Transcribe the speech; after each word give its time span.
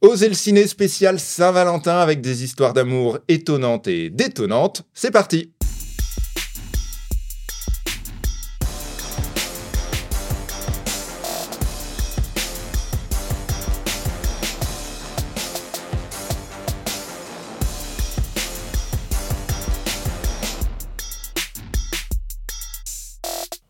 Osez 0.00 0.28
le 0.28 0.34
ciné 0.34 0.68
spécial 0.68 1.18
Saint-Valentin 1.18 1.98
avec 1.98 2.20
des 2.20 2.44
histoires 2.44 2.72
d'amour 2.72 3.18
étonnantes 3.26 3.88
et 3.88 4.10
détonnantes. 4.10 4.84
C'est 4.94 5.10
parti 5.10 5.50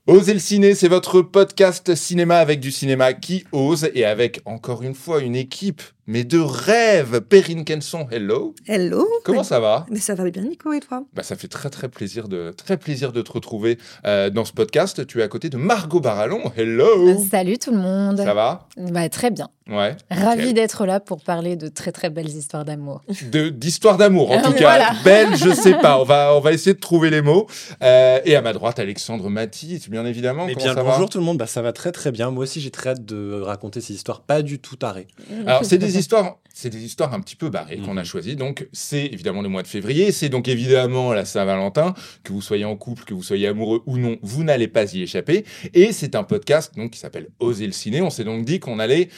Osez 0.06 0.34
le 0.34 0.40
ciné, 0.40 0.74
c'est 0.74 0.88
votre 0.88 1.22
podcast 1.22 1.94
cinéma 1.94 2.38
avec 2.38 2.60
du 2.60 2.70
cinéma 2.70 3.14
qui 3.14 3.44
ose 3.52 3.90
et 3.94 4.04
avec 4.04 4.42
encore 4.44 4.82
une 4.82 4.94
fois 4.94 5.20
une 5.20 5.36
équipe 5.36 5.80
mais 6.08 6.24
de 6.24 6.38
rêve. 6.40 7.20
Perrine 7.20 7.66
Kenson, 7.66 8.08
hello. 8.10 8.54
Hello. 8.66 9.06
Comment 9.24 9.44
ça 9.44 9.60
va? 9.60 9.84
Mais 9.90 10.00
ça 10.00 10.14
va 10.14 10.28
bien, 10.30 10.42
Nico, 10.42 10.72
et 10.72 10.80
toi? 10.80 11.04
Bah, 11.12 11.22
Ça 11.22 11.36
fait 11.36 11.48
très 11.48 11.68
très 11.68 11.88
plaisir 11.88 12.28
de, 12.28 12.50
très 12.56 12.78
plaisir 12.78 13.12
de 13.12 13.20
te 13.20 13.30
retrouver 13.30 13.78
euh, 14.06 14.30
dans 14.30 14.46
ce 14.46 14.52
podcast. 14.54 15.06
Tu 15.06 15.20
es 15.20 15.22
à 15.22 15.28
côté 15.28 15.50
de 15.50 15.58
Margot 15.58 16.00
Barallon, 16.00 16.50
hello. 16.56 17.22
Salut 17.30 17.58
tout 17.58 17.72
le 17.72 17.76
monde. 17.76 18.16
Ça 18.16 18.32
va? 18.32 18.68
Bah, 18.78 19.06
Très 19.10 19.30
bien. 19.30 19.50
Ouais. 19.68 19.98
Ravi 20.10 20.54
d'être 20.54 20.86
là 20.86 20.98
pour 20.98 21.20
parler 21.22 21.56
de 21.56 21.68
très 21.68 21.92
très 21.92 22.08
belles 22.08 22.30
histoires 22.30 22.64
d'amour. 22.64 23.02
D'histoires 23.52 23.98
d'amour, 23.98 24.30
en 24.30 24.40
tout 24.42 24.52
cas. 24.54 24.94
Belles, 25.04 25.36
je 25.36 25.50
sais 25.50 25.74
pas. 25.74 26.00
On 26.00 26.04
va, 26.04 26.34
on 26.34 26.40
va 26.40 26.52
essayer 26.52 26.72
de 26.72 26.80
trouver 26.80 27.10
les 27.10 27.20
mots. 27.20 27.46
Euh, 27.82 28.18
et 28.24 28.34
à 28.34 28.40
ma 28.40 28.54
droite, 28.54 28.78
Alexandre 28.78 29.28
Mathis, 29.28 29.90
bien 29.90 30.06
évidemment. 30.06 30.46
Eh 30.48 30.54
bien, 30.54 30.74
bonjour 30.74 31.10
tout 31.10 31.18
le 31.18 31.24
monde. 31.24 31.36
Bah, 31.36 31.46
ça 31.46 31.60
va 31.60 31.74
très 31.74 31.92
très 31.92 32.12
bien. 32.12 32.30
Moi 32.30 32.44
aussi, 32.44 32.62
j'ai 32.62 32.70
très 32.70 32.90
hâte 32.90 33.04
de 33.04 33.42
raconter 33.42 33.82
ces 33.82 33.92
histoires 33.92 34.22
pas 34.22 34.40
du 34.40 34.58
tout 34.58 34.76
tarées. 34.76 35.08
Alors, 35.46 35.66
c'est 35.66 35.76
des 35.76 35.97
histoires, 35.98 36.38
c'est 36.52 36.70
des 36.70 36.82
histoires 36.82 37.14
un 37.14 37.20
petit 37.20 37.36
peu 37.36 37.50
barrées 37.50 37.78
qu'on 37.78 37.96
a 37.96 38.00
mhm. 38.00 38.06
choisies. 38.06 38.36
Donc, 38.36 38.66
c'est 38.72 39.06
évidemment 39.06 39.42
le 39.42 39.48
mois 39.48 39.62
de 39.62 39.68
février. 39.68 40.10
C'est 40.12 40.28
donc 40.28 40.48
évidemment 40.48 41.12
la 41.12 41.24
Saint-Valentin. 41.24 41.94
Que 42.24 42.32
vous 42.32 42.42
soyez 42.42 42.64
en 42.64 42.76
couple, 42.76 43.04
que 43.04 43.14
vous 43.14 43.22
soyez 43.22 43.46
amoureux 43.46 43.82
ou 43.86 43.98
non, 43.98 44.16
vous 44.22 44.44
n'allez 44.44 44.68
pas 44.68 44.92
y 44.92 45.02
échapper. 45.02 45.44
Et 45.74 45.92
c'est 45.92 46.14
un 46.14 46.24
podcast 46.24 46.74
donc 46.76 46.92
qui 46.92 46.98
s'appelle 46.98 47.28
Oser 47.38 47.66
le 47.66 47.72
ciné. 47.72 48.02
On 48.02 48.10
s'est 48.10 48.24
donc 48.24 48.44
dit 48.44 48.58
qu'on 48.60 48.78
allait 48.78 49.08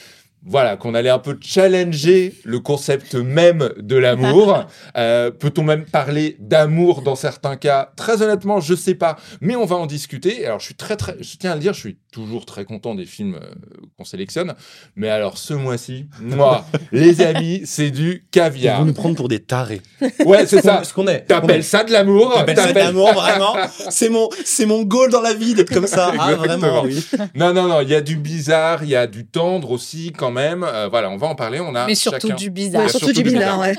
voilà, 0.45 0.77
qu'on 0.77 0.95
allait 0.95 1.11
un 1.11 1.19
peu 1.19 1.39
challenger 1.41 2.35
le 2.45 2.61
concept 2.61 3.15
même 3.15 3.71
de 3.79 3.97
l'amour. 3.97 4.65
Euh, 4.97 5.31
peut-on 5.31 5.63
même 5.63 5.85
parler 5.85 6.37
d'amour 6.41 7.03
dans 7.03 7.15
certains 7.15 7.57
cas? 7.57 7.93
Très 7.97 8.23
honnêtement, 8.23 8.61
je 8.61 8.75
sais 8.75 8.95
pas, 8.95 9.17
mais 9.41 9.55
on 9.55 9.65
va 9.65 9.77
en 9.77 9.87
discuter. 9.87 10.45
Alors, 10.45 10.59
je 10.59 10.67
suis 10.67 10.75
très, 10.75 10.97
très, 10.97 11.17
je 11.21 11.37
tiens 11.37 11.53
à 11.53 11.55
le 11.55 11.61
dire, 11.61 11.75
je 11.75 11.81
suis 11.81 11.99
toujours 12.13 12.45
très 12.45 12.65
content 12.65 12.95
des 12.95 13.05
films 13.05 13.37
euh, 13.37 13.51
qu'on 13.97 14.05
sélectionne. 14.05 14.55
Mais 14.97 15.09
alors, 15.09 15.39
ce 15.39 15.55
mois-ci, 15.55 16.07
moi, 16.21 16.65
les 16.93 17.21
amis, 17.21 17.63
c'est 17.65 17.91
du 17.91 18.27
caviar. 18.31 18.79
Ils 18.79 18.81
vont 18.81 18.87
nous 18.87 18.95
prendre 18.95 19.17
pour 19.17 19.29
des 19.29 19.41
tarés. 19.41 19.83
Ouais, 20.25 20.47
c'est 20.47 20.63
ça. 20.63 20.83
Ce 20.83 20.93
qu'on 20.93 21.07
est. 21.07 21.21
T'appelles 21.21 21.65
ça 21.65 21.85
de 21.85 21.93
l'amour 21.93 22.35
T'appelles 22.35 22.57
ça 22.57 22.73
de 22.73 22.79
l'amour, 22.79 23.13
vraiment 23.15 23.55
C'est 23.91 24.09
mon, 24.09 24.29
c'est 24.45 24.67
mon 24.67 24.83
goal 24.83 25.11
dans 25.11 25.23
la 25.23 25.35
vie 25.35 25.55
d'être 25.55 25.73
comme 25.73 25.87
ça. 25.87 26.13
Ah, 26.19 26.35
vraiment, 26.35 26.83
oui. 26.83 27.07
Non, 27.35 27.53
non, 27.53 27.69
non, 27.69 27.81
il 27.81 27.89
y 27.89 27.95
a 27.95 28.01
du 28.01 28.17
bizarre, 28.17 28.83
il 28.83 28.91
y 28.91 28.97
a 28.97 29.07
du 29.07 29.27
tendre 29.27 29.71
aussi, 29.71 30.13
quand 30.17 30.30
même. 30.31 30.65
Euh, 30.65 30.89
voilà, 30.89 31.11
on 31.11 31.17
va 31.17 31.27
en 31.27 31.35
parler. 31.35 31.61
On 31.61 31.75
a 31.75 31.87
Mais 31.87 31.95
surtout 31.95 32.33
du 32.33 32.51
bizarre. 32.51 32.89
surtout, 32.91 33.13
du 33.13 33.23
bizarre, 33.23 33.59
ouais. 33.59 33.75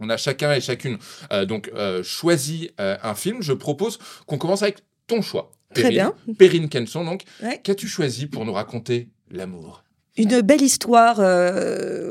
On 0.00 0.10
a 0.10 0.16
chacun 0.16 0.52
et 0.52 0.60
chacune 0.60 0.98
euh, 1.32 1.44
donc 1.44 1.70
euh, 1.74 2.02
choisi 2.02 2.70
un 2.78 3.14
film. 3.14 3.42
Je 3.42 3.52
propose 3.52 3.98
qu'on 4.26 4.38
commence 4.38 4.62
avec 4.62 4.78
ton 5.06 5.22
choix. 5.22 5.52
Très 5.74 5.90
bien. 5.90 6.14
Perrine 6.38 6.68
Kenson, 6.68 7.04
donc. 7.04 7.22
Qu'as-tu 7.62 7.88
choisi 7.88 8.26
pour 8.26 8.44
nous 8.44 8.52
raconter 8.52 9.08
l'amour? 9.30 9.84
Une 10.16 10.40
belle 10.42 10.62
histoire, 10.62 11.18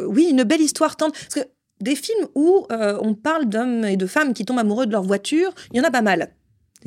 oui, 0.07 0.27
une 0.29 0.43
belle 0.43 0.61
histoire 0.61 0.95
tendre. 0.95 1.13
Parce 1.13 1.35
que 1.35 1.49
des 1.81 1.95
films 1.95 2.27
où 2.35 2.65
on 2.69 3.13
parle 3.13 3.45
d'hommes 3.45 3.85
et 3.85 3.97
de 3.97 4.05
femmes 4.05 4.33
qui 4.33 4.45
tombent 4.45 4.59
amoureux 4.59 4.85
de 4.85 4.91
leur 4.91 5.03
voiture, 5.03 5.53
il 5.71 5.77
y 5.77 5.81
en 5.81 5.85
a 5.85 5.91
pas 5.91 6.01
mal. 6.01 6.33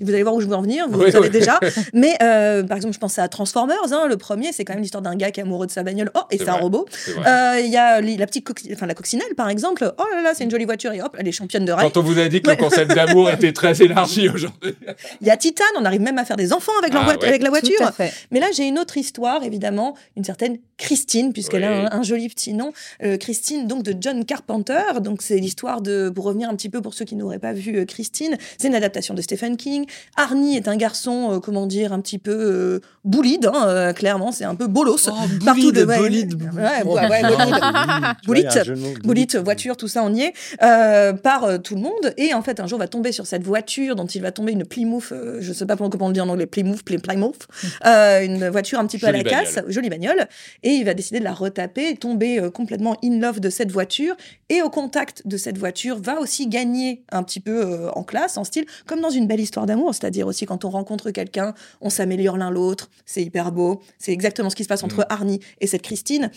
Vous 0.00 0.12
allez 0.12 0.22
voir 0.22 0.34
où 0.34 0.40
je 0.40 0.46
veux 0.46 0.54
en 0.54 0.62
venir, 0.62 0.86
vous 0.88 1.00
le 1.00 1.10
savez 1.10 1.30
déjà. 1.30 1.58
Mais 1.92 2.16
euh, 2.22 2.62
par 2.64 2.76
exemple, 2.76 2.94
je 2.94 2.98
pense 2.98 3.18
à 3.18 3.28
Transformers. 3.28 3.76
Hein, 3.92 4.06
le 4.08 4.16
premier, 4.16 4.52
c'est 4.52 4.64
quand 4.64 4.74
même 4.74 4.82
l'histoire 4.82 5.02
d'un 5.02 5.14
gars 5.16 5.30
qui 5.30 5.40
est 5.40 5.42
amoureux 5.42 5.66
de 5.66 5.70
sa 5.70 5.82
bagnole. 5.82 6.10
Oh, 6.14 6.20
et 6.30 6.38
c'est 6.38 6.48
un 6.48 6.54
robot. 6.54 6.86
Euh, 7.08 7.60
il 7.60 7.70
y 7.70 7.76
a 7.76 8.00
la 8.00 8.26
petite 8.26 8.48
enfin, 8.72 8.86
la 8.86 8.94
coccinelle, 8.94 9.34
par 9.36 9.48
exemple. 9.48 9.92
Oh 9.98 10.04
là 10.14 10.22
là, 10.22 10.32
c'est 10.34 10.44
une 10.44 10.50
jolie 10.50 10.64
voiture. 10.64 10.92
Et 10.92 11.02
hop, 11.02 11.16
elle 11.18 11.28
est 11.28 11.32
championne 11.32 11.64
de 11.64 11.72
rail. 11.72 11.90
Quand 11.90 12.00
on 12.00 12.02
vous 12.02 12.18
a 12.18 12.28
dit 12.28 12.42
que 12.42 12.50
le 12.50 12.56
concept 12.56 12.94
d'amour 12.94 13.30
était 13.30 13.52
très 13.52 13.82
élargi 13.82 14.28
aujourd'hui. 14.34 14.74
Il 15.20 15.26
y 15.26 15.30
a 15.30 15.36
Titan. 15.36 15.64
On 15.78 15.84
arrive 15.84 16.00
même 16.00 16.18
à 16.18 16.24
faire 16.24 16.36
des 16.36 16.52
enfants 16.52 16.72
avec, 16.78 16.92
ah 16.94 17.14
avec 17.22 17.42
la 17.42 17.50
voiture. 17.50 17.92
Mais 18.30 18.40
là, 18.40 18.48
j'ai 18.54 18.66
une 18.66 18.78
autre 18.78 18.96
histoire, 18.96 19.42
évidemment, 19.44 19.96
une 20.16 20.24
certaine 20.24 20.58
Christine, 20.78 21.32
puisqu'elle 21.32 21.64
a 21.64 21.94
un, 21.94 22.02
joli 22.02 22.28
petit 22.28 22.52
nom. 22.52 22.72
Euh, 23.02 23.16
Christine, 23.16 23.66
donc 23.66 23.82
de 23.82 23.94
John 23.98 24.24
Carpenter. 24.24 25.00
Donc 25.00 25.22
c'est 25.22 25.38
l'histoire 25.38 25.80
de, 25.80 26.10
pour 26.14 26.24
revenir 26.24 26.48
un 26.48 26.54
petit 26.54 26.68
peu 26.68 26.80
pour 26.80 26.94
ceux 26.94 27.04
qui 27.04 27.16
n'auraient 27.16 27.38
pas 27.38 27.52
vu 27.52 27.86
Christine, 27.86 28.36
c'est 28.58 28.68
une 28.68 28.74
adaptation 28.74 29.14
de 29.14 29.22
Stephen 29.22 29.56
King. 29.56 29.85
Arnie 30.16 30.56
est 30.56 30.68
un 30.68 30.76
garçon, 30.76 31.32
euh, 31.32 31.40
comment 31.40 31.66
dire, 31.66 31.92
un 31.92 32.00
petit 32.00 32.18
peu 32.18 32.32
euh, 32.32 32.80
boulide, 33.04 33.46
hein, 33.46 33.66
euh, 33.66 33.92
clairement, 33.92 34.32
c'est 34.32 34.44
un 34.44 34.54
peu 34.54 34.66
bolos. 34.66 35.08
Oh, 35.08 35.14
partout 35.44 35.72
de 35.72 35.84
bolide. 35.84 36.34
Ouais, 36.54 36.84
bolide. 39.04 39.36
voiture, 39.36 39.76
tout 39.76 39.88
ça, 39.88 40.02
on 40.02 40.14
y 40.14 40.22
est. 40.22 40.32
par 41.22 41.62
tout 41.62 41.74
le 41.74 41.80
monde. 41.80 42.14
Et 42.16 42.34
en 42.34 42.42
fait, 42.42 42.60
un 42.60 42.66
jour, 42.66 42.78
va 42.78 42.88
tomber 42.88 43.12
sur 43.12 43.26
cette 43.26 43.42
voiture 43.42 43.96
dont 43.96 44.06
il 44.06 44.22
va 44.22 44.32
tomber 44.32 44.52
une 44.52 44.64
Plymouth, 44.64 45.12
je 45.40 45.52
sais 45.52 45.66
pas 45.66 45.76
comment 45.76 46.06
on 46.06 46.08
le 46.08 46.14
dit 46.14 46.20
en 46.20 46.28
anglais, 46.28 46.46
Plymouth, 46.46 46.82
Plymouth, 46.82 47.46
une 47.84 48.48
voiture 48.48 48.78
un 48.78 48.86
petit 48.86 48.98
peu 48.98 49.06
à 49.06 49.12
la 49.12 49.22
casse, 49.22 49.58
jolie 49.68 49.88
bagnole. 49.88 50.26
Et 50.62 50.70
il 50.70 50.84
va 50.84 50.94
décider 50.94 51.18
de 51.18 51.24
la 51.24 51.32
retaper, 51.32 51.96
tomber 51.96 52.48
complètement 52.52 52.96
in 53.04 53.18
love 53.20 53.40
de 53.40 53.50
cette 53.50 53.70
voiture. 53.70 54.14
Et 54.48 54.62
au 54.62 54.70
contact 54.70 55.26
de 55.26 55.36
cette 55.36 55.58
voiture, 55.58 55.98
va 56.00 56.20
aussi 56.20 56.46
gagner 56.46 57.02
un 57.10 57.22
petit 57.22 57.40
peu 57.40 57.88
en 57.94 58.02
classe, 58.02 58.36
en 58.36 58.44
style, 58.44 58.66
comme 58.86 59.00
dans 59.00 59.10
une 59.10 59.26
belle 59.26 59.40
histoire 59.40 59.66
d'amour, 59.66 59.75
c'est-à-dire 59.92 60.16
dire 60.16 60.26
aussi 60.26 60.46
quand 60.46 60.64
on 60.64 60.70
rencontre 60.70 61.10
quelqu'un, 61.10 61.54
on 61.80 61.90
s'améliore 61.90 62.36
l'un 62.36 62.50
l'autre, 62.50 62.88
c'est 63.04 63.22
hyper 63.22 63.52
beau. 63.52 63.82
C'est 63.98 64.12
exactement 64.12 64.50
ce 64.50 64.56
qui 64.56 64.64
se 64.64 64.68
passe 64.68 64.82
entre 64.82 65.00
mm. 65.00 65.06
Arnie 65.10 65.40
et 65.60 65.66
cette 65.66 65.82
Christine. 65.82 66.30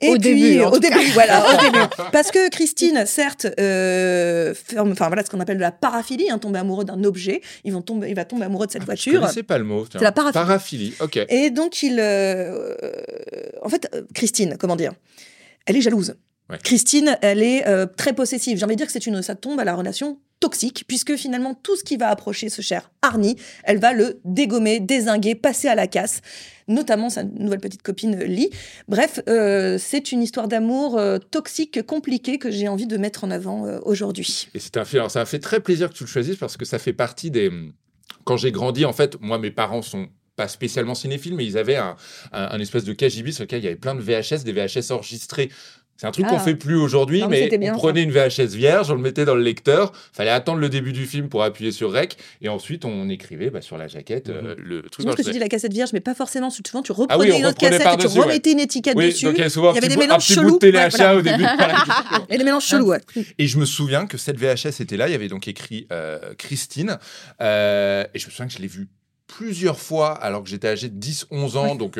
Et 0.00 0.08
au 0.08 0.18
début, 0.18 0.60
au 0.60 0.78
début, 0.78 1.06
voilà, 1.12 1.44
au 1.48 1.60
début. 1.60 1.84
Parce 2.12 2.30
que 2.30 2.50
Christine, 2.50 3.04
certes, 3.06 3.46
euh, 3.60 4.54
enfin 4.76 5.06
voilà, 5.06 5.24
ce 5.24 5.30
qu'on 5.30 5.40
appelle 5.40 5.58
de 5.58 5.62
la 5.62 5.70
paraphilie, 5.70 6.30
hein, 6.30 6.38
tomber 6.38 6.58
amoureux 6.58 6.84
d'un 6.84 7.04
objet, 7.04 7.40
ils 7.64 7.72
vont 7.72 7.82
tomber, 7.82 8.08
il 8.08 8.16
va 8.16 8.24
tomber 8.24 8.44
amoureux 8.44 8.66
de 8.66 8.72
cette 8.72 8.84
voiture. 8.84 9.28
C'est 9.28 9.44
pas 9.44 9.58
le 9.58 9.64
mot. 9.64 9.86
C'est 9.90 10.00
la 10.00 10.10
paraphilie. 10.10 10.44
Paraphilie, 10.44 10.94
ok. 11.00 11.20
Et 11.28 11.50
donc 11.50 11.82
il, 11.82 11.98
euh, 12.00 12.74
en 13.62 13.68
fait, 13.68 13.88
euh, 13.94 14.02
Christine, 14.14 14.56
comment 14.58 14.76
dire, 14.76 14.92
elle 15.66 15.76
est 15.76 15.80
jalouse. 15.80 16.16
Christine, 16.62 17.18
elle 17.22 17.42
est 17.42 17.64
très 17.96 18.12
possessive. 18.12 18.58
J'ai 18.58 18.64
envie 18.64 18.74
de 18.74 18.78
dire 18.78 18.86
que 18.86 18.92
c'est 18.92 19.06
une, 19.06 19.22
ça 19.22 19.34
tombe 19.34 19.60
à 19.60 19.64
la 19.64 19.74
relation 19.74 20.18
toxique, 20.42 20.84
puisque 20.88 21.14
finalement, 21.16 21.54
tout 21.54 21.76
ce 21.76 21.84
qui 21.84 21.96
va 21.96 22.08
approcher 22.08 22.48
ce 22.48 22.60
cher 22.62 22.90
Arnie, 23.00 23.36
elle 23.62 23.78
va 23.78 23.92
le 23.92 24.20
dégommer, 24.24 24.80
désinguer, 24.80 25.36
passer 25.36 25.68
à 25.68 25.76
la 25.76 25.86
casse, 25.86 26.20
notamment 26.66 27.08
sa 27.10 27.22
nouvelle 27.22 27.60
petite 27.60 27.82
copine 27.82 28.18
Lee. 28.18 28.50
Bref, 28.88 29.20
euh, 29.28 29.78
c'est 29.78 30.10
une 30.10 30.20
histoire 30.20 30.48
d'amour 30.48 30.98
euh, 30.98 31.18
toxique, 31.18 31.86
compliquée, 31.86 32.38
que 32.38 32.50
j'ai 32.50 32.66
envie 32.66 32.88
de 32.88 32.96
mettre 32.96 33.22
en 33.22 33.30
avant 33.30 33.66
euh, 33.66 33.78
aujourd'hui. 33.84 34.48
Et 34.52 34.58
c'est 34.58 34.76
un 34.76 34.84
fait, 34.84 34.98
ça 35.08 35.20
a 35.20 35.24
fait 35.24 35.38
très 35.38 35.60
plaisir 35.60 35.88
que 35.88 35.94
tu 35.94 36.02
le 36.02 36.08
choisisses, 36.08 36.36
parce 36.36 36.56
que 36.56 36.64
ça 36.64 36.78
fait 36.80 36.92
partie 36.92 37.30
des... 37.30 37.50
Quand 38.24 38.36
j'ai 38.36 38.50
grandi, 38.50 38.84
en 38.84 38.92
fait, 38.92 39.16
moi, 39.20 39.38
mes 39.38 39.52
parents 39.52 39.82
sont 39.82 40.08
pas 40.34 40.48
spécialement 40.48 40.94
cinéphiles, 40.94 41.34
mais 41.34 41.44
ils 41.44 41.58
avaient 41.58 41.76
un, 41.76 41.94
un, 42.32 42.58
espèce 42.58 42.84
de 42.84 42.92
KGB 42.92 43.32
sur 43.32 43.44
lequel 43.44 43.60
il 43.60 43.64
y 43.64 43.66
avait 43.66 43.76
plein 43.76 43.94
de 43.94 44.00
VHS, 44.00 44.44
des 44.44 44.52
VHS 44.52 44.90
enregistrés 44.90 45.50
c'est 46.02 46.08
un 46.08 46.10
truc 46.10 46.26
qu'on 46.26 46.32
qu'on 46.32 46.38
ah. 46.38 46.44
fait 46.44 46.56
plus 46.56 46.74
aujourd'hui, 46.74 47.22
mais, 47.28 47.48
on 47.70 47.76
prenait 47.76 48.02
une 48.02 48.10
VHS 48.10 48.56
vierge, 48.56 48.90
on 48.90 48.96
le 48.96 49.00
mettait 49.00 49.24
dans 49.24 49.36
le 49.36 49.42
lecteur, 49.42 49.92
fallait 50.12 50.30
attendre 50.30 50.58
le 50.58 50.68
début 50.68 50.92
du 50.92 51.06
film 51.06 51.28
pour 51.28 51.44
appuyer 51.44 51.70
sur 51.70 51.92
rec, 51.92 52.16
et 52.40 52.48
ensuite 52.48 52.84
on 52.84 53.08
écrivait 53.08 53.50
bah, 53.50 53.60
sur 53.60 53.78
la 53.78 53.86
jaquette 53.86 54.28
euh, 54.28 54.56
mhm. 54.56 54.64
le 54.64 54.82
truc. 54.82 55.06
Je 55.08 55.14
que 55.14 55.22
tu 55.22 55.30
dis 55.30 55.38
la 55.38 55.48
cassette 55.48 55.72
vierge, 55.72 55.90
mais 55.92 56.00
pas 56.00 56.16
forcément. 56.16 56.50
Souvent, 56.50 56.82
tu 56.82 56.90
reprenais 56.90 57.30
ah 57.30 57.34
oui, 57.34 57.38
une 57.38 57.46
autre 57.46 57.56
cassette 57.56 57.86
et 57.86 57.96
tu 57.98 58.18
remettais 58.18 58.50
une 58.50 58.58
étiquette 58.58 58.96
dessus. 58.96 59.28
il 59.28 59.38
y, 59.38 59.78
avait 59.78 59.88
des 59.88 59.96
mélanges 59.96 60.26
chelous. 60.26 60.58
téléachat 60.58 61.14
au 61.14 61.22
début. 61.22 61.44
et 62.28 62.36
des 62.38 62.42
mélanges 62.42 62.66
chelous, 62.66 62.86
ouais. 62.86 63.00
Et 63.38 63.46
je 63.46 63.58
me 63.58 63.64
souviens 63.64 64.06
que 64.06 64.18
cette 64.18 64.38
VHS 64.38 64.80
était 64.80 64.96
là, 64.96 65.06
il 65.06 65.12
y 65.12 65.14
avait 65.14 65.28
donc 65.28 65.46
écrit 65.46 65.86
euh, 65.92 66.18
Christine, 66.36 66.98
euh, 67.40 68.04
et 68.12 68.18
je 68.18 68.26
me 68.26 68.32
souviens 68.32 68.48
que 68.48 68.54
je 68.54 68.58
l'ai 68.58 68.66
vue 68.66 68.88
plusieurs 69.28 69.78
fois 69.78 70.14
alors 70.14 70.42
que 70.42 70.48
j'étais 70.48 70.66
âgé 70.66 70.88
de 70.88 71.00
10-11 71.00 71.56
ans, 71.56 71.74
donc 71.76 71.96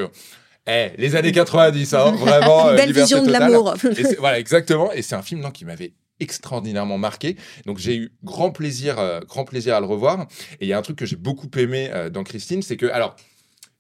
eh, 0.66 0.90
les 0.96 1.16
années 1.16 1.32
90, 1.32 1.94
hein, 1.94 2.12
vraiment. 2.12 2.70
Une 2.70 2.76
belle 2.76 2.90
euh, 2.90 3.00
vision 3.00 3.22
de 3.22 3.30
l'amour. 3.30 3.74
voilà, 4.18 4.38
exactement. 4.38 4.92
Et 4.92 5.02
c'est 5.02 5.14
un 5.14 5.22
film 5.22 5.40
non, 5.40 5.50
qui 5.50 5.64
m'avait 5.64 5.94
extraordinairement 6.20 6.98
marqué. 6.98 7.36
Donc 7.66 7.78
j'ai 7.78 7.96
eu 7.96 8.12
grand 8.22 8.52
plaisir, 8.52 8.98
euh, 8.98 9.20
grand 9.20 9.44
plaisir 9.44 9.74
à 9.74 9.80
le 9.80 9.86
revoir. 9.86 10.28
Et 10.60 10.66
il 10.66 10.68
y 10.68 10.72
a 10.72 10.78
un 10.78 10.82
truc 10.82 10.96
que 10.96 11.06
j'ai 11.06 11.16
beaucoup 11.16 11.50
aimé 11.56 11.90
euh, 11.92 12.10
dans 12.10 12.22
Christine, 12.22 12.62
c'est 12.62 12.76
que, 12.76 12.86
alors, 12.86 13.16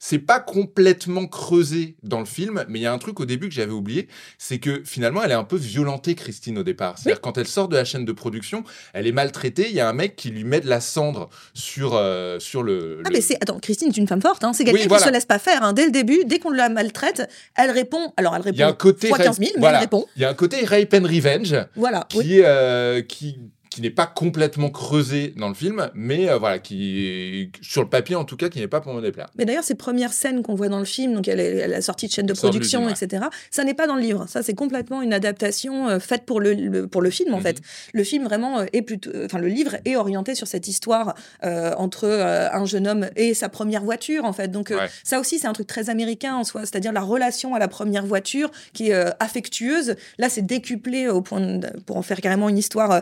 c'est 0.04 0.18
pas 0.18 0.40
complètement 0.40 1.28
creusé 1.28 1.94
dans 2.02 2.18
le 2.18 2.24
film, 2.24 2.64
mais 2.68 2.80
il 2.80 2.82
y 2.82 2.86
a 2.86 2.92
un 2.92 2.98
truc 2.98 3.20
au 3.20 3.24
début 3.24 3.48
que 3.48 3.54
j'avais 3.54 3.70
oublié, 3.70 4.08
c'est 4.36 4.58
que 4.58 4.82
finalement, 4.84 5.22
elle 5.22 5.30
est 5.30 5.34
un 5.34 5.44
peu 5.44 5.54
violentée, 5.56 6.16
Christine, 6.16 6.58
au 6.58 6.64
départ. 6.64 6.98
C'est-à-dire, 6.98 7.20
quand 7.20 7.38
elle 7.38 7.46
sort 7.46 7.68
de 7.68 7.76
la 7.76 7.84
chaîne 7.84 8.04
de 8.04 8.10
production, 8.10 8.64
elle 8.94 9.06
est 9.06 9.12
maltraitée. 9.12 9.68
Il 9.68 9.74
y 9.76 9.80
a 9.80 9.88
un 9.88 9.92
mec 9.92 10.16
qui 10.16 10.30
lui 10.30 10.42
met 10.42 10.60
de 10.60 10.68
la 10.68 10.80
cendre 10.80 11.30
sur, 11.54 11.94
euh, 11.94 12.40
sur 12.40 12.64
le, 12.64 13.00
Ah, 13.04 13.10
le- 13.10 13.14
mais 13.14 13.20
c'est. 13.20 13.36
Attends, 13.40 13.60
Christine 13.60 13.88
est 13.90 13.96
une 13.96 14.08
femme 14.08 14.20
forte, 14.22 14.42
hein. 14.42 14.52
c'est 14.52 14.64
quelqu'un 14.64 14.80
Oui, 14.80 14.88
voilà. 14.88 15.02
qui 15.04 15.08
se 15.08 15.12
laisse 15.12 15.24
pas 15.26 15.38
faire. 15.38 15.62
hein. 15.62 15.72
Dès 15.72 15.84
le 15.84 15.92
début, 15.92 16.24
dès 16.26 16.40
qu'on 16.40 16.50
la 16.50 16.68
maltraite, 16.68 17.30
elle 17.54 17.70
répond. 17.70 18.12
Alors, 18.16 18.34
elle 18.34 18.42
Il 18.46 18.56
y 18.56 18.62
a 18.62 18.66
un 18.66 18.70
répond 18.70 18.78
côté. 18.80 19.06
fois 19.06 19.18
15 19.18 19.38
000, 19.38 19.50
mais 19.54 19.60
voilà. 19.60 19.78
elle 19.78 19.82
répond. 19.84 20.04
Il 20.16 20.22
y 20.22 20.24
a 20.24 20.30
un 20.30 20.34
côté 20.34 20.64
rape 20.64 20.92
and 20.94 21.04
revenge 21.06 21.54
Voilà. 21.76 22.06
qui, 22.08 22.18
oui. 22.18 22.40
euh, 22.44 23.02
qui, 23.02 23.38
qui 23.74 23.80
n'est 23.82 23.90
pas 23.90 24.06
complètement 24.06 24.70
creusé 24.70 25.34
dans 25.36 25.48
le 25.48 25.54
film, 25.54 25.90
mais 25.94 26.28
euh, 26.28 26.38
voilà, 26.38 26.58
qui 26.58 27.06
est, 27.06 27.50
sur 27.62 27.82
le 27.82 27.88
papier 27.88 28.16
en 28.16 28.24
tout 28.24 28.36
cas, 28.36 28.48
qui 28.48 28.58
n'est 28.60 28.68
pas 28.68 28.80
pour 28.80 28.92
me 28.94 29.00
déplaire. 29.02 29.28
Mais 29.36 29.44
d'ailleurs, 29.44 29.64
ces 29.64 29.74
premières 29.74 30.12
scènes 30.12 30.42
qu'on 30.42 30.54
voit 30.54 30.68
dans 30.68 30.78
le 30.78 30.84
film, 30.84 31.14
donc 31.14 31.28
elle 31.28 31.40
est, 31.40 31.56
est 31.58 31.80
sortie 31.80 32.06
de 32.06 32.12
chaîne 32.12 32.26
de 32.26 32.32
production, 32.34 32.88
etc., 32.88 33.24
ça 33.50 33.64
n'est 33.64 33.74
pas 33.74 33.86
dans 33.86 33.94
le 33.96 34.02
livre. 34.02 34.26
Ça, 34.28 34.42
c'est 34.42 34.54
complètement 34.54 35.02
une 35.02 35.12
adaptation 35.12 35.88
euh, 35.88 35.98
faite 35.98 36.24
pour 36.26 36.40
le, 36.40 36.54
le- 36.54 36.86
pour 36.86 37.02
le 37.02 37.10
film, 37.10 37.34
en 37.34 37.38
Mhm. 37.38 37.42
fait. 37.42 37.60
Le 37.92 38.04
film, 38.04 38.24
vraiment, 38.24 38.60
euh, 38.60 38.64
est 38.72 38.82
plutôt. 38.82 39.10
Enfin, 39.24 39.38
le 39.38 39.48
livre 39.48 39.76
est 39.84 39.96
orienté 39.96 40.34
sur 40.34 40.46
cette 40.46 40.68
histoire 40.68 41.14
euh, 41.44 41.72
entre 41.76 42.08
un 42.08 42.64
jeune 42.66 42.86
homme 42.86 43.08
et 43.16 43.34
sa 43.34 43.48
première 43.48 43.82
voiture, 43.82 44.24
en 44.24 44.32
fait. 44.32 44.48
Donc, 44.48 44.70
Ouais. 44.70 44.88
ça 45.04 45.18
aussi, 45.20 45.38
c'est 45.38 45.46
un 45.46 45.52
truc 45.52 45.66
très 45.66 45.90
américain 45.90 46.34
en 46.36 46.44
soi, 46.44 46.62
c'est-à-dire 46.62 46.92
la 46.92 47.00
relation 47.00 47.54
à 47.54 47.58
la 47.58 47.68
première 47.68 48.04
voiture 48.06 48.50
qui 48.72 48.90
est 48.90 48.94
affectueuse. 49.20 49.96
Là, 50.18 50.28
c'est 50.28 50.42
décuplé 50.46 51.08
au 51.08 51.20
point 51.22 51.40
de- 51.40 51.68
pour 51.86 51.96
en 51.96 52.02
faire 52.02 52.20
carrément 52.20 52.48
une 52.48 52.58
histoire 52.58 52.90
euh, 52.92 53.00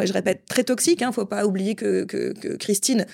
et 0.00 0.06
je 0.06 0.12
répète, 0.12 0.42
très 0.48 0.64
toxique. 0.64 1.02
Hein, 1.02 1.12
faut 1.12 1.26
pas 1.26 1.46
oublier 1.46 1.74
que, 1.74 2.04
que, 2.04 2.32
que 2.32 2.56
Christine 2.56 3.06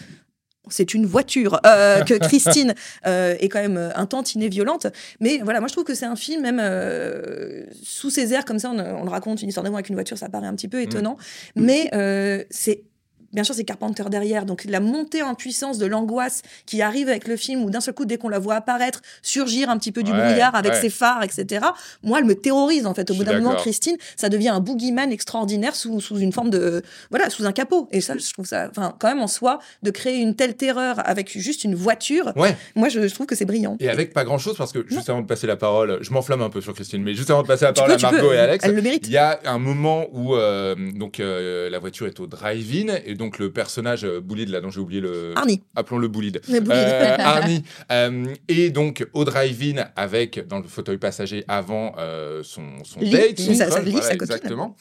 c'est 0.69 0.95
une 0.95 1.07
voiture 1.07 1.61
euh, 1.67 2.03
que 2.03 2.15
Christine 2.19 2.75
euh, 3.07 3.35
est 3.41 3.49
quand 3.49 3.61
même 3.61 3.77
euh, 3.77 3.91
un 3.97 4.07
tantinet 4.07 4.49
violente 4.49 4.87
mais 5.21 5.41
voilà 5.43 5.61
moi 5.61 5.69
je 5.69 5.73
trouve 5.73 5.85
que 5.85 5.95
c'est 5.95 6.07
un 6.07 6.17
film 6.17 6.43
même 6.43 6.61
euh, 6.61 7.65
sous 7.83 8.11
ses 8.11 8.33
airs 8.33 8.45
comme 8.45 8.59
ça 8.59 8.71
on, 8.71 8.79
on 8.79 9.05
le 9.05 9.11
raconte 9.11 9.43
une 9.43 9.49
histoire 9.49 9.65
d'amour 9.65 9.79
avec 9.79 9.89
une 9.89 9.97
voiture 9.97 10.19
ça 10.19 10.29
paraît 10.29 10.47
un 10.47 10.55
petit 10.55 10.69
peu 10.69 10.81
étonnant 10.81 11.17
mais 11.57 11.91
euh, 11.95 12.45
c'est 12.51 12.85
Bien 13.33 13.45
sûr, 13.45 13.55
c'est 13.55 13.65
Carpenter 13.65 14.05
derrière. 14.11 14.45
Donc, 14.45 14.65
la 14.65 14.81
montée 14.81 15.23
en 15.23 15.35
puissance 15.35 15.79
de 15.79 15.87
l'angoisse 15.87 16.43
qui 16.67 16.83
arrive 16.83 17.09
avec 17.09 17.27
le 17.29 17.37
film, 17.37 17.65
où 17.65 17.71
d'un 17.71 17.81
seul 17.81 17.95
coup, 17.95 18.05
dès 18.05 18.19
qu'on 18.19 18.29
la 18.29 18.39
voit 18.39 18.55
apparaître, 18.57 19.01
surgir 19.23 19.71
un 19.71 19.79
petit 19.79 19.93
peu 19.93 20.03
du 20.03 20.13
Ouais, 20.13 20.19
brouillard 20.19 20.55
avec 20.55 20.73
ouais. 20.73 20.81
ses 20.81 20.91
phares, 20.91 21.23
etc., 21.23 21.65
moi, 22.03 22.19
elle 22.19 22.25
me 22.27 22.35
terrorise, 22.35 22.87
en 22.87 22.95
fait. 22.95 23.11
Au 23.11 23.15
bout 23.15 23.25
d'un 23.25 23.41
moment. 23.41 23.55
Christine, 23.57 23.97
ça 24.17 24.29
devient 24.29 24.49
un 24.51 24.61
boogeyman 24.61 25.11
extraordinaire 25.13 25.75
sous, 25.75 26.01
sous 26.01 26.19
une 26.19 26.33
forme 26.33 26.51
de. 26.51 26.83
Voilà, 27.11 27.31
sous 27.31 27.47
un 27.47 27.53
capot. 27.53 27.89
Et 27.93 28.01
ça, 28.01 28.15
je 28.19 28.33
trouve 28.33 28.47
ça. 28.47 28.69
Enfin, 28.71 28.95
quand 28.99 29.09
même, 29.09 29.21
en 29.21 29.27
soi, 29.29 29.59
de 29.83 29.91
créer 29.91 30.19
une 30.19 30.35
telle 30.35 30.55
terreur 30.57 30.97
avec 31.09 31.31
juste 31.39 31.65
une 31.65 31.75
voiture, 31.75 32.33
Ouais, 32.37 32.57
moi, 32.75 32.89
je, 32.89 33.07
je 33.09 33.15
trouve 33.15 33.27
que 33.27 33.35
c'est 33.35 33.45
brillant. 33.47 33.77
et 33.81 33.89
avec 33.89 34.13
pas 34.13 34.25
grand 34.25 34.39
chose, 34.39 34.57
parce 34.57 34.73
que 34.73 34.85
juste 34.89 35.09
avant 35.09 35.21
de 35.23 35.27
passer 35.27 35.47
la 35.47 35.57
parole, 35.57 35.99
je 36.03 36.11
m'enflamme 36.13 36.43
un 36.43 36.51
peu 36.51 36.61
sur 36.61 36.75
Christine, 36.75 37.03
mais 37.03 37.15
juste 37.15 37.31
avant 37.31 37.43
de 37.43 37.47
passer 37.47 37.65
la 37.65 37.73
parole 37.73 37.97
peux, 37.97 38.07
à 38.07 38.11
Margot 38.13 38.29
peux. 38.29 38.35
et 38.35 38.39
Alex. 38.39 38.67
Il 39.05 39.11
y 39.11 39.17
a 39.17 39.41
un 39.47 39.59
moment 39.59 40.07
où 40.13 40.35
euh, 40.35 40.75
donc 40.95 41.21
euh, 41.21 41.71
la 41.71 41.79
voiture 41.79 42.07
est 42.07 42.19
au 42.21 42.27
drive-in 42.27 42.95
et 43.07 43.15
donc 43.15 43.22
le 43.31 43.53
personnage 43.53 44.05
euh, 44.05 44.21
Boulid 44.21 44.49
là 44.49 44.61
dont 44.61 44.71
j'ai 44.71 44.81
oublié 44.81 45.01
le 45.01 45.33
Arnie. 45.37 45.63
appelons-le 45.75 46.09
Boulid. 46.09 46.41
Euh, 46.51 46.61
Arnie. 47.19 47.63
Euh, 47.91 48.25
est 48.49 48.71
donc 48.71 49.07
au 49.13 49.25
drive-in 49.25 49.87
avec 49.97 50.47
dans 50.49 50.59
le 50.61 50.69
fauteuil 50.69 50.99
passager 50.99 51.45
avant 51.49 51.95
son 52.43 52.85
son 52.85 53.01
Lee, 53.01 53.11
date 53.11 53.39
son 53.41 53.55
sa- 53.55 53.71
sa 53.71 53.77
crush, 53.77 53.85
Lee, 53.85 53.91
voilà, 53.93 54.07
sa 54.07 54.17
copine. 54.17 54.35
exactement. 54.37 54.77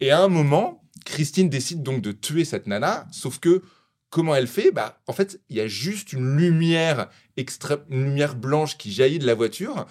Et 0.00 0.10
à 0.10 0.20
un 0.22 0.28
moment 0.28 0.82
Christine 1.04 1.48
décide 1.48 1.82
donc 1.82 2.02
de 2.02 2.12
tuer 2.12 2.44
cette 2.44 2.66
nana 2.66 3.06
sauf 3.12 3.38
que 3.38 3.62
Comment 4.08 4.36
elle 4.36 4.46
fait? 4.46 4.70
Bah, 4.70 5.00
en 5.08 5.12
fait, 5.12 5.40
il 5.50 5.56
y 5.56 5.60
a 5.60 5.66
juste 5.66 6.12
une 6.12 6.36
lumière 6.36 7.10
extrême, 7.36 7.80
une 7.90 8.04
lumière 8.04 8.36
blanche 8.36 8.78
qui 8.78 8.92
jaillit 8.92 9.18
de 9.18 9.26
la 9.26 9.34
voiture, 9.34 9.84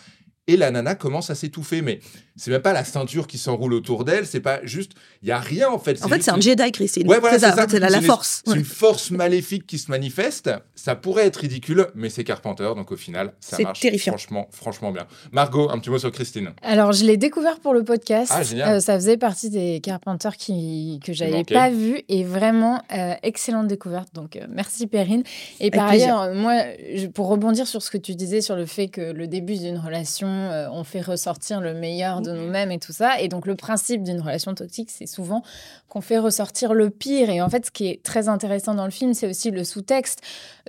et 0.48 0.58
la 0.58 0.72
nana 0.72 0.96
commence 0.96 1.30
à 1.30 1.36
s'étouffer. 1.36 1.82
Mais 1.82 2.00
c'est 2.36 2.52
même 2.52 2.62
pas 2.62 2.74
la 2.74 2.84
ceinture 2.84 3.28
qui 3.28 3.38
s'enroule 3.38 3.74
autour 3.74 4.04
d'elle, 4.06 4.26
c'est 4.26 4.40
pas 4.42 4.60
juste, 4.64 4.92
il 5.22 5.30
y 5.30 5.32
a 5.32 5.40
rien 5.40 5.70
en 5.70 5.80
fait. 5.80 6.04
En 6.04 6.08
fait, 6.08 6.22
c'est 6.22 6.32
un 6.32 6.40
Jedi, 6.40 6.72
Christine. 6.72 7.08
Ouais, 7.08 7.20
voilà, 7.20 7.40
c'est 7.40 7.46
ça, 7.52 7.66
c'est 7.70 7.80
la, 7.80 8.02
force. 8.02 8.44
C'est 8.46 8.56
une 8.56 8.64
force 8.66 9.12
maléfique 9.12 9.66
qui 9.66 9.78
se 9.78 9.90
manifeste. 9.90 10.50
Ça 10.76 10.96
pourrait 10.96 11.26
être 11.26 11.38
ridicule, 11.38 11.88
mais 11.96 12.10
c'est 12.10 12.24
Carpenter, 12.24 12.70
donc 12.76 12.92
au 12.92 12.98
final, 12.98 13.34
ça 13.40 13.58
C'est 13.58 13.64
marche 13.64 13.80
terrifiant. 13.80 14.14
franchement, 14.14 14.48
franchement 14.52 14.92
bien. 14.92 15.08
Margot, 15.32 15.70
un 15.72 15.80
petit 15.80 15.90
mot 15.90 15.98
sur 15.98 16.12
Christine. 16.12 16.52
Alors, 16.62 16.92
je 16.92 17.06
l'ai 17.06 17.18
découvert 17.18 17.60
pour 17.60 17.74
le 17.74 17.84
podcast. 17.84 18.32
Ah, 18.36 18.44
génial. 18.44 18.76
Euh, 18.76 18.80
ça 18.80 18.96
faisait 18.96 19.18
partie 19.18 19.50
des 19.50 19.80
Carpenters 19.82 20.36
qui, 20.38 21.00
que 21.04 21.14
j'avais 21.14 21.44
pas 21.44 21.70
vu 21.70 22.02
et 22.10 22.24
vraiment 22.24 22.82
euh, 22.94 23.14
excellente 23.24 23.68
découverte. 23.68 24.10
Donc, 24.14 24.36
euh, 24.36 24.46
merci 24.50 24.88
Perrine. 24.88 25.24
Et 25.60 25.72
par 25.72 25.90
plaisir. 25.90 26.18
ailleurs, 26.18 26.36
moi, 26.36 26.54
je- 26.94 27.08
pour 27.08 27.28
rebondir 27.30 27.66
sur 27.68 27.82
ce 27.82 27.90
que 27.90 27.98
tu 27.98 28.14
disais 28.16 28.42
sur 28.42 28.56
le 28.56 28.66
fait 28.66 28.90
que 28.90 29.12
le 29.14 29.28
début 29.28 29.58
d'une 29.58 29.78
relation, 29.78 30.35
euh, 30.36 30.68
on 30.72 30.84
fait 30.84 31.02
ressortir 31.02 31.62
le 31.62 31.74
meilleur 31.74 32.22
de 32.22 32.32
nous-mêmes 32.32 32.72
et 32.72 32.80
tout 32.80 32.94
ça. 32.94 33.20
Et 33.22 33.28
donc, 33.28 33.46
le 33.48 33.56
principe 33.56 34.04
d'une 34.04 34.20
relation 34.22 34.54
toxique, 34.54 34.90
c'est 34.92 35.06
souvent 35.08 35.42
qu'on 35.90 36.02
fait 36.02 36.18
ressortir 36.20 36.74
le 36.74 36.90
pire. 36.90 37.30
Et 37.30 37.42
en 37.42 37.50
fait, 37.50 37.66
ce 37.68 37.72
qui 37.72 37.88
est 37.88 38.04
très 38.04 38.28
intéressant 38.28 38.74
dans 38.76 38.86
le 38.86 38.92
film, 38.92 39.14
c'est 39.14 39.28
aussi 39.30 39.52
le 39.52 39.64
sous-texte 39.64 40.20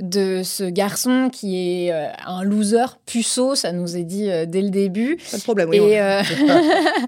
de 0.01 0.43
ce 0.45 0.65
garçon 0.65 1.31
qui 1.33 1.87
est 1.87 1.93
euh, 1.93 2.09
un 2.27 2.43
loser 2.43 2.87
puceau, 3.07 3.55
ça 3.55 3.73
nous 3.73 3.97
est 3.97 4.05
dit 4.05 4.31
euh, 4.31 4.47
dès 4.47 4.63
le 4.63 4.71
début. 4.71 5.19
Pas 5.31 5.39
de 5.39 5.43
problème, 5.43 5.69
oui. 5.71 5.77
Et, 5.79 6.01
euh, 6.01 6.23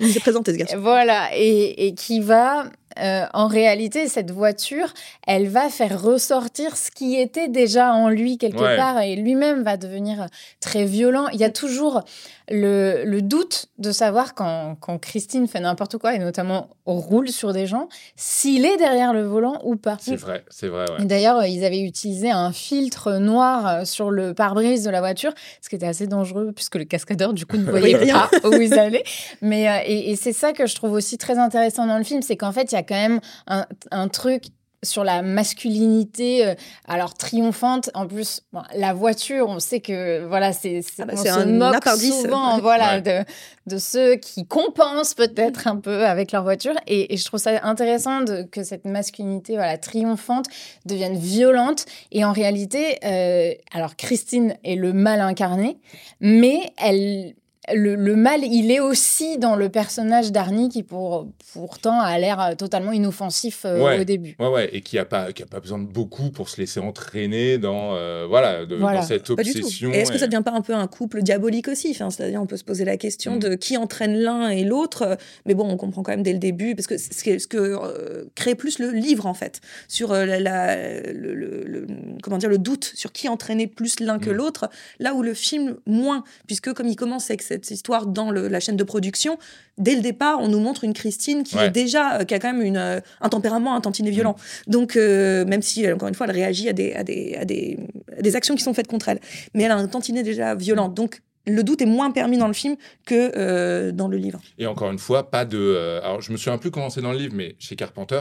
Il 0.01 0.07
nous 0.07 0.17
est 0.17 0.21
présenté, 0.21 0.53
ce 0.53 0.57
garçon. 0.57 0.79
voilà, 0.81 1.29
et, 1.37 1.87
et 1.87 1.95
qui 1.95 2.21
va, 2.21 2.65
euh, 2.99 3.27
en 3.35 3.47
réalité, 3.47 4.09
cette 4.09 4.31
voiture, 4.31 4.93
elle 5.27 5.49
va 5.49 5.69
faire 5.69 6.01
ressortir 6.03 6.77
ce 6.77 6.91
qui 6.91 7.21
était 7.21 7.49
déjà 7.49 7.93
en 7.93 8.09
lui 8.09 8.39
quelque 8.39 8.59
Ouais. 8.63 8.77
part, 8.77 9.01
et 9.03 9.15
lui-même 9.17 9.63
va 9.63 9.77
devenir 9.77 10.27
très 10.61 10.85
violent. 10.85 11.27
Il 11.33 11.39
y 11.39 11.45
a 11.45 11.51
toujours 11.51 12.03
le, 12.51 13.05
le 13.05 13.23
doute 13.23 13.67
de 13.79 13.93
savoir 13.93 14.35
quand, 14.35 14.77
quand 14.81 14.99
Christine 14.99 15.47
fait 15.47 15.61
n'importe 15.61 15.99
quoi, 15.99 16.15
et 16.15 16.19
notamment 16.19 16.71
roule 16.87 17.29
sur 17.29 17.53
des 17.53 17.67
gens, 17.67 17.89
s'il 18.17 18.65
est 18.65 18.77
derrière 18.77 19.13
le 19.13 19.23
volant 19.23 19.61
ou 19.65 19.77
pas. 19.77 19.97
C'est 20.01 20.17
vrai, 20.17 20.45
c'est 20.49 20.69
vrai, 20.69 20.87
ouais. 20.91 21.05
D'ailleurs, 21.05 21.45
ils 21.45 21.65
avaient 21.65 21.81
utilisé 21.81 22.31
un 22.31 22.53
filtre 22.53 23.19
noir 23.19 23.67
euh, 23.67 23.85
sur 23.85 24.11
le 24.11 24.35
pare-brise 24.35 24.85
de 24.85 24.91
la 24.91 25.01
voiture, 25.01 25.33
ce 25.61 25.69
qui 25.69 25.77
était 25.77 25.87
assez 25.87 26.07
dangereux 26.07 26.53
puisque 26.53 26.77
le 26.77 26.85
cascadeur, 26.85 27.33
du 27.33 27.47
coup, 27.47 27.57
ne 27.57 27.65
voyait 27.71 27.97
Voyait 27.97 28.13
pas 28.43 28.49
où 28.49 28.55
ils 28.55 28.79
allaient. 28.79 29.05
Mais, 29.43 29.69
euh, 29.69 29.83
et, 29.85 30.11
et 30.13 30.17
c'est 30.17 30.33
ça 30.33 30.53
que 30.53 30.67
je 30.67 30.75
trouve 30.75 30.93
aussi 30.93 31.19
très 31.19 31.39
intéressant 31.39 31.87
dans 31.87 31.99
le 31.99 32.05
film, 32.05 32.23
c'est 32.23 32.37
qu'en 32.37 32.53
fait, 32.53 32.73
il 32.73 32.75
y 32.75 32.79
a 32.79 32.83
quand 32.83 32.95
même 32.95 33.21
un, 33.47 33.67
un 33.91 34.09
truc 34.09 34.45
sur 34.85 35.03
la 35.05 35.23
masculinité, 35.23 36.47
euh, 36.47 36.55
alors 36.87 37.15
triomphante. 37.15 37.91
En 37.95 38.07
plus, 38.07 38.43
bon, 38.53 38.63
la 38.77 38.93
voiture, 38.93 39.47
on 39.49 39.59
sait 39.59 39.81
que 39.81 40.25
voilà, 40.27 40.53
c'est 40.53 40.81
Ah 40.99 41.05
bah, 41.05 41.15
on 41.17 41.23
c'est 41.23 41.29
se 41.31 41.39
un 41.39 41.47
moque 41.47 41.75
appendice. 41.75 42.23
souvent, 42.23 42.59
voilà, 42.61 42.97
Ouais. 42.97 43.03
de, 43.03 43.25
de 43.67 43.79
ceux 43.79 44.17
qui 44.17 44.47
compensent 44.47 45.15
peut-être 45.15 45.67
un 45.67 45.77
peu 45.77 46.07
avec 46.07 46.33
leur 46.33 46.43
voiture. 46.45 46.75
Et, 46.87 47.13
et 47.13 47.17
je 47.17 47.25
trouve 47.25 47.41
ça 47.41 47.59
intéressant 47.65 48.21
de, 48.23 48.43
que 48.43 48.63
cette 48.63 48.85
masculinité, 48.85 49.55
voilà, 49.55 49.79
triomphante, 49.79 50.47
devienne 50.87 51.17
violente. 51.19 51.85
Et 52.13 52.25
en 52.25 52.33
réalité, 52.33 52.99
euh, 53.05 53.53
alors 53.73 53.97
Christine 53.97 54.57
est 54.65 54.77
le 54.77 54.93
mal 54.93 55.21
incarné, 55.21 55.79
mais 56.21 56.73
elle. 56.79 57.35
Le, 57.75 57.95
le 57.95 58.17
mal, 58.17 58.41
il 58.45 58.71
est 58.71 58.81
aussi 58.81 59.39
dans 59.39 59.57
le 59.57 59.69
personnage 59.69 60.33
d'Arnie 60.33 60.69
qui 60.69 60.83
pour, 60.83 61.29
pourtant 61.53 62.01
a 62.01 62.19
l'air 62.19 62.41
euh, 62.41 62.55
totalement 62.55 62.93
inoffensif 62.93 63.63
euh, 63.65 63.83
Ouais. 63.85 64.01
au 64.01 64.05
début. 64.05 64.37
Ouais, 64.39 64.49
ouais, 64.49 64.71
et 64.75 64.81
qui 64.81 64.99
a 64.99 65.05
pas, 65.05 65.33
qui 65.33 65.43
a 65.43 65.47
pas 65.47 65.61
besoin 65.61 65.79
de 65.79 65.87
beaucoup 65.87 66.31
pour 66.31 66.49
se 66.49 66.61
laisser 66.61 66.81
entraîner 66.81 67.59
dans, 67.59 67.95
euh, 67.95 68.27
voilà, 68.29 68.65
de- 68.67 68.77
Voilà. 68.77 69.01
dans 69.01 69.07
cette 69.07 69.35
Pas 69.35 69.43
du 69.43 69.53
tout. 69.53 69.59
obsession. 69.59 69.93
Et 69.93 69.99
est-ce 69.99 70.13
que 70.13 70.19
ça 70.19 70.25
et- 70.25 70.29
devient 70.29 70.43
pas 70.45 70.53
un 70.53 70.61
peu 70.61 70.75
un 70.75 70.87
couple 70.87 71.23
diabolique 71.23 71.69
aussi? 71.69 71.91
Enfin, 71.91 72.11
C'est-à-dire, 72.11 72.41
on 72.43 72.47
peut 72.47 72.57
se 72.57 72.65
poser 72.65 72.85
la 72.85 72.97
question 72.97 73.37
Mm. 73.37 73.39
de 73.41 73.55
qui 73.55 73.77
entraîne 73.77 74.17
l'un 74.19 74.49
et 74.51 74.65
l'autre. 74.65 75.17
Mais 75.47 75.55
bon, 75.55 75.69
on 75.69 75.77
comprend 75.77 76.03
quand 76.03 76.13
même 76.13 76.23
dès 76.23 76.33
le 76.33 76.39
début, 76.39 76.75
parce 76.75 76.87
que 76.87 76.97
c'est 76.97 77.13
ce 77.15 77.25
que, 77.25 77.39
ce 77.39 77.47
que 77.47 77.57
euh, 77.59 78.25
crée 78.35 78.55
plus 78.55 78.79
le 78.79 78.91
livre, 78.91 79.27
en 79.27 79.35
fait, 79.35 79.61
sur 79.89 80.13
euh, 80.13 80.25
la, 80.25 80.41
la- 80.41 81.01
le, 81.13 81.35
le- 81.35 81.65
le- 81.65 81.87
comment 82.23 82.39
dire, 82.39 82.49
le 82.49 82.59
doute 82.59 82.93
sur 82.95 83.13
qui 83.13 83.29
entraînait 83.29 83.67
plus 83.67 84.01
l'un 84.01 84.19
que 84.19 84.31
Mm. 84.31 84.35
l'autre. 84.35 84.71
Là 84.99 85.15
où 85.15 85.23
le 85.23 85.35
film, 85.35 85.77
moins, 85.87 86.25
puisque 86.47 86.73
comme 86.73 86.87
il 86.89 86.97
commence 86.97 87.31
avec 87.31 87.43
cette 87.43 87.58
histoire 87.71 88.07
dans 88.07 88.31
le- 88.31 88.49
la 88.49 88.61
chaîne 88.61 88.77
de 88.77 88.85
production, 88.85 89.39
dès 89.79 89.95
le 89.95 90.01
départ, 90.01 90.39
on 90.41 90.49
nous 90.49 90.61
montre 90.61 90.85
une 90.85 90.93
Christine 90.95 91.43
qui 91.43 91.57
Ouais. 91.57 91.67
est 91.67 91.71
déjà, 91.71 92.21
euh, 92.21 92.25
qui 92.25 92.35
a 92.35 92.39
quand 92.39 92.53
même 92.53 92.63
une, 92.63 92.77
euh, 92.77 93.01
un 93.21 93.29
tempérament 93.29 93.75
un 93.75 93.81
tantinet 93.81 94.11
violent. 94.11 94.37
Donc, 94.67 94.97
euh, 94.97 95.45
même 95.45 95.63
si, 95.63 95.91
encore 95.93 96.09
une 96.09 96.15
fois, 96.15 96.27
elle 96.27 96.35
réagit 96.35 96.69
à 96.69 96.73
des, 96.73 96.93
à, 96.95 97.05
des, 97.05 97.35
à, 97.41 97.45
des, 97.45 97.79
à 98.17 98.23
des 98.23 98.37
actions 98.37 98.55
qui 98.55 98.63
sont 98.63 98.75
faites 98.75 98.89
contre 98.89 99.09
elle, 99.09 99.21
mais 99.55 99.65
elle 99.65 99.71
a 99.73 99.77
un 99.77 99.89
tantinet 99.89 100.23
déjà 100.23 100.55
violent. 100.55 100.89
Donc, 100.89 101.21
le 101.47 101.63
doute 101.63 101.81
est 101.81 101.87
moins 101.87 102.11
permis 102.11 102.37
dans 102.37 102.47
le 102.49 102.53
film 102.53 102.77
que 103.07 103.33
euh, 103.37 103.91
dans 103.93 104.09
le 104.09 104.17
livre. 104.19 104.41
Et 104.59 104.67
encore 104.67 104.91
une 104.91 104.99
fois, 104.99 105.31
pas 105.31 105.45
de. 105.47 105.57
euh, 105.59 106.01
alors, 106.03 106.21
je 106.21 106.31
me 106.33 106.37
souviens 106.37 106.59
plus 106.59 106.71
comment 106.71 106.91
c'est 106.91 107.01
dans 107.01 107.13
le 107.13 107.19
livre, 107.19 107.35
mais 107.35 107.57
chez 107.59 107.75
Carpenter, 107.75 108.21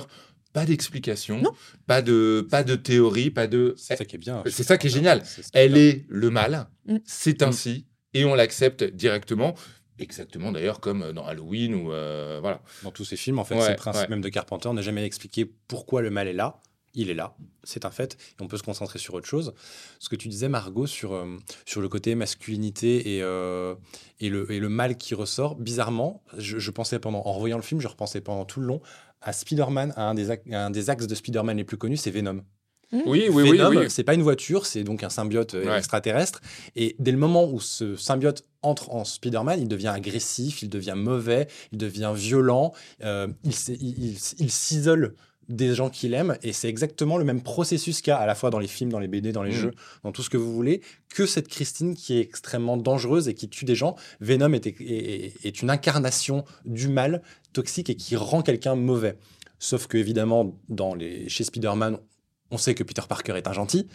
pas 0.54 0.66
d'explication, 0.66 1.40
Non. 1.42 1.52
pas 1.88 2.02
de, 2.02 2.48
pas 2.50 2.64
de 2.64 2.76
théorie, 2.76 3.30
pas 3.30 3.48
de. 3.48 3.74
C'est 3.78 3.98
ça 3.98 4.06
qui 4.06 4.16
est 4.16 4.20
bien. 4.20 4.44
C'est 4.50 4.64
ça 4.64 4.78
qui 4.78 4.88
est 4.88 4.90
génial. 4.90 5.22
C'est 5.26 5.44
ce 5.44 5.52
qui 5.52 5.58
est 5.58 5.62
Elle 5.66 5.74
bien. 5.74 5.82
est 5.84 6.06
le 6.08 6.30
mal, 6.30 6.68
Mm. 6.88 6.98
c'est 7.06 7.44
ainsi, 7.44 7.86
et 8.14 8.26
on 8.26 8.36
l'accepte 8.36 8.84
directement. 8.84 9.56
Exactement 10.00 10.52
d'ailleurs 10.52 10.80
comme 10.80 11.12
dans 11.12 11.26
Halloween 11.26 11.74
ou 11.74 11.92
euh, 11.92 12.38
voilà. 12.40 12.62
Dans 12.84 12.92
tous 12.92 13.04
ces 13.06 13.18
films, 13.18 13.40
en 13.40 13.44
fait, 13.44 13.56
Ouais, 13.56 13.62
c'est 13.62 13.72
le 13.72 13.76
principe 13.78 14.04
ouais. 14.04 14.10
même 14.10 14.22
de 14.22 14.30
Carpenter, 14.30 14.72
n'a 14.72 14.82
jamais 14.84 15.04
expliqué 15.04 15.46
pourquoi 15.68 16.02
le 16.04 16.12
mal 16.12 16.28
est 16.28 16.34
là. 16.34 16.60
il 16.94 17.10
est 17.10 17.16
là, 17.16 17.36
c'est 17.64 17.84
un 17.86 17.92
fait, 17.92 18.14
et 18.14 18.42
on 18.44 18.48
peut 18.48 18.58
se 18.58 18.64
concentrer 18.64 19.00
sur 19.00 19.14
autre 19.16 19.28
chose. 19.28 19.54
Ce 20.00 20.08
que 20.10 20.16
tu 20.16 20.28
disais, 20.30 20.50
Margot, 20.50 20.88
sur, 20.88 21.14
euh, 21.14 21.38
sur 21.66 21.82
le 21.82 21.90
côté 21.90 22.16
masculinité 22.16 23.16
et, 23.16 23.22
euh, 23.24 23.76
et, 24.20 24.30
le, 24.30 24.52
et 24.52 24.60
le 24.60 24.70
mal 24.70 24.98
qui 24.98 25.14
ressort, 25.16 25.56
bizarrement, 25.56 26.24
je, 26.38 26.72
pensais 26.72 27.00
pendant, 27.00 27.20
en 27.26 27.34
revoyant 27.34 27.58
le 27.58 27.64
film, 27.64 27.82
je 27.82 27.88
repensais 27.88 28.22
pendant 28.22 28.46
tout 28.46 28.60
le 28.60 28.68
long 28.68 28.82
à 29.22 29.34
Spider-Man, 29.34 29.94
à 29.96 30.10
un 30.10 30.14
des, 30.14 30.30
un 30.54 30.70
des 30.70 30.90
axes 30.90 31.08
de 31.08 31.16
Spider-Man 31.16 31.58
les 31.58 31.64
plus 31.64 31.78
connus, 31.78 31.98
c'est 31.98 32.12
Venom. 32.12 32.44
Mmh. 32.92 33.02
Oui, 33.06 33.28
oui, 33.30 33.52
Venom, 33.52 33.70
oui, 33.70 33.78
oui. 33.78 33.86
c'est 33.90 34.04
pas 34.04 34.14
une 34.14 34.22
voiture, 34.22 34.66
c'est 34.66 34.84
donc 34.84 35.04
un 35.04 35.10
symbiote 35.10 35.56
euh, 35.56 35.78
extraterrestre. 35.78 36.42
Et 36.76 36.96
dès 37.00 37.12
le 37.12 37.18
moment 37.18 37.50
où 37.50 37.60
ce 37.60 37.96
symbiote 37.96 38.46
entre 38.62 38.92
en 38.92 39.04
Spider-Man, 39.04 39.60
il 39.62 39.68
devient 39.68 39.90
agressif, 39.90 40.62
il 40.62 40.70
devient 40.70 40.96
mauvais, 40.96 41.48
il 41.72 41.78
devient 41.78 42.14
violent, 42.16 42.74
il, 43.02 43.28
il, 43.44 44.18
il 44.40 44.52
s'isole 44.52 45.16
des 45.50 45.74
gens 45.74 45.90
qu'il 45.90 46.14
aime 46.14 46.38
et 46.44 46.52
c'est 46.52 46.68
exactement 46.68 47.18
le 47.18 47.24
même 47.24 47.42
processus 47.42 48.02
qu'il 48.02 48.12
y 48.12 48.14
a 48.14 48.18
à 48.18 48.26
la 48.26 48.36
fois 48.36 48.50
dans 48.50 48.60
les 48.60 48.68
films, 48.68 48.92
dans 48.92 49.00
les 49.00 49.08
BD, 49.08 49.32
dans 49.32 49.44
les 49.44 49.52
mm. 49.52 49.62
jeux, 49.62 49.72
dans 50.04 50.12
tout 50.12 50.24
ce 50.24 50.30
que 50.30 50.38
vous 50.38 50.54
voulez, 50.54 50.82
que 51.10 51.26
cette 51.26 51.48
Christine 51.48 51.96
qui 51.96 52.18
est 52.18 52.22
extrêmement 52.22 52.78
dangereuse 52.78 53.28
et 53.28 53.34
qui 53.34 53.48
tue 53.50 53.66
des 53.66 53.76
gens. 53.76 53.96
Venom 54.20 54.54
est, 54.54 54.68
est, 54.68 55.62
une 55.62 55.70
incarnation 55.70 56.44
du 56.66 56.88
mal 56.90 57.22
toxique 57.54 57.90
et 57.90 57.96
qui 57.96 58.16
rend 58.16 58.42
quelqu'un 58.42 58.76
mauvais. 58.76 59.18
Sauf 59.60 59.88
que 59.88 59.98
évidemment, 59.98 60.60
dans 60.70 60.94
les, 60.94 61.30
chez 61.30 61.44
Spider-Man, 61.44 61.98
on 62.52 62.58
sait 62.58 62.76
que 62.76 62.84
Peter 62.84 63.02
Parker 63.08 63.34
est 63.36 63.48
un 63.48 63.54
gentil, 63.54 63.88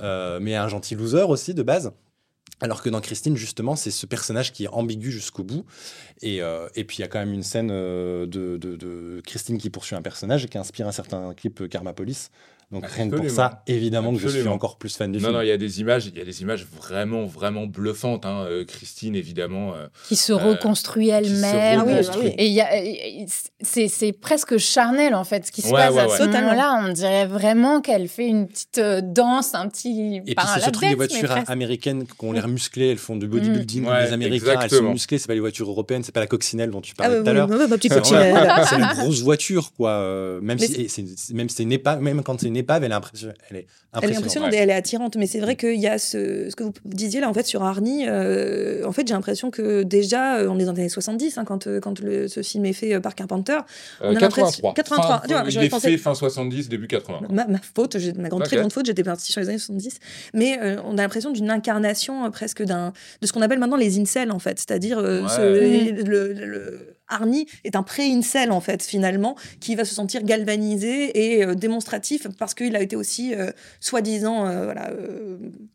euh, 0.00 0.38
mais 0.40 0.56
un 0.56 0.68
gentil 0.68 0.94
loser 0.94 1.22
aussi 1.22 1.54
de 1.54 1.62
base. 1.62 1.92
Alors 2.62 2.82
que 2.82 2.90
dans 2.90 3.00
Christine, 3.00 3.36
justement, 3.36 3.74
c'est 3.74 3.90
ce 3.90 4.04
personnage 4.04 4.52
qui 4.52 4.64
est 4.64 4.68
ambigu 4.68 5.10
jusqu'au 5.10 5.44
bout. 5.44 5.64
Et, 6.20 6.42
euh, 6.42 6.68
puis, 6.74 6.98
il 6.98 7.00
y 7.00 7.04
a 7.04 7.08
quand 7.08 7.18
même 7.18 7.32
une 7.32 7.42
scène 7.42 7.70
euh, 7.72 8.26
de, 8.26 9.22
Christine 9.24 9.56
qui 9.56 9.70
poursuit 9.70 9.96
un 9.96 10.02
personnage 10.02 10.44
et 10.44 10.48
qui 10.48 10.58
inspire 10.58 10.86
un 10.86 10.92
certain 10.92 11.32
clip 11.32 11.68
Karma 11.68 11.94
Police, 11.94 12.30
donc 12.70 12.86
rien 12.86 13.10
que 13.10 13.16
pour 13.16 13.30
ça, 13.30 13.62
évidemment 13.66 14.12
que 14.12 14.20
je 14.20 14.28
suis 14.28 14.46
encore 14.46 14.78
plus 14.78 14.96
fan 14.96 15.10
du 15.10 15.18
non, 15.18 15.24
film. 15.24 15.36
Non, 15.38 15.42
il 15.42 15.48
y 15.48 15.52
a 15.52 15.56
des 15.56 15.80
images, 15.80 16.06
il 16.06 16.16
y 16.16 16.20
a 16.20 16.24
des 16.24 16.42
images 16.42 16.64
vraiment, 16.64 17.26
vraiment 17.26 17.66
bluffantes. 17.66 18.24
Hein. 18.24 18.44
Euh, 18.48 18.64
Christine, 18.64 19.16
évidemment. 19.16 19.74
Euh, 19.74 19.88
qui 20.06 20.14
se 20.14 20.32
reconstruit 20.32 21.08
elle-même. 21.08 21.84
Et 22.38 23.26
c'est 23.60 24.12
presque 24.12 24.56
charnel 24.58 25.16
en 25.16 25.24
fait 25.24 25.46
ce 25.46 25.52
qui 25.52 25.62
se 25.62 25.70
passe 25.70 25.96
à 25.96 26.08
ce 26.16 26.22
moment-là. 26.22 26.84
On 26.86 26.92
dirait 26.92 27.26
vraiment 27.26 27.80
qu'elle 27.80 28.06
fait 28.06 28.28
une 28.28 28.46
petite 28.46 28.78
euh, 28.78 29.00
danse, 29.02 29.56
un 29.56 29.68
petit. 29.68 30.20
Et 30.26 30.34
puis 30.36 30.46
c'est 30.54 30.60
ce 30.60 30.70
truc 30.70 30.90
des 30.90 30.94
voitures 30.94 31.34
américaines 31.48 32.06
qui 32.06 32.24
ont 32.24 32.30
l'air 32.30 32.46
musclées, 32.46 32.90
elles 32.90 32.98
font 32.98 33.16
du 33.16 33.26
bodybuilding. 33.26 33.82
Mm. 33.82 34.04
les 34.04 34.12
Américains, 34.12 34.60
elles 34.62 34.70
sont 34.70 34.92
musclées. 34.92 35.18
C'est 35.18 35.26
pas 35.26 35.34
les 35.34 35.40
voitures 35.40 35.68
européennes, 35.68 36.04
c'est 36.04 36.12
pas 36.12 36.20
la 36.20 36.28
coccinelle 36.28 36.70
dont 36.70 36.80
tu 36.80 36.94
parlais 36.94 37.16
ah 37.16 37.22
tout 37.22 37.28
à 37.28 37.32
l'heure. 37.32 37.48
C'est 38.68 38.76
une 38.76 38.86
grosse 38.86 39.22
voiture, 39.22 39.72
quoi. 39.76 40.40
Même 40.40 40.60
si, 40.60 40.88
même 41.34 41.48
c'est 41.48 41.64
même 41.64 42.22
quand 42.22 42.40
c'est 42.40 42.46
une 42.46 42.59
épave, 42.60 42.84
elle 42.84 42.92
est, 42.92 42.94
impressionnante. 42.94 43.36
Elle 43.50 43.56
est 43.56 43.66
impressionnante, 43.92 44.52
et 44.52 44.56
elle 44.56 44.70
est 44.70 44.74
attirante. 44.74 45.16
Mais 45.16 45.26
c'est 45.26 45.40
vrai 45.40 45.56
qu'il 45.56 45.80
y 45.80 45.86
a 45.86 45.98
ce, 45.98 46.48
ce, 46.48 46.56
que 46.56 46.64
vous 46.64 46.72
disiez 46.84 47.20
là, 47.20 47.28
en 47.28 47.34
fait, 47.34 47.46
sur 47.46 47.62
Arnie. 47.62 48.06
Euh, 48.08 48.86
en 48.86 48.92
fait, 48.92 49.06
j'ai 49.06 49.14
l'impression 49.14 49.50
que 49.50 49.82
déjà, 49.82 50.38
euh, 50.38 50.48
on 50.48 50.58
est 50.58 50.64
dans 50.64 50.72
les 50.72 50.80
années 50.80 50.88
70, 50.88 51.38
hein, 51.38 51.44
quand, 51.44 51.66
euh, 51.66 51.80
quand 51.80 52.00
le, 52.00 52.28
ce 52.28 52.42
film 52.42 52.64
est 52.64 52.72
fait 52.72 53.00
par 53.00 53.14
Carpenter. 53.14 53.58
On 54.00 54.14
a 54.14 54.20
83. 54.20 54.74
83. 54.74 55.22
Fin, 55.28 55.44
il 55.48 55.58
est 55.58 55.80
fait 55.80 55.96
fin 55.96 56.14
70, 56.14 56.68
début 56.68 56.86
80. 56.86 57.28
Ma, 57.30 57.46
ma 57.46 57.58
faute, 57.58 57.96
ma 58.16 58.28
grande, 58.28 58.44
très 58.44 58.56
grande 58.56 58.72
faute, 58.72 58.86
j'étais 58.86 59.04
partie 59.04 59.32
sur 59.32 59.40
les 59.40 59.48
années 59.48 59.58
70. 59.58 59.98
Mais 60.34 60.58
on 60.84 60.98
a 60.98 61.02
l'impression 61.02 61.30
d'une 61.30 61.50
incarnation 61.50 62.30
presque 62.30 62.62
d'un 62.62 62.92
de 63.20 63.26
ce 63.26 63.32
qu'on 63.32 63.42
appelle 63.42 63.58
maintenant 63.58 63.76
les 63.76 63.98
incels, 63.98 64.30
en 64.30 64.38
fait. 64.38 64.58
C'est-à-dire 64.58 65.00
le, 65.00 65.22
le 66.32 66.96
Arnie 67.10 67.46
est 67.64 67.76
un 67.76 67.82
pré-incel, 67.82 68.52
en 68.52 68.60
fait, 68.60 68.82
finalement, 68.82 69.36
qui 69.60 69.74
va 69.74 69.84
se 69.84 69.94
sentir 69.94 70.22
galvanisé 70.22 71.34
et 71.36 71.44
euh, 71.44 71.54
démonstratif 71.54 72.26
parce 72.38 72.54
qu'il 72.54 72.76
a 72.76 72.80
été 72.80 72.96
aussi, 72.96 73.34
euh, 73.34 73.50
soi-disant, 73.80 74.46
euh, 74.46 74.64
voilà, 74.64 74.90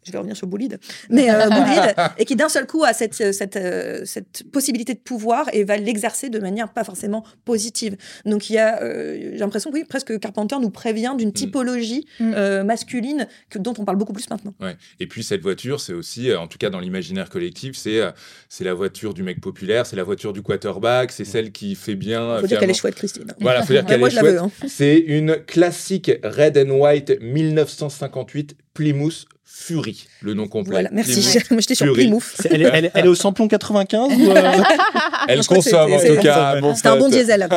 je 0.03 0.11
vais 0.11 0.17
revenir 0.17 0.35
sur 0.35 0.47
Boulide, 0.47 0.79
mais 1.09 1.27
Boulide, 1.27 1.95
et 2.17 2.25
qui 2.25 2.35
d'un 2.35 2.49
seul 2.49 2.65
coup 2.65 2.83
a 2.83 2.93
cette, 2.93 3.13
cette, 3.13 3.59
cette 4.05 4.43
possibilité 4.51 4.93
de 4.93 4.99
pouvoir 4.99 5.47
et 5.53 5.63
va 5.63 5.77
l'exercer 5.77 6.29
de 6.29 6.39
manière 6.39 6.69
pas 6.69 6.83
forcément 6.83 7.23
positive. 7.43 7.97
Donc 8.25 8.49
il 8.49 8.53
y 8.53 8.57
a, 8.57 8.79
j'ai 8.81 9.37
l'impression 9.37 9.71
que 9.71 9.75
oui, 9.75 9.83
presque 9.83 10.17
Carpenter 10.19 10.57
nous 10.61 10.69
prévient 10.69 11.13
d'une 11.17 11.29
mm. 11.29 11.33
typologie 11.33 12.07
mm. 12.19 12.63
masculine 12.63 13.27
que, 13.49 13.59
dont 13.59 13.73
on 13.77 13.85
parle 13.85 13.97
beaucoup 13.97 14.13
plus 14.13 14.29
maintenant. 14.29 14.53
Ouais. 14.61 14.75
Et 14.99 15.07
puis 15.07 15.23
cette 15.23 15.41
voiture, 15.41 15.79
c'est 15.79 15.93
aussi, 15.93 16.33
en 16.33 16.47
tout 16.47 16.57
cas 16.57 16.69
dans 16.69 16.79
l'imaginaire 16.79 17.29
collectif, 17.29 17.75
c'est 17.75 18.01
c'est 18.49 18.63
la 18.63 18.73
voiture 18.73 19.13
du 19.13 19.23
mec 19.23 19.41
populaire, 19.41 19.85
c'est 19.85 19.95
la 19.95 20.03
voiture 20.03 20.33
du 20.33 20.41
quarterback, 20.41 21.11
c'est 21.11 21.24
celle 21.25 21.51
qui 21.51 21.75
fait 21.75 21.95
bien. 21.95 22.39
Faut 22.39 22.47
dire 22.47 22.59
qu'elle 22.59 22.69
est 22.69 22.73
chouette, 22.73 22.95
Christine. 22.95 23.33
Voilà, 23.39 23.63
faut 23.63 23.73
dire 23.73 23.85
qu'elle 23.85 24.03
est 24.03 24.09
chouette. 24.09 24.39
Hein. 24.39 24.51
C'est 24.67 24.97
une 24.97 25.37
classique 25.45 26.11
Red 26.23 26.57
and 26.57 26.71
White 26.71 27.19
1958 27.21 28.55
Plymouth 28.75 29.25
Fury, 29.57 30.05
le 30.21 30.33
nom 30.33 30.47
complet. 30.47 30.71
Voilà, 30.71 30.89
merci. 30.91 31.39
Moi, 31.49 31.61
j'étais 31.61 31.75
sur 31.75 31.91
Plymouth. 31.93 32.23
Elle 32.51 32.61
est, 32.61 32.69
elle, 32.73 32.91
elle 32.93 33.05
est, 33.05 33.07
au 33.07 33.15
samplon 33.15 33.47
95 33.47 34.11
ou 34.11 34.31
euh... 34.31 34.35
Elle 35.29 35.45
consomme, 35.45 35.93
en 35.93 35.97
tout 35.97 36.21
cas. 36.21 36.59
C'est 36.75 36.87
un 36.87 36.97
bon 36.97 37.07
diesel. 37.07 37.47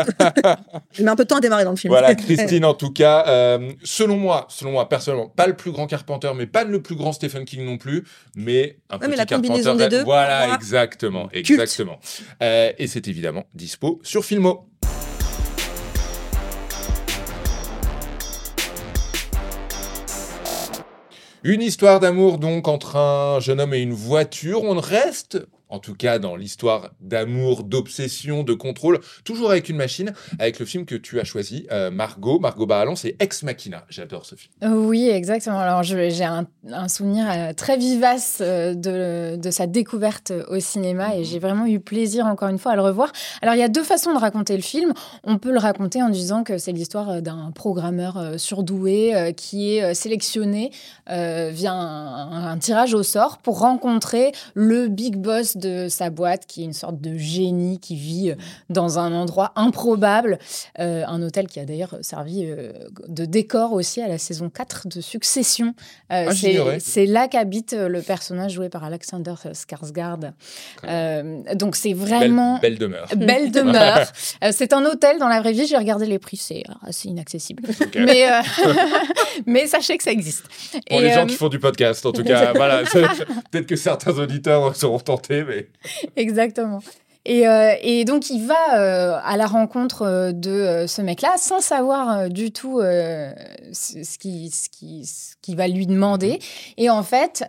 Il 0.98 1.04
met 1.04 1.10
un 1.10 1.16
peu 1.16 1.24
de 1.24 1.28
temps 1.28 1.36
à 1.36 1.40
démarrer 1.40 1.64
dans 1.64 1.72
le 1.72 1.76
film. 1.76 1.92
Voilà, 1.92 2.14
Christine, 2.14 2.64
en 2.64 2.74
tout 2.74 2.92
cas, 2.92 3.24
euh, 3.26 3.72
selon 3.82 4.16
moi, 4.16 4.46
selon 4.48 4.72
moi, 4.72 4.88
personnellement, 4.88 5.28
pas 5.28 5.48
le 5.48 5.54
plus 5.54 5.72
grand 5.72 5.86
Carpenter, 5.86 6.30
mais 6.36 6.46
pas 6.46 6.64
le 6.64 6.80
plus 6.80 6.94
grand 6.94 7.12
Stephen 7.12 7.44
King 7.44 7.64
non 7.64 7.78
plus, 7.78 8.04
mais 8.36 8.78
un 8.90 8.94
ouais, 8.94 9.00
petit 9.00 9.10
mais 9.10 9.16
la 9.16 9.26
Combinaison 9.26 9.74
des 9.74 9.88
deux, 9.88 10.04
voilà, 10.04 10.54
exactement, 10.54 11.28
exactement. 11.32 11.98
Euh, 12.42 12.72
et 12.78 12.86
c'est 12.86 13.08
évidemment 13.08 13.44
dispo 13.54 14.00
sur 14.04 14.24
Filmo. 14.24 14.68
Une 21.48 21.62
histoire 21.62 21.98
d'amour 21.98 22.36
donc 22.36 22.68
entre 22.68 22.96
un 22.96 23.40
jeune 23.40 23.58
homme 23.58 23.72
et 23.72 23.80
une 23.80 23.94
voiture. 23.94 24.64
On 24.64 24.78
reste 24.78 25.38
en 25.68 25.78
tout 25.78 25.94
cas 25.94 26.18
dans 26.18 26.36
l'histoire 26.36 26.90
d'amour, 27.00 27.64
d'obsession, 27.64 28.42
de 28.42 28.54
contrôle, 28.54 29.00
toujours 29.24 29.50
avec 29.50 29.68
une 29.68 29.76
machine, 29.76 30.12
avec 30.38 30.58
le 30.58 30.66
film 30.66 30.86
que 30.86 30.94
tu 30.94 31.20
as 31.20 31.24
choisi, 31.24 31.66
euh, 31.72 31.90
Margot, 31.90 32.38
Margot 32.38 32.66
Barallon, 32.66 32.96
c'est 32.96 33.16
Ex 33.20 33.42
Machina. 33.42 33.84
J'adore 33.88 34.24
ce 34.24 34.34
film. 34.34 34.52
Oui, 34.62 35.08
exactement. 35.08 35.58
Alors 35.58 35.82
j'ai 35.82 36.24
un, 36.24 36.46
souvenir 36.88 37.26
euh, 37.28 37.52
très 37.52 37.76
vivace 37.76 38.38
euh, 38.40 38.74
de, 38.74 39.50
sa 39.50 39.66
découverte 39.66 40.32
au 40.48 40.60
cinéma 40.60 41.16
et 41.16 41.24
j'ai 41.24 41.38
vraiment 41.38 41.66
eu 41.66 41.80
plaisir 41.80 42.26
encore 42.26 42.48
une 42.48 42.58
fois 42.58 42.72
à 42.72 42.76
le 42.76 42.82
revoir. 42.82 43.12
Alors 43.42 43.54
il 43.54 43.58
y 43.58 43.62
a 43.62 43.68
deux 43.68 43.82
façons 43.82 44.12
de 44.12 44.18
raconter 44.18 44.56
le 44.56 44.62
film. 44.62 44.92
On 45.24 45.38
peut 45.38 45.52
le 45.52 45.58
raconter 45.58 46.02
en 46.02 46.08
disant 46.08 46.44
que 46.44 46.58
c'est 46.58 46.72
l'histoire 46.72 47.22
d'un 47.22 47.50
programmeur 47.54 48.38
surdoué 48.38 49.34
qui 49.36 49.76
est 49.76 49.94
sélectionné 49.94 50.70
via 51.06 51.72
un, 51.72 52.46
un 52.46 52.58
tirage 52.58 52.94
au 52.94 53.02
sort 53.02 53.38
pour 53.38 53.58
rencontrer 53.60 54.32
le 54.54 54.88
big 54.88 55.16
boss 55.16 55.57
de 55.58 55.88
sa 55.88 56.10
boîte, 56.10 56.46
qui 56.46 56.62
est 56.62 56.64
une 56.64 56.72
sorte 56.72 57.00
de 57.00 57.16
génie 57.16 57.78
qui 57.80 57.96
vit 57.96 58.30
euh, 58.30 58.34
dans 58.70 58.98
un 58.98 59.12
endroit 59.12 59.52
improbable. 59.56 60.38
Euh, 60.78 61.04
un 61.06 61.22
hôtel 61.22 61.48
qui 61.48 61.60
a 61.60 61.64
d'ailleurs 61.64 61.96
servi 62.02 62.44
euh, 62.44 62.72
de 63.08 63.24
décor 63.24 63.72
aussi 63.72 64.00
à 64.00 64.08
la 64.08 64.18
saison 64.18 64.50
4 64.50 64.88
de 64.88 65.00
Succession. 65.00 65.74
Ah, 66.10 66.26
c'est 66.78 67.06
là 67.06 67.28
qu'habite 67.28 67.74
le 67.74 68.02
personnage 68.02 68.52
joué 68.52 68.68
par 68.68 68.84
Alexander 68.84 69.34
Skarsgård. 69.52 70.32
donc 71.54 71.76
c'est 71.76 71.92
vraiment... 71.92 72.58
Belle, 72.58 72.78
demeure. 72.78 73.08
Belle 73.16 73.50
demeure. 73.52 74.06
c'est 74.52 74.72
un 74.72 74.84
hôtel 74.84 75.18
dans 75.18 75.28
la 75.28 75.40
vraie 75.40 75.52
vie. 75.52 75.66
J'ai 75.66 75.76
regardé 75.76 76.06
les 76.06 76.18
prix, 76.18 76.36
c'est 76.36 76.64
assez 76.82 77.08
inaccessible. 77.08 77.64
Mais, 77.96 78.28
mais 79.46 79.66
sachez 79.66 79.96
que 79.96 80.04
ça 80.04 80.12
existe. 80.12 80.44
Pour 80.88 81.00
les 81.00 81.12
gens 81.12 81.26
qui 81.26 81.34
font 81.34 81.48
du 81.48 81.58
podcast, 81.58 82.04
en 82.06 82.12
tout 82.12 82.22
cas, 82.22 82.52
voilà. 82.54 82.82
Peut-être 83.50 83.66
que 83.66 83.76
certains 83.76 84.16
auditeurs 84.18 84.74
seront 84.76 84.98
tentés, 84.98 85.44
Exactement. 86.16 86.82
Euh, 87.28 87.74
et, 87.82 88.04
donc, 88.04 88.30
il 88.30 88.46
va 88.46 88.78
euh, 88.78 89.18
à 89.22 89.36
la 89.36 89.46
rencontre 89.46 90.02
euh, 90.02 90.32
de 90.32 90.86
ce 90.86 91.02
mec-là 91.02 91.34
sans 91.36 91.60
savoir 91.60 92.30
du 92.30 92.52
tout 92.52 92.80
ce 92.80 94.18
qui, 94.18 94.50
ce, 94.50 94.68
qui, 94.68 95.04
ce 95.04 95.34
qui 95.42 95.54
va 95.54 95.68
lui 95.68 95.86
demander. 95.86 96.32
Mhm. 96.32 96.38
Et 96.78 96.90
en 96.90 97.02
fait, 97.02 97.44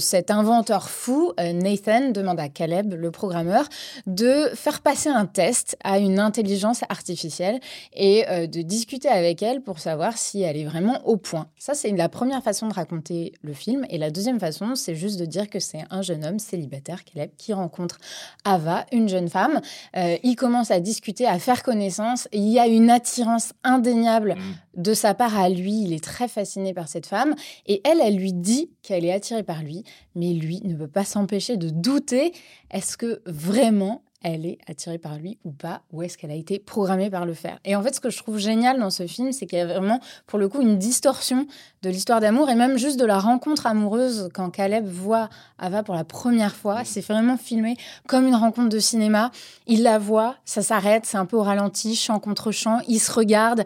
cet 0.00 0.30
inventeur 0.30 0.88
fou, 0.88 1.32
Nathan, 1.38 2.10
demande 2.10 2.40
à 2.40 2.48
Caleb, 2.48 2.94
le 2.94 3.10
programmeur, 3.10 3.68
de 4.06 4.50
faire 4.54 4.80
passer 4.80 5.08
un 5.08 5.26
test 5.26 5.76
à 5.84 5.98
une 5.98 6.18
intelligence 6.18 6.82
artificielle 6.88 7.60
et 7.94 8.24
de 8.46 8.62
discuter 8.62 9.08
avec 9.08 9.42
elle 9.42 9.60
pour 9.60 9.78
savoir 9.78 10.16
si 10.16 10.42
elle 10.42 10.56
est 10.56 10.64
vraiment 10.64 11.06
au 11.06 11.16
point. 11.16 11.46
Ça, 11.58 11.74
c'est 11.74 11.90
la 11.90 12.08
première 12.08 12.42
façon 12.42 12.68
de 12.68 12.74
raconter 12.74 13.32
le 13.42 13.52
film. 13.52 13.86
Et 13.90 13.98
la 13.98 14.10
deuxième 14.10 14.40
façon, 14.40 14.74
c'est 14.74 14.94
juste 14.94 15.18
de 15.18 15.26
dire 15.26 15.48
que 15.48 15.60
c'est 15.60 15.84
un 15.90 16.02
jeune 16.02 16.24
homme 16.24 16.38
célibataire, 16.38 17.04
Caleb, 17.04 17.30
qui 17.36 17.52
rencontre 17.52 17.98
Ava, 18.44 18.86
une 18.92 19.08
jeune 19.12 19.28
femme. 19.28 19.60
Euh, 19.96 20.16
il 20.22 20.36
commence 20.36 20.70
à 20.70 20.80
discuter, 20.80 21.26
à 21.26 21.38
faire 21.38 21.62
connaissance. 21.62 22.28
il 22.32 22.48
y 22.48 22.58
a 22.58 22.66
une 22.66 22.90
attirance 22.90 23.52
indéniable 23.62 24.34
mm. 24.36 24.82
de 24.82 24.94
sa 24.94 25.14
part 25.14 25.38
à 25.38 25.48
lui. 25.48 25.82
Il 25.82 25.92
est 25.92 26.02
très 26.02 26.28
fasciné 26.28 26.74
par 26.74 26.88
cette 26.88 27.06
femme. 27.06 27.34
Et 27.66 27.80
elle, 27.84 28.00
elle 28.00 28.16
lui 28.16 28.32
dit 28.32 28.70
qu'elle 28.82 29.04
est 29.04 29.12
attirée 29.12 29.44
par 29.44 29.62
lui. 29.62 29.84
Mais 30.14 30.32
lui 30.32 30.60
ne 30.64 30.74
peut 30.74 30.88
pas 30.88 31.04
s'empêcher 31.04 31.56
de 31.56 31.70
douter. 31.70 32.32
Est-ce 32.70 32.96
que 32.96 33.22
vraiment 33.26 34.02
elle 34.22 34.46
est 34.46 34.58
attirée 34.66 34.98
par 34.98 35.18
lui 35.18 35.38
ou 35.44 35.52
pas, 35.52 35.82
ou 35.92 36.02
est-ce 36.02 36.16
qu'elle 36.16 36.30
a 36.30 36.34
été 36.34 36.58
programmée 36.58 37.10
par 37.10 37.26
le 37.26 37.34
faire. 37.34 37.58
Et 37.64 37.76
en 37.76 37.82
fait, 37.82 37.94
ce 37.94 38.00
que 38.00 38.10
je 38.10 38.18
trouve 38.18 38.38
génial 38.38 38.78
dans 38.78 38.90
ce 38.90 39.06
film, 39.06 39.32
c'est 39.32 39.46
qu'il 39.46 39.58
y 39.58 39.62
a 39.62 39.66
vraiment, 39.66 40.00
pour 40.26 40.38
le 40.38 40.48
coup, 40.48 40.60
une 40.60 40.78
distorsion 40.78 41.46
de 41.82 41.90
l'histoire 41.90 42.20
d'amour 42.20 42.48
et 42.50 42.54
même 42.54 42.78
juste 42.78 42.98
de 42.98 43.04
la 43.04 43.18
rencontre 43.18 43.66
amoureuse 43.66 44.28
quand 44.32 44.50
Caleb 44.50 44.86
voit 44.86 45.28
Ava 45.58 45.82
pour 45.82 45.94
la 45.94 46.04
première 46.04 46.54
fois. 46.54 46.84
C'est 46.84 47.00
vraiment 47.00 47.36
filmé 47.36 47.76
comme 48.06 48.26
une 48.26 48.34
rencontre 48.34 48.68
de 48.68 48.78
cinéma. 48.78 49.30
Il 49.66 49.82
la 49.82 49.98
voit, 49.98 50.36
ça 50.44 50.62
s'arrête, 50.62 51.06
c'est 51.06 51.18
un 51.18 51.26
peu 51.26 51.36
au 51.36 51.42
ralenti, 51.42 51.96
chant 51.96 52.18
contre 52.18 52.52
chant, 52.52 52.80
ils 52.88 53.00
se 53.00 53.12
regardent. 53.12 53.64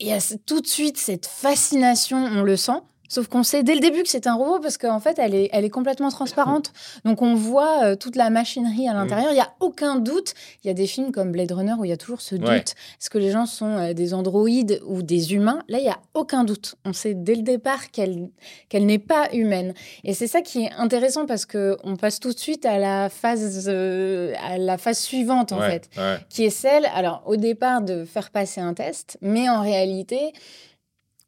Et 0.00 0.06
il 0.06 0.08
y 0.08 0.12
a 0.12 0.36
tout 0.44 0.60
de 0.60 0.66
suite 0.66 0.98
cette 0.98 1.26
fascination, 1.26 2.16
on 2.16 2.42
le 2.42 2.56
sent. 2.56 2.80
Sauf 3.08 3.28
qu'on 3.28 3.42
sait 3.42 3.62
dès 3.62 3.74
le 3.74 3.80
début 3.80 4.02
que 4.02 4.08
c'est 4.08 4.26
un 4.26 4.34
robot 4.34 4.60
parce 4.60 4.78
qu'en 4.78 5.00
fait, 5.00 5.18
elle 5.18 5.34
est, 5.34 5.50
elle 5.52 5.64
est 5.64 5.70
complètement 5.70 6.10
transparente. 6.10 6.72
Donc, 7.04 7.22
on 7.22 7.34
voit 7.34 7.84
euh, 7.84 7.96
toute 7.96 8.16
la 8.16 8.30
machinerie 8.30 8.88
à 8.88 8.94
l'intérieur. 8.94 9.30
Il 9.30 9.34
n'y 9.34 9.40
a 9.40 9.52
aucun 9.60 9.96
doute. 9.96 10.34
Il 10.62 10.68
y 10.68 10.70
a 10.70 10.74
des 10.74 10.86
films 10.86 11.12
comme 11.12 11.30
Blade 11.30 11.52
Runner 11.52 11.74
où 11.78 11.84
il 11.84 11.90
y 11.90 11.92
a 11.92 11.96
toujours 11.96 12.20
ce 12.20 12.34
doute. 12.34 12.48
Est-ce 12.50 13.10
que 13.10 13.18
les 13.18 13.30
gens 13.30 13.46
sont 13.46 13.76
euh, 13.76 13.92
des 13.92 14.14
androïdes 14.14 14.80
ou 14.86 15.02
des 15.02 15.34
humains? 15.34 15.60
Là, 15.68 15.78
il 15.78 15.84
n'y 15.84 15.90
a 15.90 15.98
aucun 16.14 16.44
doute. 16.44 16.76
On 16.84 16.92
sait 16.92 17.14
dès 17.14 17.34
le 17.34 17.42
départ 17.42 17.90
qu'elle 17.90 18.30
qu'elle 18.68 18.86
n'est 18.86 18.98
pas 18.98 19.28
humaine. 19.32 19.74
Et 20.04 20.14
c'est 20.14 20.26
ça 20.26 20.40
qui 20.40 20.64
est 20.64 20.72
intéressant 20.72 21.26
parce 21.26 21.46
qu'on 21.46 21.96
passe 21.96 22.20
tout 22.20 22.32
de 22.32 22.38
suite 22.38 22.64
à 22.64 22.78
la 22.78 23.08
phase, 23.10 23.66
euh, 23.68 24.32
à 24.42 24.58
la 24.58 24.78
phase 24.78 24.98
suivante, 24.98 25.52
en 25.52 25.60
fait, 25.60 25.90
qui 26.28 26.44
est 26.44 26.50
celle, 26.50 26.86
alors, 26.94 27.22
au 27.26 27.36
départ, 27.36 27.82
de 27.82 28.04
faire 28.04 28.30
passer 28.30 28.60
un 28.60 28.74
test, 28.74 29.18
mais 29.20 29.48
en 29.48 29.62
réalité, 29.62 30.32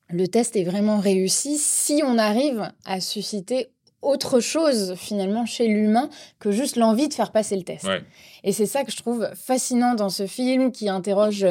le 0.08 0.28
test 0.28 0.56
est 0.56 0.64
vraiment 0.64 0.98
réussi 0.98 1.58
si 1.58 2.02
on 2.04 2.18
arrive 2.18 2.72
à 2.84 3.00
susciter 3.00 3.68
autre 4.02 4.40
chose 4.40 4.94
finalement 4.96 5.46
chez 5.46 5.66
l'humain 5.66 6.08
que 6.38 6.52
juste 6.52 6.76
l'envie 6.76 7.08
de 7.08 7.14
faire 7.14 7.32
passer 7.32 7.56
le 7.56 7.62
test. 7.62 7.88
Et 8.44 8.52
c'est 8.52 8.66
ça 8.66 8.84
que 8.84 8.92
je 8.92 8.96
trouve 8.96 9.28
fascinant 9.34 9.94
dans 9.94 10.10
ce 10.10 10.26
film 10.26 10.70
qui 10.70 10.88
interroge 10.88 11.46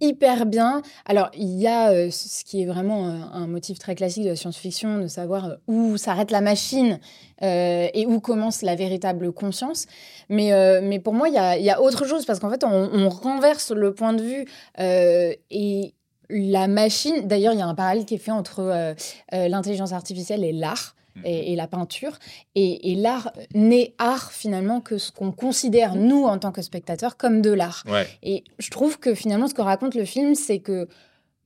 hyper 0.00 0.46
bien. 0.46 0.82
Alors, 1.06 1.30
il 1.34 1.58
y 1.58 1.66
a 1.66 1.90
euh, 1.90 2.10
ce 2.10 2.44
qui 2.44 2.62
est 2.62 2.66
vraiment 2.66 3.08
euh, 3.08 3.12
un 3.32 3.46
motif 3.46 3.78
très 3.78 3.94
classique 3.94 4.24
de 4.24 4.30
la 4.30 4.36
science-fiction, 4.36 4.98
de 4.98 5.06
savoir 5.06 5.46
euh, 5.46 5.54
où 5.66 5.96
s'arrête 5.96 6.30
la 6.30 6.40
machine 6.40 7.00
et 7.42 8.06
où 8.08 8.18
commence 8.18 8.62
la 8.62 8.74
véritable 8.76 9.30
conscience. 9.30 9.84
Mais, 10.30 10.52
mais 10.80 10.98
pour 10.98 11.12
moi, 11.12 11.28
il 11.28 11.34
y 11.34 11.38
a, 11.38 11.58
y 11.58 11.68
a, 11.68 11.82
autre 11.82 12.06
chose, 12.06 12.24
parce 12.24 12.38
qu'en 12.38 12.48
fait, 12.48 12.64
on, 12.64 12.70
on, 12.70 13.10
renverse 13.10 13.72
le 13.72 13.92
point 13.92 14.14
de 14.14 14.22
vue 14.22 14.46
et 14.78 15.94
la 16.30 16.68
machine, 16.68 17.26
d'ailleurs, 17.26 17.52
il 17.52 17.58
y 17.58 17.62
a 17.62 17.66
un 17.66 17.74
parallèle 17.74 18.04
qui 18.04 18.14
est 18.14 18.18
fait 18.18 18.30
entre 18.30 18.60
euh, 18.60 18.94
euh, 19.34 19.48
l'intelligence 19.48 19.92
artificielle 19.92 20.44
et 20.44 20.52
l'art. 20.52 20.94
Mhm. 21.16 21.22
Et, 21.24 21.56
la 21.56 21.66
peinture. 21.66 22.18
Et, 22.54 22.94
l'art 22.94 23.32
n'est 23.54 23.94
art 23.96 24.32
finalement 24.32 24.82
que 24.82 24.98
ce 24.98 25.10
qu'on 25.10 25.32
considère, 25.32 25.94
nous, 25.94 26.24
en 26.24 26.38
tant 26.38 26.52
que 26.52 26.60
spectateurs, 26.60 27.16
comme 27.16 27.40
de 27.40 27.50
l'art. 27.50 27.84
Et 28.22 28.44
je 28.58 28.70
trouve 28.70 28.98
que 28.98 29.14
finalement, 29.14 29.48
ce 29.48 29.54
que 29.54 29.62
raconte 29.62 29.94
le 29.94 30.04
film, 30.04 30.34
c'est 30.34 30.58
que 30.58 30.88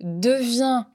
devient 0.00 0.86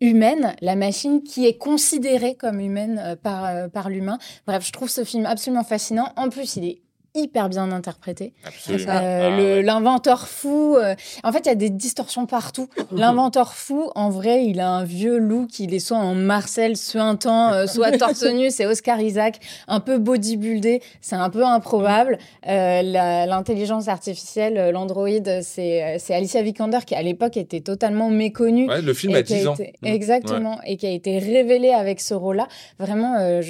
humaine 0.00 0.54
la 0.60 0.76
machine 0.76 1.24
qui 1.24 1.44
est 1.44 1.58
considérée 1.58 2.36
comme 2.36 2.60
humaine 2.60 3.02
euh, 3.04 3.16
par, 3.16 3.68
par 3.70 3.90
l'humain. 3.90 4.18
Bref, 4.46 4.64
je 4.64 4.70
trouve 4.70 4.88
ce 4.88 5.02
film 5.02 5.26
absolument 5.26 5.64
fascinant. 5.64 6.12
En 6.14 6.28
plus, 6.28 6.54
il 6.54 6.66
est 6.66 6.83
hyper 7.14 7.48
bien 7.48 7.70
interprété. 7.70 8.32
Euh, 8.70 8.78
ah 8.88 9.62
l'inventeur 9.62 10.26
fou, 10.26 10.76
euh, 10.76 10.94
en 11.22 11.32
fait, 11.32 11.40
il 11.40 11.46
y 11.46 11.52
a 11.52 11.54
des 11.54 11.70
distorsions 11.70 12.26
partout. 12.26 12.68
L'inventeur 12.92 13.54
fou, 13.54 13.90
en 13.94 14.10
vrai, 14.10 14.44
il 14.44 14.60
a 14.60 14.68
un 14.68 14.84
vieux 14.84 15.18
loup 15.18 15.46
qui 15.46 15.64
est 15.64 15.78
soit 15.78 15.96
en 15.96 16.14
Marcel 16.14 16.76
suintant, 16.76 17.52
euh, 17.52 17.66
soit 17.66 17.92
torse 17.98 18.24
nu, 18.24 18.50
c'est 18.50 18.66
Oscar 18.66 19.00
Isaac, 19.00 19.40
un 19.68 19.80
peu 19.80 19.98
bodybuildé, 19.98 20.82
c'est 21.00 21.16
un 21.16 21.30
peu 21.30 21.44
improbable. 21.44 22.18
L'intelligence 22.44 23.88
artificielle, 23.88 24.70
l'android, 24.70 25.08
c'est 25.42 26.00
Alicia 26.10 26.42
Vikander 26.42 26.80
qui 26.84 26.94
à 26.94 27.02
l'époque 27.02 27.36
était 27.36 27.60
totalement 27.60 28.10
méconnue. 28.10 28.68
le 28.68 28.94
film 28.94 29.14
a 29.14 29.22
10 29.22 29.46
ans. 29.46 29.54
Mm. 29.54 29.86
Exactement, 29.86 30.60
et 30.66 30.76
qui 30.76 30.86
a 30.86 30.90
été 30.90 31.18
révélé 31.18 31.70
avec 31.70 32.00
ce 32.00 32.14
rôle-là. 32.14 32.48
Vraiment, 32.78 33.40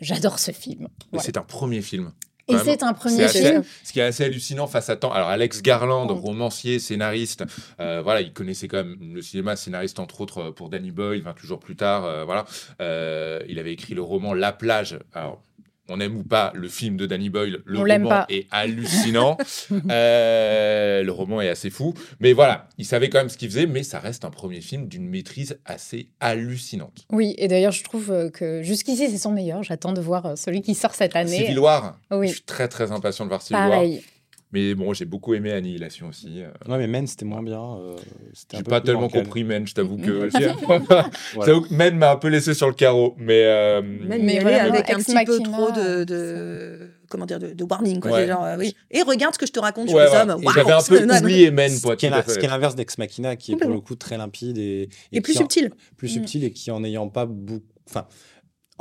j'adore 0.00 0.38
ce 0.38 0.50
film. 0.50 0.88
C'est 1.18 1.36
un 1.36 1.42
premier 1.42 1.82
film. 1.82 2.12
Et 2.48 2.58
c'est 2.58 2.82
un 2.82 2.92
premier 2.92 3.28
film. 3.28 3.62
ce 3.84 3.92
qui 3.92 4.00
est 4.00 4.04
assez 4.04 4.24
hallucinant 4.24 4.66
face 4.66 4.90
à 4.90 4.96
temps. 4.96 5.12
Alors, 5.12 5.28
Alex 5.28 5.62
Garland, 5.62 6.06
romancier, 6.08 6.78
scénariste, 6.78 7.44
euh, 7.80 8.02
voilà, 8.02 8.20
il 8.20 8.32
connaissait 8.32 8.68
quand 8.68 8.78
même 8.78 8.96
le 9.14 9.22
cinéma, 9.22 9.56
scénariste 9.56 9.98
entre 9.98 10.20
autres 10.20 10.38
euh, 10.38 10.50
pour 10.50 10.68
Danny 10.68 10.90
Boyle, 10.90 11.22
20 11.22 11.34
jours 11.38 11.60
plus 11.60 11.76
tard, 11.76 12.04
euh, 12.04 12.24
voilà. 12.24 12.44
il 13.48 13.58
avait 13.58 13.72
écrit 13.72 13.94
le 13.94 14.02
roman 14.02 14.34
La 14.34 14.52
plage. 14.52 14.98
Alors, 15.12 15.42
on 15.88 16.00
aime 16.00 16.16
ou 16.16 16.22
pas 16.22 16.52
le 16.54 16.68
film 16.68 16.96
de 16.96 17.06
Danny 17.06 17.28
Boyle, 17.28 17.60
le 17.64 17.78
roman 17.78 18.24
est 18.28 18.46
hallucinant. 18.50 19.36
Euh, 19.90 21.02
le 21.02 21.12
roman 21.12 21.40
est 21.40 21.48
assez 21.48 21.70
fou. 21.70 21.94
Mais 22.20 22.32
voilà, 22.32 22.68
il 22.78 22.84
savait 22.84 23.08
quand 23.08 23.18
même 23.18 23.28
ce 23.28 23.36
qu'il 23.36 23.48
faisait, 23.48 23.66
mais 23.66 23.82
ça 23.82 23.98
reste 23.98 24.24
un 24.24 24.30
premier 24.30 24.60
film 24.60 24.86
d'une 24.86 25.08
maîtrise 25.08 25.58
assez 25.64 26.08
hallucinante. 26.20 27.06
Oui, 27.10 27.34
et 27.38 27.48
d'ailleurs, 27.48 27.72
je 27.72 27.82
trouve 27.84 28.10
euh, 28.10 28.30
que 28.30 28.62
jusqu'ici, 28.62 29.10
c'est 29.10 29.18
son 29.18 29.32
meilleur. 29.32 29.62
J'attends 29.62 29.92
de 29.92 30.00
voir 30.00 30.26
euh, 30.26 30.36
celui 30.36 30.62
qui 30.62 30.74
sort 30.74 30.94
cette 30.94 31.16
année. 31.16 31.38
Civil 31.38 31.58
War. 31.58 31.98
Oui. 32.10 32.28
Je 32.28 32.34
suis 32.34 32.42
très, 32.42 32.68
très 32.68 32.92
impatient 32.92 33.24
de 33.24 33.30
voir 33.30 33.42
Civil 33.42 33.56
Pareil. 33.56 34.02
Mais 34.52 34.74
bon, 34.74 34.92
j'ai 34.92 35.06
beaucoup 35.06 35.34
aimé 35.34 35.50
Annihilation 35.52 36.08
aussi. 36.08 36.42
Euh. 36.42 36.50
Ouais, 36.68 36.78
mais 36.78 36.86
Men, 36.86 37.06
c'était 37.06 37.24
moins 37.24 37.42
bien. 37.42 37.62
Euh, 37.62 37.96
j'ai 38.52 38.62
pas 38.62 38.80
tellement 38.80 39.08
compris 39.08 39.44
Men, 39.44 39.66
je 39.66 39.74
t'avoue 39.74 39.96
que. 39.96 40.28
voilà. 41.34 41.60
Men 41.70 41.96
m'a 41.96 42.12
un 42.12 42.16
peu 42.16 42.28
laissé 42.28 42.52
sur 42.52 42.68
le 42.68 42.74
carreau. 42.74 43.14
Mais. 43.18 43.44
Euh... 43.44 43.80
Men, 43.82 44.22
mais 44.22 44.38
avec 44.38 44.90
un 44.90 44.98
petit 44.98 45.14
peu 45.24 45.38
trop 45.40 45.70
de... 45.70 46.04
de 46.04 46.90
comment 47.08 47.26
dire, 47.26 47.38
de, 47.38 47.64
warning. 47.64 48.00
Quoi, 48.00 48.26
genre, 48.26 48.44
euh, 48.44 48.56
oui. 48.58 48.74
Et 48.90 49.02
regarde 49.02 49.34
ce 49.34 49.38
que 49.38 49.46
je 49.46 49.52
te 49.52 49.60
raconte 49.60 49.88
sur 49.88 49.98
les 49.98 50.06
hommes. 50.06 50.40
J'avais 50.54 50.72
un 50.72 50.82
peu 50.82 51.02
oublié 51.02 51.50
Men. 51.50 51.72
Pour 51.80 51.92
ce 51.92 51.96
qui 51.96 52.06
est 52.06 52.48
l'inverse 52.48 52.74
d'Ex 52.74 52.98
Machina, 52.98 53.36
qui 53.36 53.52
est 53.52 53.56
pour 53.56 53.70
le 53.70 53.80
coup 53.80 53.94
très 53.94 54.18
limpide 54.18 54.58
et, 54.58 54.88
et, 55.12 55.20
plus 55.20 55.34
subtil. 55.34 55.70
plus 55.96 56.08
mm. 56.08 56.12
subtil 56.12 56.44
et 56.44 56.52
qui, 56.52 56.70
en 56.70 56.80
n'ayant 56.80 57.08
pas 57.08 57.26
beaucoup. 57.26 57.64
Enfin, 57.88 58.06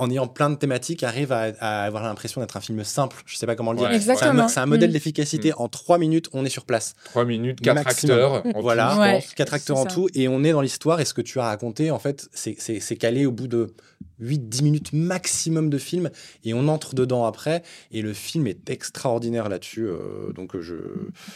en 0.02 0.10
ayant 0.10 0.28
plein 0.28 0.50
de 0.50 0.56
thématiques, 0.56 1.04
arrive 1.04 1.32
à, 1.32 1.84
avoir 1.84 2.04
l'impression 2.04 2.42
d'être 2.42 2.58
un 2.58 2.60
film 2.60 2.84
simple. 2.84 3.22
Je 3.28 3.38
sais 3.38 3.46
pas 3.46 3.56
comment 3.56 3.72
le 3.72 3.78
dire. 3.78 3.90
C'est 4.02 4.58
un, 4.58 4.66
modèle 4.66 4.90
mm. 4.90 4.94
d'efficacité. 4.94 5.54
En 5.54 5.68
trois 5.68 6.00
minutes, 6.00 6.28
on 6.34 6.44
est 6.44 6.50
sur 6.50 6.66
place. 6.66 6.96
Trois 7.06 7.24
minutes, 7.24 7.62
quatre 7.62 7.86
acteurs. 7.86 8.42
voilà, 8.60 9.20
quatre 9.36 9.54
acteurs 9.54 9.78
en 9.78 9.86
tout. 9.86 10.10
Et 10.16 10.28
on 10.28 10.44
est 10.44 10.54
dans 10.54 10.62
l'histoire. 10.62 11.02
Et 11.02 11.06
ce 11.06 11.14
que 11.14 11.22
tu 11.22 11.40
as 11.40 11.44
raconté, 11.44 11.92
en 11.92 12.00
fait, 12.00 12.28
c'est 12.34 12.96
calé 12.98 13.28
au 13.28 13.32
bout 13.32 13.48
de 13.48 13.76
8-10 14.24 14.64
minutes 14.64 14.94
maximum 14.94 15.70
de 15.70 15.78
film. 15.78 16.10
Et 16.44 16.56
on 16.56 16.68
entre 16.68 16.96
dedans 16.96 17.26
après. 17.26 17.62
Et 17.92 18.02
le 18.02 18.14
film 18.14 18.48
est 18.48 18.72
extraordinaire 18.72 19.50
là-dessus. 19.50 19.86
Euh, 19.86 20.34
donc, 20.34 20.60
je, 20.60 20.78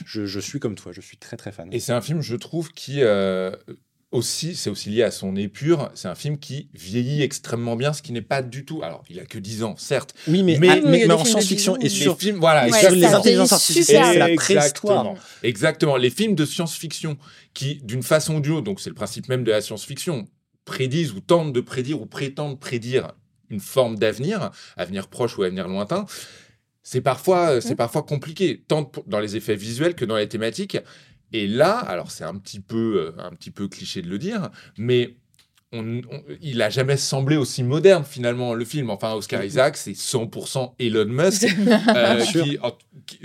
je, 0.06 0.40
suis 0.40 0.60
comme 0.60 0.74
toi. 0.74 0.92
Je 0.92 1.02
suis 1.02 1.18
très, 1.18 1.38
très 1.38 1.52
fan. 1.52 1.70
Et 1.72 1.80
c'est 1.80 1.94
un 1.94 2.02
film, 2.02 2.22
je 2.22 2.36
trouve, 2.36 2.72
qui. 2.72 3.04
Euh, 3.04 3.52
aussi, 4.16 4.56
c'est 4.56 4.70
aussi 4.70 4.90
lié 4.90 5.04
à 5.04 5.12
son 5.12 5.36
épure. 5.36 5.92
C'est 5.94 6.08
un 6.08 6.16
film 6.16 6.38
qui 6.38 6.70
vieillit 6.74 7.22
extrêmement 7.22 7.76
bien, 7.76 7.94
ce 7.94 8.02
qui 8.02 8.14
n'est 8.14 8.22
pas 8.22 8.42
du 8.42 8.66
tout. 8.66 8.82
Alors, 8.82 9.04
il 9.10 9.20
a 9.20 9.26
que 9.26 9.38
10 9.38 9.64
ans, 9.64 9.76
certes. 9.78 10.16
Oui, 10.28 10.42
mais, 10.42 10.58
mais, 10.60 11.12
en 11.12 11.24
science-fiction 11.24 11.78
et 11.78 11.90
sur, 11.90 12.18
films, 12.18 12.38
voilà, 12.40 12.72
sur 12.72 12.92
les 12.92 13.06
intelligences 13.06 13.54
artificielles, 13.54 14.06
c'est 14.06 14.18
la 14.20 14.36
préhistoire. 14.36 15.14
Exactement. 15.44 15.98
Les 15.98 16.10
films 16.10 16.36
de 16.36 16.46
science-fiction 16.46 17.18
qui, 17.54 17.82
d'une 17.84 18.04
façon 18.04 18.36
ou 18.36 18.40
d'une 18.40 18.54
autre, 18.54 18.64
donc 18.64 18.80
c'est 18.80 18.90
le 18.90 18.96
principe 18.96 19.30
même 19.30 19.44
de 19.44 19.52
la 19.52 19.62
science-fiction, 19.62 20.26
prédisent 20.64 21.12
ou 21.12 21.20
tentent 21.20 21.54
de 21.54 21.62
prédire 21.62 22.02
ou 22.02 22.06
prétendent 22.06 22.60
prédire 22.60 23.12
une 23.50 23.60
forme 23.60 23.98
d'avenir, 23.98 24.52
avenir 24.78 25.08
proche 25.08 25.38
ou 25.38 25.44
avenir 25.44 25.68
lointain. 25.68 26.06
C'est 26.84 27.02
parfois, 27.02 27.62
c'est 27.62 27.76
parfois 27.76 28.04
compliqué, 28.04 28.64
tant 28.68 28.92
dans 29.08 29.20
les 29.20 29.36
effets 29.36 29.56
visuels 29.56 29.96
que 29.96 30.06
dans 30.06 30.18
les 30.18 30.30
thématiques. 30.30 30.78
Et 31.36 31.48
là, 31.48 31.80
alors 31.80 32.12
c'est 32.12 32.24
un 32.24 32.38
petit 32.38 32.62
peu, 32.62 33.14
euh, 33.18 33.22
un 33.22 33.32
petit 33.32 33.52
peu 33.52 33.68
cliché 33.68 34.02
de 34.02 34.08
le 34.08 34.18
dire, 34.18 34.52
mais 34.78 35.18
il 36.42 36.62
a 36.62 36.70
jamais 36.70 36.98
semblé 36.98 37.38
aussi 37.38 37.64
moderne 37.64 38.04
finalement 38.08 38.54
le 38.54 38.66
film. 38.66 38.90
Enfin, 38.90 39.14
Oscar 39.14 39.44
Isaac, 39.44 39.78
c'est 39.78 39.92
100% 39.92 40.74
Elon 40.80 41.06
Musk. 41.06 41.44
euh, 41.96 42.24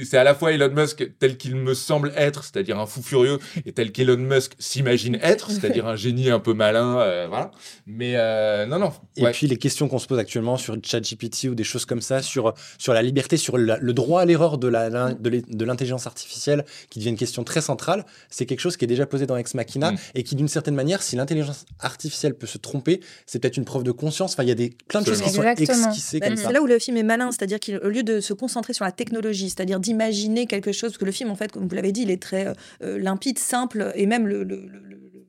c'est 0.02 0.18
à 0.18 0.24
la 0.24 0.34
fois 0.34 0.52
Elon 0.52 0.70
Musk 0.70 1.10
tel 1.18 1.36
qu'il 1.36 1.56
me 1.56 1.74
semble 1.74 2.12
être, 2.16 2.44
c'est-à-dire 2.44 2.78
un 2.78 2.86
fou 2.86 3.02
furieux, 3.02 3.38
et 3.66 3.72
tel 3.72 3.92
qu'Elon 3.92 4.16
Musk 4.16 4.52
s'imagine 4.58 5.18
être, 5.22 5.50
c'est-à-dire 5.50 5.86
un 5.86 5.96
génie 5.96 6.30
un 6.30 6.40
peu 6.40 6.54
malin, 6.54 6.98
euh, 6.98 7.26
voilà. 7.28 7.50
Mais 7.86 8.14
euh, 8.16 8.66
non, 8.66 8.78
non. 8.78 8.92
Et 9.16 9.24
puis 9.32 9.46
les 9.46 9.56
questions 9.56 9.88
qu'on 9.88 9.98
se 9.98 10.06
pose 10.06 10.18
actuellement 10.18 10.56
sur 10.56 10.76
ChatGPT 10.82 11.44
ou 11.44 11.54
des 11.54 11.64
choses 11.64 11.84
comme 11.84 12.00
ça, 12.00 12.22
sur 12.22 12.54
sur 12.78 12.92
la 12.92 13.02
liberté, 13.02 13.36
sur 13.36 13.58
le 13.58 13.92
droit 13.92 14.22
à 14.22 14.24
l'erreur 14.24 14.58
de 14.58 14.68
la 14.68 14.90
de 14.90 15.64
l'intelligence 15.64 16.06
artificielle, 16.06 16.64
qui 16.88 16.98
devient 16.98 17.10
une 17.10 17.16
question 17.16 17.44
très 17.44 17.60
centrale, 17.60 18.04
c'est 18.28 18.46
quelque 18.46 18.60
chose 18.60 18.76
qui 18.76 18.84
est 18.84 18.88
déjà 18.88 19.06
posé 19.06 19.26
dans 19.26 19.36
Ex 19.36 19.54
Machina 19.54 19.92
mm. 19.92 19.98
et 20.14 20.22
qui 20.22 20.34
d'une 20.34 20.48
certaine 20.48 20.74
manière, 20.74 21.02
si 21.02 21.16
l'intelligence 21.16 21.66
artificielle 21.78 22.34
peut 22.40 22.46
se 22.46 22.58
tromper, 22.58 23.00
c'est 23.26 23.38
peut-être 23.38 23.56
une 23.56 23.64
preuve 23.64 23.84
de 23.84 23.92
conscience. 23.92 24.32
Enfin, 24.32 24.42
il 24.42 24.48
y 24.48 24.52
a 24.52 24.56
des, 24.56 24.72
plein 24.88 25.00
de 25.00 25.06
choses 25.06 25.22
qui 25.22 25.30
sont 25.30 25.42
esquissées 25.42 26.18
bah, 26.18 26.28
comme 26.28 26.36
ça. 26.36 26.48
C'est 26.48 26.52
là 26.52 26.62
où 26.62 26.66
le 26.66 26.78
film 26.78 26.96
est 26.96 27.02
malin, 27.02 27.30
c'est-à-dire 27.30 27.60
qu'au 27.60 27.88
lieu 27.88 28.02
de 28.02 28.20
se 28.20 28.32
concentrer 28.32 28.72
sur 28.72 28.84
la 28.84 28.92
technologie, 28.92 29.50
c'est-à-dire 29.50 29.78
d'imaginer 29.78 30.46
quelque 30.46 30.72
chose, 30.72 30.90
parce 30.90 30.98
que 30.98 31.04
le 31.04 31.12
film, 31.12 31.30
en 31.30 31.36
fait, 31.36 31.52
comme 31.52 31.68
vous 31.68 31.74
l'avez 31.74 31.92
dit, 31.92 32.02
il 32.02 32.10
est 32.10 32.22
très 32.22 32.52
euh, 32.82 32.98
limpide, 32.98 33.38
simple, 33.38 33.92
et 33.94 34.06
même 34.06 34.26
le, 34.26 34.42
le 34.42 34.68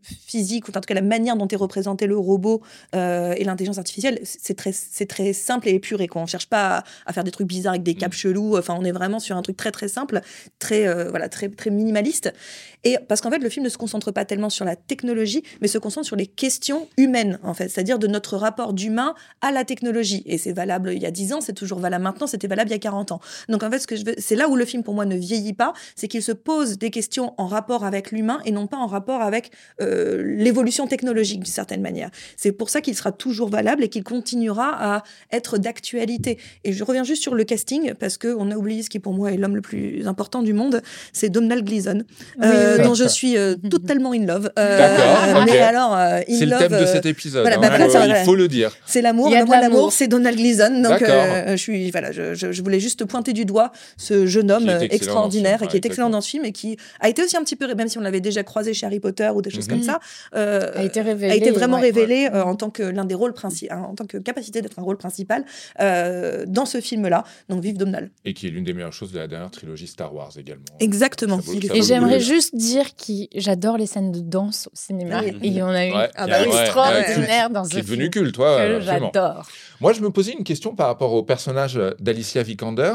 physique, 0.02 0.68
ou 0.68 0.72
en 0.72 0.74
tout 0.74 0.82
cas 0.82 0.94
la 0.94 1.02
manière 1.02 1.36
dont 1.36 1.48
est 1.48 1.56
représenté 1.56 2.08
le 2.08 2.18
robot 2.18 2.62
euh, 2.96 3.34
et 3.38 3.44
l'intelligence 3.44 3.78
artificielle, 3.78 4.20
c'est 4.24 4.56
très, 4.56 4.72
c'est 4.72 5.06
très 5.06 5.34
simple 5.34 5.68
et 5.70 5.74
épuré. 5.74 6.08
Quoi. 6.08 6.22
On 6.22 6.26
cherche 6.26 6.48
pas 6.48 6.84
à, 7.06 7.14
faire 7.14 7.24
des 7.24 7.32
trucs 7.32 7.48
bizarres 7.48 7.74
avec 7.74 7.84
des 7.84 7.96
caps 7.96 8.16
mm. 8.16 8.20
chelous. 8.20 8.58
Enfin, 8.58 8.76
on 8.80 8.84
est 8.84 8.92
vraiment 8.92 9.20
sur 9.20 9.38
un 9.38 9.42
truc 9.42 9.58
très 9.58 9.72
très 9.72 9.88
simple, 9.88 10.22
très 10.60 10.88
euh, 10.88 11.10
voilà, 11.10 11.30
très 11.30 11.50
très 11.50 11.70
minimaliste. 11.70 12.34
Et 12.84 12.98
parce 13.08 13.22
qu'en 13.22 13.30
fait, 13.30 13.40
le 13.40 13.50
film 13.50 13.64
ne 13.64 13.70
se 13.70 13.78
concentre 13.78 14.12
pas 14.12 14.26
tellement 14.26 14.50
sur 14.50 14.66
la 14.66 14.76
technologie, 14.76 15.44
mais 15.62 15.68
se 15.68 15.78
concentre 15.78 16.08
sur 16.08 16.16
les 16.16 16.28
questions 16.28 16.88
humaines, 16.98 17.40
en 17.44 17.54
fait, 17.54 17.70
c'est-à-dire 17.70 18.00
de 18.00 18.08
notre 18.08 18.38
rapport 18.38 18.74
d'humain 18.74 19.14
à 19.42 19.52
la 19.52 19.64
technologie. 19.66 20.24
Et 20.26 20.38
c'est 20.38 20.54
valable 20.54 20.94
il 20.94 21.02
y 21.02 21.06
a 21.06 21.12
10 21.12 21.34
ans, 21.34 21.42
c'est 21.42 21.54
toujours 21.54 21.80
valable 21.80 22.04
maintenant, 22.04 22.28
c'était 22.28 22.48
valable 22.48 22.70
il 22.70 22.74
y 22.74 22.76
a 22.76 22.80
40 22.80 23.12
ans. 23.12 23.22
Donc 23.50 23.64
en 23.64 23.70
fait, 23.70 23.80
ce 23.80 23.88
que 23.88 23.96
je 23.96 24.06
veux, 24.06 24.16
c'est 24.18 24.36
là 24.36 24.50
où 24.50 24.56
le 24.56 24.66
film 24.66 24.84
pour 24.84 24.94
moi 24.94 25.06
ne 25.06 25.16
vieillit 25.16 25.54
pas, 25.54 25.74
c'est 25.96 26.08
qu'il 26.08 26.24
se 26.24 26.32
pose 26.32 26.78
des 26.78 26.90
questions 26.90 27.34
en 27.38 27.48
rapport 27.48 27.86
avec 27.86 28.12
l'humain 28.12 28.40
et 28.46 28.52
non 28.52 28.68
pas 28.68 28.78
en 28.78 28.88
rapport 28.88 29.22
avec 29.22 29.52
euh, 29.82 29.91
l'évolution 29.92 30.88
technologique 30.88 31.40
d'une 31.42 31.54
certaine 31.54 31.82
manière. 31.82 32.10
C'est 32.38 32.52
pour 32.52 32.70
ça 32.70 32.82
qu'il 32.82 32.96
sera 32.96 33.12
toujours 33.12 33.50
valable 33.50 33.84
et 33.84 33.90
qu'il 33.90 34.04
continuera 34.04 34.96
à 34.96 35.04
être 35.32 35.58
d'actualité. 35.58 36.38
Et 36.64 36.74
je 36.74 36.84
reviens 36.84 37.04
juste 37.04 37.22
sur 37.22 37.36
le 37.36 37.44
casting 37.44 37.94
parce 37.94 38.18
que 38.18 38.36
on 38.38 38.52
a 38.52 38.56
oublié 38.56 38.84
ce 38.84 38.90
qui 38.90 39.00
pour 39.00 39.14
moi 39.14 39.32
est 39.32 39.38
l'homme 39.38 39.56
le 39.56 39.62
plus 39.62 40.08
important 40.08 40.42
du 40.42 40.54
monde, 40.54 40.82
c'est 41.14 41.30
Domhnall 41.30 41.64
Gleeson, 41.64 42.04
euh, 42.42 42.84
dont 42.84 42.94
je 42.94 43.08
suis 43.08 43.38
euh, 43.38 43.56
totalement 43.70 44.14
in 44.14 44.26
love. 44.26 44.52
D'accord. 44.56 45.46
Mais 45.46 45.60
alors, 45.60 45.98
c'est 46.28 46.46
le 46.46 46.58
thème 46.58 46.80
de 46.80 46.86
cet 46.86 47.06
épisode. 47.06 47.42
Voilà, 47.42 47.58
hein. 47.58 47.88
bah, 47.94 48.08
il 48.08 48.26
faut 48.26 48.36
le 48.36 48.48
dire. 48.48 48.76
C'est 48.86 49.02
l'amour. 49.02 49.30
Moi, 49.30 49.60
l'amour, 49.60 49.92
c'est 49.92 50.08
Donald 50.08 50.38
Gleeson. 50.38 50.82
Donc, 50.82 51.00
je 51.02 51.56
suis 51.58 51.92
voilà, 51.92 52.12
je, 52.12 52.34
je, 52.34 52.62
voulais 52.62 52.80
juste 52.80 53.06
pointer 53.06 53.34
du 53.34 53.46
doigt 53.46 53.72
ce 53.98 54.26
jeune 54.26 54.52
homme 54.52 54.70
extraordinaire 54.90 55.64
et 55.64 55.68
qui 55.68 55.78
est 55.78 55.86
excellent 55.86 56.10
dans 56.10 56.22
ce 56.22 56.30
film 56.30 56.46
et 56.46 56.52
qui 56.52 56.78
a 57.00 57.10
été 57.10 57.24
aussi 57.24 57.38
un 57.38 57.44
petit 57.44 57.56
peu, 57.56 57.74
même 57.74 57.88
si 57.88 57.98
on 57.98 58.02
l'avait 58.02 58.22
déjà 58.22 58.44
croisé 58.44 58.74
chez 58.74 58.86
Harry 58.86 59.00
Potter 59.00 59.30
ou 59.34 59.42
des 59.42 59.50
choses 59.50 59.68
comme 59.68 59.81
ça, 59.84 60.00
euh, 60.36 60.72
a, 60.76 60.84
été 60.84 61.02
révélé, 61.02 61.32
a 61.32 61.36
été 61.36 61.52
vraiment 61.52 61.80
révélé 61.80 62.30
euh, 62.34 62.44
en 62.44 62.56
tant 62.56 62.70
que 62.70 62.84
l'un 62.84 63.06
des 63.06 63.16
rôles 63.16 63.34
principaux, 63.34 63.74
hein, 63.74 63.86
en 63.90 63.96
tant 63.96 64.06
que 64.06 64.18
capacité 64.18 64.62
d'être 64.62 64.80
un 64.80 64.84
rôle 64.84 64.98
principal 64.98 65.46
euh, 65.80 66.46
dans 66.48 66.66
ce 66.66 66.82
film-là. 66.82 67.24
Donc 67.50 67.62
vive 67.62 67.78
Domhnall. 67.78 68.12
Et 68.26 68.34
qui 68.34 68.48
est 68.48 68.50
l'une 68.50 68.64
des 68.64 68.74
meilleures 68.74 68.94
choses 68.94 69.12
de 69.12 69.20
la 69.20 69.28
dernière 69.28 69.52
trilogie 69.52 69.88
Star 69.88 70.14
Wars 70.14 70.32
également. 70.38 70.66
Exactement. 70.80 71.40
et 71.74 71.82
j'aimerais 71.82 72.20
juste 72.20 72.56
dire 72.56 72.96
que 72.96 73.14
j'adore 73.36 73.78
les 73.78 73.86
scènes 73.86 74.12
de 74.12 74.20
danse 74.20 74.68
au 74.68 74.76
cinéma. 74.76 75.26
Et 75.26 75.36
il 75.44 75.54
y 75.54 75.62
en 75.62 75.70
a 75.70 75.88
eu 75.88 75.92
ah 75.94 76.28
bah 76.28 76.44
extraordinaire 76.44 77.50
dans 77.50 77.64
ce 77.64 77.78
est 77.78 77.82
devenu 77.82 78.10
culte, 78.10 78.36
toi. 78.36 78.80
J'adore. 78.80 79.48
Moi, 79.80 79.94
je 79.94 80.02
me 80.02 80.12
posais 80.12 80.34
une 80.34 80.44
question 80.44 80.76
par 80.76 80.88
rapport 80.88 81.14
au 81.14 81.24
personnage 81.24 81.80
d'Alicia 82.00 82.44
Vikander. 82.44 82.94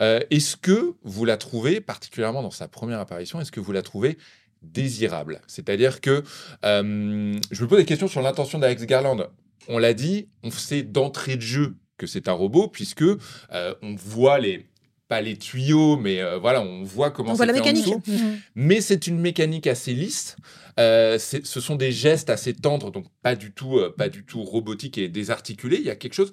Est-ce 0.00 0.56
que 0.56 0.94
vous 1.02 1.24
la 1.24 1.36
trouvez, 1.36 1.80
particulièrement 1.80 2.42
dans 2.42 2.50
sa 2.50 2.68
première 2.68 3.00
apparition, 3.00 3.40
est-ce 3.40 3.52
que 3.52 3.60
vous 3.60 3.72
la 3.72 3.82
trouvez 3.82 4.18
désirable. 4.62 5.40
C'est-à-dire 5.46 6.00
que 6.00 6.22
euh, 6.64 7.38
je 7.50 7.62
me 7.62 7.68
pose 7.68 7.78
des 7.78 7.84
questions 7.84 8.08
sur 8.08 8.22
l'intention 8.22 8.58
d'Alex 8.58 8.84
Garland. 8.86 9.26
On 9.68 9.78
l'a 9.78 9.94
dit, 9.94 10.28
on 10.42 10.50
sait 10.50 10.82
d'entrée 10.82 11.36
de 11.36 11.42
jeu 11.42 11.76
que 11.98 12.06
c'est 12.06 12.28
un 12.28 12.32
robot 12.32 12.68
puisque 12.68 13.02
euh, 13.02 13.74
on 13.82 13.94
voit 13.94 14.38
les 14.38 14.66
pas 15.08 15.20
les 15.20 15.36
tuyaux, 15.36 15.98
mais 15.98 16.22
euh, 16.22 16.38
voilà, 16.38 16.62
on 16.62 16.84
voit 16.84 17.10
comment 17.10 17.34
c'est 17.34 17.44
la 17.44 17.52
mécanique. 17.52 17.86
Mhm. 18.06 18.38
Mais 18.54 18.80
c'est 18.80 19.06
une 19.06 19.18
mécanique 19.18 19.66
assez 19.66 19.92
lisse. 19.92 20.36
ce 20.78 21.40
sont 21.42 21.76
des 21.76 21.92
gestes 21.92 22.30
assez 22.30 22.54
tendres, 22.54 22.90
donc 22.90 23.06
pas 23.22 23.34
du 23.34 23.52
tout, 23.52 23.78
pas 23.98 24.08
du 24.08 24.24
tout 24.24 24.42
robotique 24.42 24.96
et 24.96 25.08
désarticulé. 25.08 25.76
Il 25.76 25.84
y 25.84 25.90
a 25.90 25.96
quelque 25.96 26.14
chose. 26.14 26.32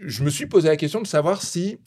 Je 0.00 0.22
me 0.22 0.30
suis 0.30 0.46
posé 0.46 0.68
la 0.68 0.76
question 0.76 1.02
de 1.02 1.08
savoir 1.08 1.42
si 1.42 1.78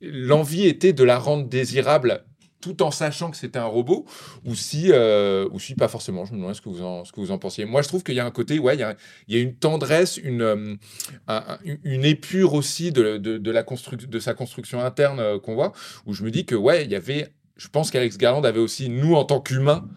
l'envie 0.00 0.66
était 0.66 0.94
de 0.94 1.04
la 1.04 1.18
rendre 1.18 1.46
désirable 1.46 2.24
tout 2.60 2.82
en 2.82 2.90
sachant 2.90 3.30
que 3.30 3.36
c'était 3.36 3.58
un 3.58 3.64
robot, 3.66 4.06
ou 4.44 4.54
si, 4.54 4.88
euh, 4.90 5.48
ou 5.52 5.58
si 5.58 5.74
pas 5.74 5.88
forcément. 5.88 6.24
Je 6.24 6.32
me 6.32 6.38
demande 6.38 6.54
ce 6.54 6.60
que 6.60 6.68
vous 6.68 6.82
en, 6.82 7.04
ce 7.04 7.12
que 7.12 7.20
vous 7.20 7.30
en 7.30 7.38
pensiez. 7.38 7.64
Moi, 7.64 7.82
je 7.82 7.88
trouve 7.88 8.02
qu'il 8.02 8.14
y 8.14 8.20
a 8.20 8.26
un 8.26 8.30
côté, 8.30 8.58
ouais, 8.58 8.74
il 8.76 8.80
y 8.80 8.82
a, 8.82 8.96
il 9.28 9.36
y 9.36 9.38
a 9.38 9.42
une 9.42 9.54
tendresse, 9.54 10.16
une, 10.16 10.42
euh, 10.42 10.76
une 11.84 12.04
épure 12.04 12.54
aussi 12.54 12.92
de, 12.92 13.16
de, 13.16 13.50
la 13.50 13.62
de 13.62 14.18
sa 14.18 14.34
construction 14.34 14.80
interne 14.80 15.20
euh, 15.20 15.38
qu'on 15.38 15.54
voit, 15.54 15.72
où 16.06 16.14
je 16.14 16.22
me 16.22 16.30
dis 16.30 16.44
que, 16.44 16.54
ouais, 16.54 16.84
il 16.84 16.90
y 16.90 16.96
avait, 16.96 17.28
je 17.56 17.68
pense 17.68 17.90
qu'Alex 17.90 18.18
Garland 18.18 18.44
avait 18.44 18.60
aussi, 18.60 18.88
nous, 18.88 19.14
en 19.14 19.24
tant 19.24 19.40
qu'humains, 19.40 19.88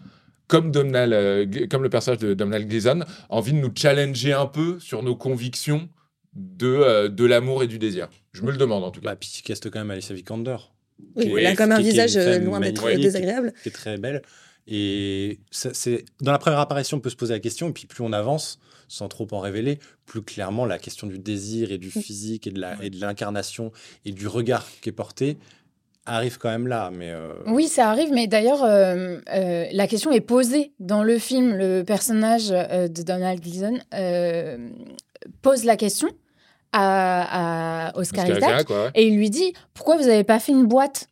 comme, 0.46 0.72
comme 0.72 1.82
le 1.82 1.88
personnage 1.88 2.18
de 2.18 2.34
Domhnall 2.34 2.66
Gleeson, 2.66 3.04
envie 3.28 3.52
de 3.52 3.58
nous 3.58 3.72
challenger 3.74 4.32
un 4.32 4.46
peu 4.46 4.78
sur 4.78 5.02
nos 5.02 5.16
convictions 5.16 5.88
de, 6.34 7.08
de 7.08 7.24
l'amour 7.24 7.62
et 7.62 7.66
du 7.66 7.78
désir. 7.78 8.08
Je 8.32 8.42
me 8.42 8.50
le 8.50 8.58
demande, 8.58 8.84
en 8.84 8.90
tout 8.90 9.00
cas. 9.00 9.10
Bah, 9.10 9.16
puis 9.16 9.42
il 9.46 9.70
quand 9.70 9.78
même 9.78 9.90
Alicia 9.90 10.14
Vikander. 10.14 10.56
Oui, 11.16 11.32
elle 11.38 11.46
a 11.46 11.56
comme 11.56 11.72
un 11.72 11.80
visage 11.80 12.16
euh, 12.16 12.38
loin 12.38 12.60
d'être 12.60 12.88
désagréable. 12.96 13.52
Qui 13.62 13.68
est 13.68 13.72
très 13.72 13.98
belle. 13.98 14.22
Et 14.66 15.40
c'est 15.50 16.04
dans 16.20 16.32
la 16.32 16.38
première 16.38 16.60
apparition, 16.60 16.96
on 16.96 17.00
peut 17.00 17.10
se 17.10 17.16
poser 17.16 17.34
la 17.34 17.40
question, 17.40 17.68
et 17.68 17.72
puis 17.72 17.86
plus 17.86 18.02
on 18.02 18.12
avance, 18.12 18.58
sans 18.88 19.08
trop 19.08 19.26
en 19.32 19.40
révéler, 19.40 19.78
plus 20.06 20.22
clairement 20.22 20.64
la 20.64 20.78
question 20.78 21.06
du 21.06 21.18
désir 21.18 21.70
et 21.70 21.78
du 21.78 21.88
mm. 21.88 22.02
physique 22.02 22.46
et 22.46 22.50
de 22.50 23.00
l'incarnation 23.00 23.72
et, 24.06 24.12
du 24.12 24.26
regard 24.26 24.66
qui 24.80 24.88
est 24.88 24.92
porté 24.92 25.36
arrive 26.06 26.36
quand 26.38 26.50
même 26.50 26.66
là. 26.66 26.90
Mais 26.92 27.10
euh, 27.10 27.32
Oui, 27.46 27.66
ça 27.66 27.90
arrive, 27.90 28.10
mais 28.12 28.26
d'ailleurs, 28.26 28.62
euh, 28.62 29.18
la 29.26 29.86
question 29.86 30.12
est 30.12 30.20
posée 30.20 30.72
dans 30.78 31.02
le 31.02 31.18
film. 31.18 31.56
Le 31.56 31.82
personnage 31.82 32.48
de 32.48 33.02
Donald 33.02 33.40
Gleason 33.40 33.78
pose 35.42 35.64
la 35.64 35.76
question 35.76 36.08
à, 36.74 37.92
Oscar, 37.94 38.28
Isaac, 38.28 38.68
et 38.94 39.06
il 39.06 39.16
lui 39.16 39.30
dit 39.30 39.52
pourquoi 39.72 39.96
vous 39.96 40.04
n'avez 40.04 40.24
pas 40.24 40.38
fait 40.38 40.52
une 40.52 40.66
boîte? 40.66 41.08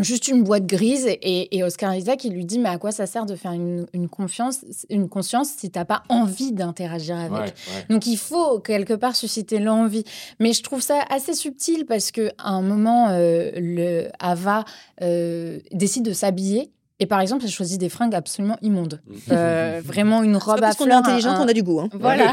Juste 0.00 0.28
une 0.28 0.44
boîte 0.44 0.64
grise 0.64 1.08
et, 1.08 1.62
Oscar 1.64 1.92
Isaac 1.92 2.22
il 2.22 2.32
lui 2.32 2.44
dit 2.44 2.60
mais 2.60 2.68
à 2.68 2.78
quoi 2.78 2.92
ça 2.92 3.06
sert 3.06 3.26
de 3.26 3.34
faire 3.34 3.50
une, 3.50 4.08
confiance 4.08 4.60
une 4.90 5.08
conscience 5.08 5.48
si 5.48 5.72
t'as 5.72 5.84
pas 5.84 6.04
envie 6.08 6.52
d'interagir 6.52 7.16
avec? 7.16 7.54
Donc 7.90 8.06
il 8.06 8.16
faut 8.16 8.60
quelque 8.60 8.94
part 8.94 9.16
susciter 9.16 9.58
l'envie. 9.58 10.04
Mais 10.38 10.52
je 10.52 10.62
trouve 10.62 10.82
ça 10.82 11.04
assez 11.10 11.34
subtil 11.34 11.84
parce 11.84 12.12
que 12.12 12.30
à 12.38 12.50
un 12.50 12.62
moment 12.62 13.08
euh, 13.08 13.50
le 13.56 14.08
Ava 14.20 14.64
euh, 15.02 15.58
décide 15.72 16.04
de 16.04 16.12
s'habiller 16.12 16.70
et 17.00 17.06
par 17.06 17.20
exemple, 17.20 17.44
elle 17.44 17.50
choisit 17.50 17.78
des 17.78 17.88
fringues 17.88 18.14
absolument 18.14 18.56
immondes. 18.60 19.00
Mm. 19.06 19.14
Euh, 19.30 19.80
vraiment 19.84 20.22
une 20.22 20.36
robe 20.36 20.58
à 20.58 20.60
parce 20.60 20.76
qu'on 20.76 20.88
est 20.88 20.92
intelligente, 20.92 21.36
on 21.40 21.46
a 21.46 21.52
du 21.52 21.62
goût. 21.62 21.80
Hein. 21.80 21.88
Voilà, 21.98 22.32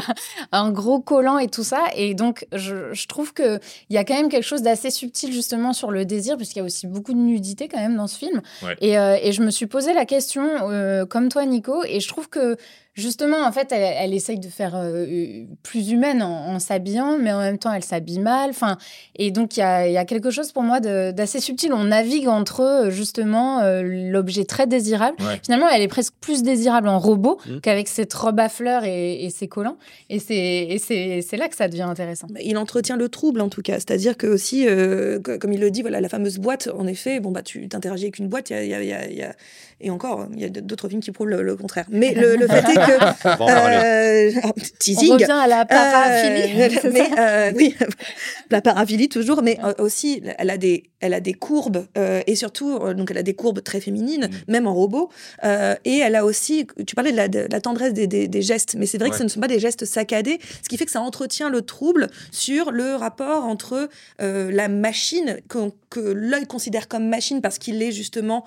un 0.52 0.70
gros 0.70 1.00
collant 1.00 1.38
et 1.38 1.48
tout 1.48 1.64
ça. 1.64 1.84
Et 1.94 2.14
donc, 2.14 2.46
je, 2.52 2.92
je 2.92 3.06
trouve 3.06 3.34
qu'il 3.34 3.60
y 3.90 3.96
a 3.96 4.04
quand 4.04 4.14
même 4.14 4.28
quelque 4.28 4.44
chose 4.44 4.62
d'assez 4.62 4.90
subtil 4.90 5.32
justement 5.32 5.72
sur 5.72 5.90
le 5.90 6.04
désir, 6.04 6.36
puisqu'il 6.36 6.60
y 6.60 6.62
a 6.62 6.64
aussi 6.64 6.86
beaucoup 6.86 7.12
de 7.12 7.18
nudité 7.18 7.68
quand 7.68 7.78
même 7.78 7.96
dans 7.96 8.06
ce 8.06 8.16
film. 8.16 8.42
Et, 8.80 8.98
euh, 8.98 9.18
et, 9.20 9.32
je 9.32 9.42
me 9.42 9.50
suis 9.50 9.66
posé 9.66 9.92
la 9.92 10.06
question, 10.06 10.48
euh, 10.70 11.04
comme 11.04 11.28
toi, 11.28 11.44
Nico, 11.44 11.82
et 11.84 12.00
je 12.00 12.08
trouve 12.08 12.28
que 12.28 12.56
Justement, 12.96 13.44
en 13.46 13.52
fait, 13.52 13.72
elle, 13.72 14.14
essaye 14.14 14.38
de 14.38 14.48
faire 14.48 14.74
euh, 14.74 15.44
plus 15.62 15.90
humaine 15.90 16.22
en, 16.22 16.58
s'habillant, 16.58 17.18
mais 17.18 17.30
en 17.30 17.40
même 17.40 17.58
temps, 17.58 17.70
elle 17.70 17.84
s'habille 17.84 18.20
mal. 18.20 18.48
Enfin, 18.48 18.78
et 19.16 19.30
donc, 19.30 19.58
il 19.58 19.60
y 19.60 19.62
a, 19.62 20.04
quelque 20.06 20.30
chose 20.30 20.50
pour 20.50 20.62
moi 20.62 20.80
d'assez 20.80 21.40
subtil. 21.40 21.74
On 21.74 21.84
navigue 21.84 22.26
entre, 22.26 22.60
euh, 22.60 22.90
justement, 22.90 23.60
euh, 23.60 23.82
l'objet 23.84 24.46
très 24.46 24.66
désirable. 24.66 25.18
Finalement, 25.44 25.68
elle 25.68 25.82
est 25.82 25.88
presque 25.88 26.14
plus 26.22 26.42
désirable 26.42 26.88
en 26.88 26.98
robot 26.98 27.38
mmh. 27.44 27.60
qu'avec 27.60 27.86
cette 27.88 28.14
robe 28.14 28.40
à 28.40 28.48
fleurs 28.48 28.84
et, 28.84 29.28
ses 29.28 29.46
collants. 29.46 29.76
Et 30.08 30.18
c'est 30.18 31.36
là 31.36 31.48
que 31.48 31.56
ça 31.56 31.68
devient 31.68 31.82
intéressant. 31.82 32.28
Bah, 32.30 32.40
il 32.42 32.56
entretient 32.56 32.96
le 32.96 33.10
trouble, 33.10 33.42
en 33.42 33.50
tout 33.50 33.60
cas. 33.60 33.74
C'est-à-dire 33.74 34.16
que 34.16 34.26
aussi, 34.26 34.66
comme 35.22 35.52
il 35.52 35.60
le 35.60 35.70
dit, 35.70 35.82
voilà, 35.82 36.00
la 36.00 36.08
fameuse 36.08 36.38
boîte, 36.38 36.70
en 36.74 36.86
effet, 36.86 37.20
bon, 37.20 37.30
bah, 37.30 37.42
tu 37.42 37.68
t'interagis 37.68 38.04
avec 38.04 38.18
une 38.18 38.28
boîte, 38.28 38.48
il 38.48 38.64
y 38.64 39.22
a, 39.22 39.34
et 39.78 39.90
encore, 39.90 40.26
il 40.32 40.40
y 40.40 40.44
a 40.44 40.48
d'autres 40.48 40.88
films 40.88 41.02
qui 41.02 41.10
prouvent 41.10 41.28
le, 41.28 41.54
contraire. 41.54 41.84
Mais 41.90 42.14
le, 42.14 42.36
le 42.36 42.48
fait 42.48 42.60
est 42.60 42.74
que 42.74 42.96
euh, 43.42 44.50
teasing. 44.78 45.10
On 45.10 45.12
revient 45.14 45.30
à 45.32 45.46
la 45.46 45.66
paraphilie. 45.66 46.62
Euh, 46.62 46.68
mais, 46.92 47.08
euh, 47.18 47.52
oui, 47.54 47.74
la 48.50 48.62
paraphilie 48.62 49.10
toujours, 49.10 49.42
mais 49.42 49.58
aussi 49.78 50.22
elle 50.38 50.48
a 50.48 50.56
des, 50.56 50.84
elle 51.00 51.12
a 51.12 51.20
des 51.20 51.34
courbes 51.34 51.86
et 52.26 52.36
surtout 52.36 52.78
donc 52.94 53.10
elle 53.10 53.18
a 53.18 53.22
des 53.22 53.34
courbes 53.34 53.62
très 53.62 53.80
féminines, 53.80 54.30
mm. 54.30 54.52
même 54.52 54.66
en 54.66 54.74
robot. 54.74 55.10
et 55.44 55.98
elle 55.98 56.14
a 56.14 56.24
aussi, 56.24 56.66
tu 56.86 56.94
parlais 56.94 57.12
de 57.12 57.46
la, 57.50 57.60
tendresse 57.60 57.92
des, 57.92 58.06
des, 58.06 58.42
gestes, 58.42 58.76
mais 58.78 58.86
c'est 58.86 58.98
vrai 58.98 59.10
que 59.10 59.16
ce 59.16 59.24
ne 59.24 59.28
sont 59.28 59.40
pas 59.40 59.48
des 59.48 59.58
gestes 59.60 59.84
saccadés, 59.84 60.38
ce 60.62 60.68
qui 60.68 60.78
fait 60.78 60.86
que 60.86 60.90
ça 60.90 61.02
entretient 61.02 61.50
le 61.50 61.62
trouble 61.62 62.08
sur 62.30 62.70
le 62.70 62.94
rapport 62.94 63.44
entre 63.44 63.90
la 64.18 64.68
machine 64.68 65.38
que, 65.48 65.70
que 65.90 66.00
l'œil 66.00 66.46
considère 66.46 66.88
comme 66.88 67.08
machine 67.08 67.42
parce 67.42 67.58
qu'il 67.58 67.82
est 67.82 67.92
justement 67.92 68.46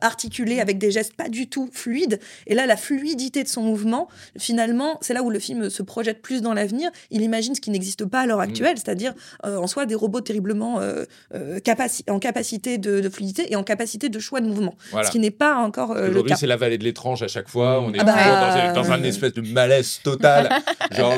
articulé 0.00 0.60
avec 0.60 0.78
des 0.78 0.90
gestes 0.90 1.14
pas 1.14 1.28
du 1.28 1.48
tout 1.48 1.68
fluides. 1.72 2.20
Et 2.46 2.54
là, 2.54 2.66
la 2.66 2.76
fluidité 2.76 3.42
de 3.42 3.48
son 3.48 3.62
mouvement, 3.62 4.08
finalement, 4.38 4.98
c'est 5.00 5.14
là 5.14 5.22
où 5.22 5.30
le 5.30 5.38
film 5.38 5.70
se 5.70 5.82
projette 5.82 6.22
plus 6.22 6.42
dans 6.42 6.54
l'avenir. 6.54 6.90
Il 7.10 7.22
imagine 7.22 7.54
ce 7.54 7.60
qui 7.60 7.70
n'existe 7.70 8.04
pas 8.04 8.20
à 8.20 8.26
l'heure 8.26 8.38
mm. 8.38 8.42
actuelle, 8.42 8.76
c'est-à-dire 8.76 9.14
euh, 9.44 9.56
en 9.56 9.66
soi 9.66 9.86
des 9.86 9.94
robots 9.94 10.20
terriblement 10.20 10.80
euh, 10.80 11.04
euh, 11.34 11.58
en 12.08 12.18
capacité 12.18 12.78
de, 12.78 13.08
fluidité 13.08 13.50
et 13.50 13.56
en 13.56 13.64
capacité 13.64 14.08
de 14.08 14.18
choix 14.18 14.40
de 14.40 14.46
mouvement. 14.46 14.74
Ce 15.02 15.10
qui 15.10 15.18
n'est 15.18 15.30
pas 15.30 15.56
encore 15.56 15.90
Aujourd'hui, 15.90 16.34
c'est 16.38 16.46
la 16.46 16.56
vallée 16.56 16.78
de 16.78 16.84
l'étrange 16.84 17.22
à 17.22 17.28
chaque 17.28 17.48
fois. 17.48 17.80
On 17.80 17.92
est 17.92 17.98
ah 18.00 18.04
bah, 18.04 18.72
dans, 18.72 18.90
un 18.92 19.02
espèce 19.02 19.32
de 19.32 19.40
malaise 19.40 20.00
total. 20.02 20.50
Genre, 20.92 21.14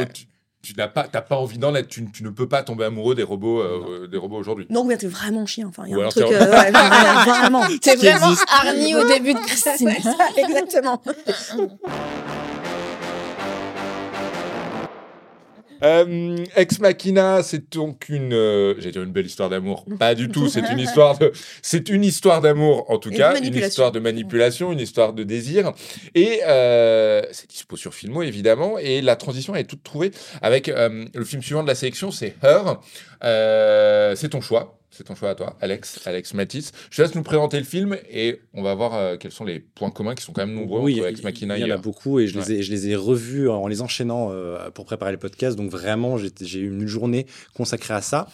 tu 0.63 0.75
n'as 0.77 0.89
pas, 0.89 1.05
t'as 1.05 1.23
pas 1.23 1.37
envie 1.37 1.59
d'en 1.59 1.75
être. 1.75 1.89
Tu, 1.89 2.11
tu, 2.11 2.23
ne 2.23 2.31
peux 2.31 2.49
pas 2.49 2.63
tomber 2.63 2.85
amoureux 2.85 3.15
des 3.15 3.23
robots, 3.23 3.61
euh, 3.61 4.07
des 4.07 4.19
robots 4.19 4.37
aujourd'hui. 4.37 4.67
Non, 4.69 4.85
mais 4.85 4.97
t'es 4.97 5.07
vraiment 5.07 5.47
chien. 5.47 5.67
Enfin, 5.69 5.85
il 5.87 5.97
y 5.97 6.01
a 6.01 6.07
un 6.07 6.09
truc. 6.09 6.25
Euh, 6.25 6.51
ouais, 6.51 6.71
vraiment. 6.71 7.63
T'es 7.81 7.97
vraiment 7.97 8.35
Arnie 8.49 8.95
au 8.95 9.07
début 9.07 9.35
de 9.35 9.39
Christine. 9.47 9.91
exactement. 10.37 11.01
Euh, 15.83 16.45
Ex 16.57 16.79
Machina, 16.81 17.43
c'est 17.43 17.73
donc 17.73 18.09
une, 18.09 18.33
euh, 18.33 18.75
j'ai 18.79 18.91
dire 18.91 19.03
une 19.03 19.13
belle 19.13 19.27
histoire 19.27 19.49
d'amour. 19.49 19.85
Pas 19.99 20.15
du 20.15 20.29
tout. 20.29 20.49
C'est 20.49 20.69
une 20.71 20.79
histoire 20.79 21.19
de, 21.19 21.33
c'est 21.63 21.89
une 21.89 22.05
histoire 22.05 22.41
d'amour 22.41 22.91
en 22.91 22.99
tout 22.99 23.11
cas, 23.11 23.39
une 23.41 23.55
histoire 23.55 23.93
de 23.93 24.01
manipulation, 24.01 24.73
une 24.73 24.81
histoire 24.81 25.13
de 25.13 25.25
désir. 25.25 25.73
Et 26.15 26.41
euh, 26.47 27.23
c'est 27.33 27.49
dispo 27.49 27.77
sur 27.77 27.95
Filmo 27.95 28.23
évidemment. 28.23 28.79
Et 28.79 29.01
la 29.01 29.17
transition 29.17 29.55
est 29.55 29.65
toute 29.65 29.83
trouvée 29.83 30.11
avec 30.43 30.69
le 30.69 31.25
film 31.25 31.43
suivant 31.43 31.63
de 31.63 31.69
la 31.69 31.75
sélection, 31.75 32.11
c'est 32.11 32.35
Her. 32.43 32.81
c'est 34.17 34.29
ton 34.31 34.41
choix. 34.41 34.80
C'est 34.93 35.05
ton 35.05 35.15
choix 35.15 35.31
à 35.31 35.35
toi, 35.37 35.57
Alex, 35.61 36.01
Alex 36.05 36.35
Matisse. 36.35 36.73
Je 36.91 36.97
te 36.97 37.03
laisse 37.03 37.15
nous 37.15 37.23
présenter 37.23 37.59
le 37.59 37.65
film 37.65 37.97
et 38.11 38.41
on 38.55 38.63
va 38.63 38.75
voir 38.75 38.95
euh, 38.95 39.17
quels 39.17 39.31
sont 39.31 39.45
les 39.45 39.61
points 39.61 39.93
communs 39.93 40.17
qui 40.17 40.25
sont 40.25 40.33
quand 40.33 40.45
même 40.45 40.55
nombreux 40.55 40.81
oui, 40.81 41.01
entre 41.01 41.23
Machina 41.23 41.57
Il 41.57 41.65
y 41.65 41.73
en 41.73 41.75
a 41.75 41.79
beaucoup 41.79 42.19
et 42.19 42.27
je, 42.27 42.37
les 42.37 42.53
ai, 42.53 42.63
je 42.65 42.73
les 42.73 42.89
ai 42.89 42.97
revus 42.97 43.49
en 43.49 43.69
les 43.69 43.83
enchaînant 43.83 44.31
euh, 44.33 44.69
pour 44.71 44.87
préparer 44.87 45.13
le 45.13 45.19
podcast. 45.19 45.57
Donc 45.57 45.71
vraiment, 45.71 46.19
j'ai 46.19 46.59
eu 46.59 46.69
une 46.69 46.89
journée 46.89 47.27
consacrée 47.55 47.95
à 47.95 48.03
ça. 48.03 48.27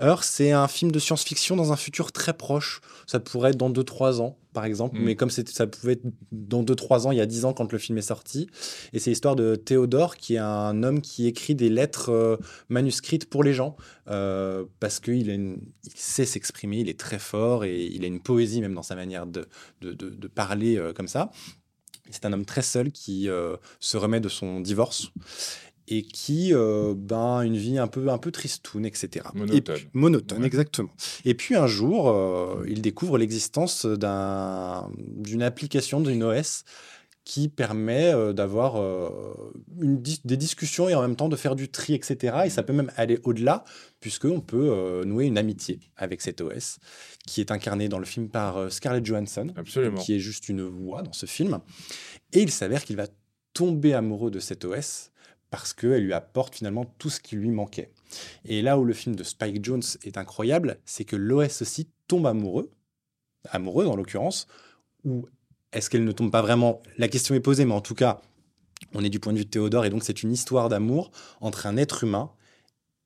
Heure, 0.00 0.22
c'est 0.22 0.52
un 0.52 0.68
film 0.68 0.92
de 0.92 1.00
science-fiction 1.00 1.56
dans 1.56 1.72
un 1.72 1.76
futur 1.76 2.12
très 2.12 2.32
proche. 2.32 2.80
Ça 3.08 3.18
pourrait 3.18 3.50
être 3.50 3.56
dans 3.56 3.70
2-3 3.70 4.20
ans, 4.20 4.38
par 4.52 4.64
exemple. 4.64 4.96
Mm. 4.96 5.02
Mais 5.02 5.16
comme 5.16 5.30
ça 5.30 5.66
pouvait 5.66 5.94
être 5.94 6.04
dans 6.30 6.62
2-3 6.62 7.08
ans, 7.08 7.12
il 7.12 7.18
y 7.18 7.20
a 7.20 7.26
10 7.26 7.44
ans 7.46 7.52
quand 7.52 7.72
le 7.72 7.78
film 7.78 7.98
est 7.98 8.02
sorti. 8.02 8.48
Et 8.92 9.00
c'est 9.00 9.10
l'histoire 9.10 9.34
de 9.34 9.56
Théodore, 9.56 10.16
qui 10.16 10.36
est 10.36 10.38
un 10.38 10.84
homme 10.84 11.00
qui 11.00 11.26
écrit 11.26 11.56
des 11.56 11.68
lettres 11.68 12.10
euh, 12.12 12.36
manuscrites 12.68 13.28
pour 13.28 13.42
les 13.42 13.52
gens. 13.52 13.76
Euh, 14.08 14.64
parce 14.78 15.00
qu'il 15.00 15.28
il 15.28 15.58
sait 15.96 16.26
s'exprimer, 16.26 16.78
il 16.78 16.88
est 16.88 16.98
très 16.98 17.18
fort 17.18 17.64
et 17.64 17.86
il 17.86 18.04
a 18.04 18.06
une 18.06 18.20
poésie 18.20 18.60
même 18.60 18.74
dans 18.74 18.82
sa 18.82 18.94
manière 18.94 19.26
de, 19.26 19.48
de, 19.80 19.92
de, 19.92 20.28
parler 20.28 20.76
euh, 20.76 20.92
comme 20.92 21.08
ça. 21.08 21.32
C'est 22.10 22.24
un 22.24 22.32
homme 22.32 22.46
très 22.46 22.62
seul 22.62 22.90
qui 22.90 23.28
se 23.80 23.96
remet 23.98 24.20
de 24.20 24.30
son 24.30 24.60
divorce 24.60 25.12
et 25.88 26.02
qui 26.02 26.52
euh, 26.52 26.94
ben 26.96 27.42
une 27.42 27.56
vie 27.56 27.78
un 27.78 27.86
peu 27.86 28.08
un 28.08 28.18
peu 28.18 28.30
tristoune 28.30 28.84
etc 28.84 29.26
monotone. 29.34 29.78
monotone 29.92 30.44
exactement. 30.44 30.90
Et 31.24 31.34
puis 31.34 31.54
un 31.56 31.66
jour 31.66 32.08
euh, 32.08 32.64
il 32.68 32.82
découvre 32.82 33.18
l'existence 33.18 33.86
d'un 33.86 34.90
d'une 34.98 35.42
application 35.42 36.00
d'une 36.00 36.22
OS 36.22 36.64
qui 37.24 37.48
permet 37.48 38.12
euh, 38.14 38.32
d'avoir 38.32 38.76
une 39.80 40.02
des 40.24 40.36
discussions 40.36 40.88
et 40.88 40.94
en 40.94 41.02
même 41.02 41.16
temps 41.16 41.28
de 41.28 41.36
faire 41.36 41.56
du 41.56 41.68
tri 41.68 41.94
etc 41.94 42.42
et 42.46 42.50
ça 42.50 42.62
peut 42.62 42.72
même 42.72 42.92
aller 42.96 43.18
au-delà 43.24 43.64
puisqu'on 44.00 44.40
peut 44.40 45.02
nouer 45.04 45.26
une 45.26 45.38
amitié 45.38 45.80
avec 45.96 46.20
cette 46.20 46.40
OS 46.40 46.78
qui 47.26 47.40
est 47.40 47.50
incarnée 47.50 47.88
dans 47.88 47.98
le 47.98 48.04
film 48.04 48.28
par 48.28 48.70
Scarlett 48.70 49.04
Johansson 49.04 49.52
Absolument. 49.56 50.00
qui 50.00 50.14
est 50.14 50.20
juste 50.20 50.48
une 50.48 50.62
voix 50.62 51.02
dans 51.02 51.12
ce 51.12 51.26
film. 51.26 51.58
Et 52.32 52.40
il 52.40 52.50
s'avère 52.50 52.84
qu'il 52.84 52.96
va 52.96 53.06
tomber 53.52 53.92
amoureux 53.92 54.30
de 54.30 54.38
cette 54.38 54.64
OS 54.64 55.10
parce 55.50 55.72
qu'elle 55.72 56.04
lui 56.04 56.12
apporte 56.12 56.56
finalement 56.56 56.84
tout 56.98 57.10
ce 57.10 57.20
qui 57.20 57.36
lui 57.36 57.50
manquait. 57.50 57.92
Et 58.44 58.62
là 58.62 58.78
où 58.78 58.84
le 58.84 58.92
film 58.92 59.16
de 59.16 59.24
Spike 59.24 59.64
Jones 59.64 59.82
est 60.04 60.18
incroyable, 60.18 60.78
c'est 60.84 61.04
que 61.04 61.16
l'OS 61.16 61.62
aussi 61.62 61.88
tombe 62.06 62.26
amoureux, 62.26 62.70
amoureux 63.50 63.86
en 63.86 63.96
l'occurrence, 63.96 64.46
ou 65.04 65.26
est-ce 65.72 65.90
qu'elle 65.90 66.04
ne 66.04 66.12
tombe 66.12 66.30
pas 66.30 66.42
vraiment? 66.42 66.82
La 66.96 67.08
question 67.08 67.34
est 67.34 67.40
posée, 67.40 67.64
mais 67.64 67.74
en 67.74 67.80
tout 67.80 67.94
cas, 67.94 68.20
on 68.94 69.04
est 69.04 69.10
du 69.10 69.20
point 69.20 69.32
de 69.32 69.38
vue 69.38 69.44
de 69.44 69.50
Théodore, 69.50 69.84
et 69.84 69.90
donc 69.90 70.04
c'est 70.04 70.22
une 70.22 70.32
histoire 70.32 70.68
d'amour 70.68 71.10
entre 71.40 71.66
un 71.66 71.76
être 71.76 72.04
humain 72.04 72.30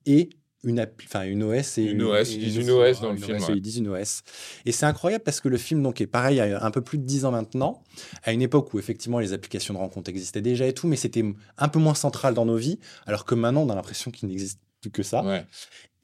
et 0.05 0.29
une, 0.63 0.85
une 1.25 1.43
OS 1.43 1.77
et 1.77 1.83
une, 1.83 2.03
OS. 2.03 2.31
Ils 2.31 2.39
disent 2.39 2.57
une 2.57 2.71
OS 2.71 3.01
dans 3.01 3.11
le 3.11 3.17
film. 3.17 3.37
Ils 3.49 3.61
disent 3.61 3.77
une 3.77 3.89
OS. 3.89 4.23
Et 4.65 4.71
c'est 4.71 4.85
incroyable 4.85 5.23
parce 5.23 5.41
que 5.41 5.49
le 5.49 5.57
film 5.57 5.83
donc, 5.83 6.01
est 6.01 6.07
pareil 6.07 6.39
a 6.39 6.63
un 6.63 6.71
peu 6.71 6.81
plus 6.81 6.97
de 6.97 7.03
10 7.03 7.25
ans 7.25 7.31
maintenant, 7.31 7.83
à 8.23 8.31
une 8.31 8.41
époque 8.41 8.73
où 8.73 8.79
effectivement 8.79 9.19
les 9.19 9.33
applications 9.33 9.73
de 9.73 9.79
rencontre 9.79 10.09
existaient 10.09 10.41
déjà 10.41 10.65
et 10.65 10.73
tout, 10.73 10.87
mais 10.87 10.95
c'était 10.95 11.23
un 11.57 11.67
peu 11.67 11.79
moins 11.79 11.95
central 11.95 12.33
dans 12.33 12.45
nos 12.45 12.57
vies, 12.57 12.79
alors 13.05 13.25
que 13.25 13.35
maintenant 13.35 13.61
on 13.61 13.69
a 13.69 13.75
l'impression 13.75 14.11
qu'il 14.11 14.29
n'existe 14.29 14.59
plus 14.81 14.91
que 14.91 15.03
ça. 15.03 15.45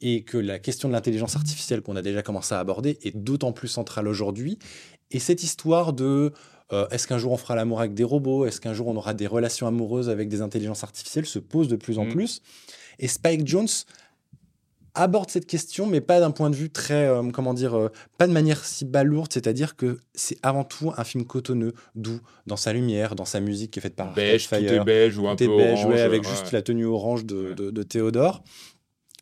Et 0.02 0.24
que 0.24 0.38
la 0.38 0.58
question 0.58 0.88
de 0.88 0.94
l'intelligence 0.94 1.36
artificielle 1.36 1.82
qu'on 1.82 1.96
a 1.96 2.00
déjà 2.00 2.22
commencé 2.22 2.54
à 2.54 2.58
aborder 2.58 2.98
est 3.02 3.14
d'autant 3.14 3.52
plus 3.52 3.68
centrale 3.68 4.08
aujourd'hui. 4.08 4.58
Et 5.10 5.18
cette 5.18 5.42
histoire 5.42 5.92
de 5.92 6.32
euh, 6.72 6.88
est-ce 6.88 7.06
qu'un 7.06 7.18
jour 7.18 7.32
on 7.32 7.36
fera 7.36 7.54
l'amour 7.54 7.80
avec 7.80 7.94
des 7.94 8.04
robots? 8.04 8.46
Est-ce 8.46 8.60
qu'un 8.60 8.72
jour 8.72 8.88
on 8.88 8.96
aura 8.96 9.12
des 9.12 9.26
relations 9.26 9.66
amoureuses 9.66 10.08
avec 10.08 10.28
des 10.28 10.40
intelligences 10.40 10.84
artificielles? 10.84 11.26
Se 11.26 11.38
pose 11.38 11.68
de 11.68 11.76
plus 11.76 11.98
en 11.98 12.04
mmh. 12.04 12.12
plus. 12.12 12.42
Et 12.98 13.08
Spike 13.08 13.46
Jones 13.46 13.68
aborde 14.94 15.30
cette 15.30 15.46
question, 15.46 15.86
mais 15.86 16.00
pas 16.00 16.20
d'un 16.20 16.30
point 16.30 16.50
de 16.50 16.56
vue 16.56 16.70
très, 16.70 17.06
euh, 17.06 17.22
comment 17.30 17.54
dire, 17.54 17.74
euh, 17.74 17.88
pas 18.18 18.26
de 18.26 18.32
manière 18.32 18.64
si 18.64 18.84
balourde, 18.84 19.32
c'est-à-dire 19.32 19.76
que 19.76 19.98
c'est 20.14 20.38
avant 20.42 20.64
tout 20.64 20.92
un 20.96 21.04
film 21.04 21.24
cotonneux, 21.24 21.74
doux, 21.94 22.20
dans 22.46 22.56
sa 22.56 22.72
lumière, 22.72 23.14
dans 23.14 23.24
sa 23.24 23.40
musique 23.40 23.72
qui 23.72 23.78
est 23.78 23.82
faite 23.82 23.96
par 23.96 24.12
beige, 24.12 24.48
tout 24.48 24.54
est 24.54 24.84
beige 24.84 25.18
ou 25.18 25.28
un 25.28 25.36
peu 25.36 25.46
beige, 25.46 25.84
orange, 25.84 26.00
avec 26.00 26.28
juste 26.28 26.52
la 26.52 26.62
tenue 26.62 26.86
orange 26.86 27.24
de, 27.24 27.54
de, 27.54 27.82
Théodore. 27.82 28.42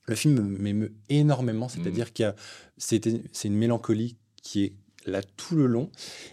Le 0.07 0.15
film 0.15 0.57
m'émeut 0.59 0.95
énormément, 1.11 1.69
c'est-à-dire 1.69 2.07
mm. 2.07 2.11
qu'il 2.11 2.35
c'est 2.79 3.45
une 3.45 3.57
mélancolie 3.57 4.17
qui 4.43 4.65
est 4.65 4.73
là 5.09 5.23
tout 5.37 5.57
le 5.57 5.67
long. 5.67 5.91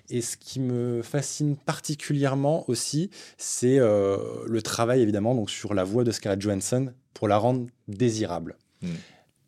Et 0.10 0.22
ce 0.22 0.38
qui 0.38 0.60
me 0.60 1.02
fascine 1.02 1.56
particulièrement 1.56 2.70
aussi, 2.70 3.10
c'est 3.38 3.80
euh, 3.80 4.18
le 4.46 4.62
travail 4.62 5.02
évidemment 5.02 5.36
donc 5.36 5.50
sur 5.50 5.74
la 5.74 5.84
voix 5.84 6.04
de 6.04 6.12
Scarlett 6.12 6.42
Johansson 6.42 6.94
pour 7.14 7.28
la 7.28 7.38
rendre 7.38 7.68
désirable. 7.88 8.58
Mm. 8.82 8.88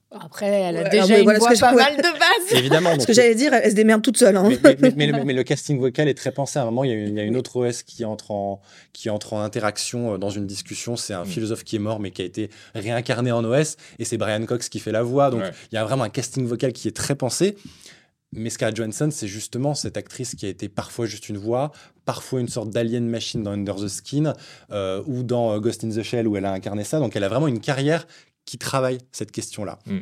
Après, 0.09 0.47
elle 0.47 0.77
a 0.77 0.89
déjà 0.89 1.19
une 1.19 1.25
voix 1.25 1.49
pas 1.59 1.73
mal 1.73 1.97
de 1.97 2.01
base. 2.01 2.51
Évidemment. 2.57 2.97
Ce 2.97 3.05
que 3.05 3.13
j'allais 3.13 3.35
dire, 3.35 3.53
elle 3.53 3.69
se 3.69 3.75
démerde 3.75 4.01
toute 4.01 4.17
seule. 4.17 4.37
Hein. 4.37 4.49
Mais, 4.95 5.07
le, 5.07 5.43
casting 5.43 5.79
vocal 5.79 6.07
est 6.07 6.13
très 6.13 6.31
pensé. 6.31 6.59
À 6.59 6.61
un 6.61 6.65
moment, 6.65 6.85
il 6.85 6.91
y 6.91 6.93
a 6.93 6.95
une, 6.95 7.09
il 7.09 7.17
y 7.17 7.19
a 7.19 7.23
une 7.23 7.35
autre 7.35 7.57
OS 7.57 7.83
qui 7.83 8.05
entre, 8.05 8.31
en, 8.31 8.61
qui 8.93 9.09
entre 9.09 9.33
en 9.33 9.41
interaction 9.41 10.13
euh, 10.13 10.17
dans 10.17 10.29
une 10.29 10.47
discussion. 10.47 10.95
C'est 10.95 11.13
un 11.13 11.23
mm. 11.23 11.27
philosophe 11.27 11.63
qui 11.65 11.75
est 11.75 11.79
mort, 11.79 11.99
mais 11.99 12.11
qui 12.11 12.21
a 12.21 12.25
été 12.25 12.49
réincarné 12.73 13.33
en 13.33 13.43
OS. 13.43 13.75
Et 13.99 14.05
c'est 14.05 14.17
Brian 14.17 14.45
Cox 14.45 14.69
qui 14.69 14.79
fait 14.79 14.93
la 14.93 15.03
voix. 15.03 15.29
Donc, 15.29 15.43
il 15.71 15.75
y 15.75 15.77
a 15.77 15.83
vraiment 15.83 16.05
un 16.05 16.09
casting 16.09 16.45
vocal 16.47 16.71
qui 16.71 16.87
est 16.87 16.95
très 16.95 17.15
pensé. 17.15 17.57
Mais 18.33 18.49
Scarlett 18.49 18.75
Johansson, 18.75 19.09
c'est 19.11 19.27
justement 19.27 19.73
cette 19.73 19.95
actrice 19.95 20.35
qui 20.35 20.45
a 20.45 20.49
été 20.49 20.67
parfois 20.67 21.05
juste 21.05 21.29
une 21.29 21.37
voix, 21.37 21.71
parfois 22.03 22.41
une 22.41 22.49
sorte 22.49 22.69
d'alien 22.69 23.07
machine 23.07 23.41
dans 23.41 23.51
Under 23.51 23.75
the 23.75 23.87
Skin 23.87 24.33
euh, 24.71 25.01
ou 25.05 25.23
dans 25.23 25.53
euh, 25.53 25.59
Ghost 25.59 25.85
in 25.85 25.89
the 25.89 26.03
Shell 26.03 26.27
où 26.27 26.35
elle 26.35 26.45
a 26.45 26.51
incarné 26.51 26.83
ça. 26.83 26.99
Donc 26.99 27.15
elle 27.15 27.23
a 27.23 27.29
vraiment 27.29 27.47
une 27.47 27.61
carrière 27.61 28.05
qui 28.47 28.57
travaille 28.57 28.97
cette 29.11 29.31
question-là. 29.31 29.77
Mm. 29.85 29.99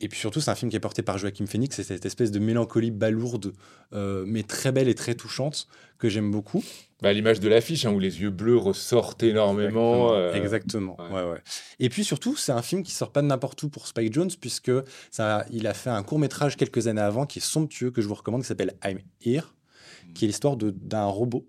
Et 0.00 0.08
puis 0.08 0.20
surtout, 0.20 0.40
c'est 0.40 0.50
un 0.52 0.54
film 0.54 0.70
qui 0.70 0.76
est 0.76 0.80
porté 0.80 1.02
par 1.02 1.18
Joachim 1.18 1.46
Phoenix, 1.46 1.74
c'est 1.74 1.82
cette 1.82 2.06
espèce 2.06 2.30
de 2.30 2.38
mélancolie 2.38 2.92
balourde, 2.92 3.52
euh, 3.94 4.22
mais 4.28 4.44
très 4.44 4.70
belle 4.70 4.88
et 4.88 4.94
très 4.94 5.16
touchante, 5.16 5.66
que 5.98 6.08
j'aime 6.08 6.30
beaucoup. 6.30 6.62
Bah, 7.02 7.12
L'image 7.12 7.40
de 7.40 7.48
l'affiche, 7.48 7.84
hein, 7.84 7.90
où 7.90 7.98
les 7.98 8.20
yeux 8.20 8.30
bleus 8.30 8.56
ressortent 8.56 9.24
énormément. 9.24 10.16
Exactement. 10.32 10.96
Euh, 11.00 11.10
ouais. 11.10 11.32
Ouais, 11.32 11.38
Et 11.80 11.88
puis 11.88 12.04
surtout, 12.04 12.36
c'est 12.36 12.52
un 12.52 12.62
film 12.62 12.84
qui 12.84 12.92
sort 12.92 13.10
pas 13.10 13.22
de 13.22 13.26
n'importe 13.26 13.60
où 13.64 13.70
pour 13.70 13.88
Spike 13.88 14.12
Jones, 14.12 14.30
puisque 14.40 14.70
ça, 15.10 15.44
il 15.50 15.66
a 15.66 15.74
fait 15.74 15.90
un 15.90 16.04
court 16.04 16.20
métrage 16.20 16.56
quelques 16.56 16.86
années 16.86 17.00
avant 17.00 17.26
qui 17.26 17.40
est 17.40 17.42
somptueux, 17.42 17.90
que 17.90 18.00
je 18.00 18.06
vous 18.06 18.14
recommande, 18.14 18.42
qui 18.42 18.48
s'appelle 18.48 18.74
I'm 18.84 19.00
Here, 19.24 19.52
qui 20.14 20.26
est 20.26 20.28
l'histoire 20.28 20.56
d'un 20.56 21.06
robot 21.06 21.44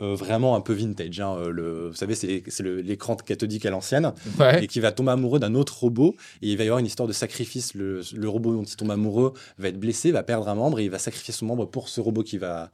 euh, 0.00 0.14
vraiment 0.14 0.56
un 0.56 0.60
peu 0.60 0.74
vintage. 0.74 1.20
Hein, 1.20 1.36
euh, 1.38 1.50
le, 1.50 1.88
vous 1.88 1.94
savez, 1.94 2.14
c'est 2.14 2.42
l'écran 2.60 3.16
cathodique 3.16 3.64
à 3.64 3.70
l'ancienne, 3.70 4.12
et 4.60 4.66
qui 4.66 4.80
va 4.80 4.92
tomber 4.92 5.12
amoureux 5.12 5.38
d'un 5.38 5.54
autre 5.54 5.78
robot, 5.80 6.14
et 6.42 6.50
il 6.50 6.58
va 6.58 6.64
y 6.64 6.66
avoir 6.66 6.80
une 6.80 6.86
histoire 6.86 7.08
de 7.08 7.12
sacrifice. 7.12 7.74
Le, 7.74 8.02
robot 8.28 8.52
dont 8.54 8.64
il 8.64 8.76
tombe 8.76 8.90
amoureux 8.90 9.32
va 9.58 9.68
être 9.68 9.80
blessé, 9.80 10.10
va 10.10 10.22
perdre 10.22 10.48
un 10.48 10.54
membre, 10.54 10.80
et 10.80 10.84
il 10.84 10.90
va 10.90 10.98
sacrifier 10.98 11.32
son 11.32 11.46
membre 11.46 11.66
pour 11.66 11.88
ce 11.88 12.00
robot 12.00 12.22
qui 12.22 12.38
va 12.38 12.70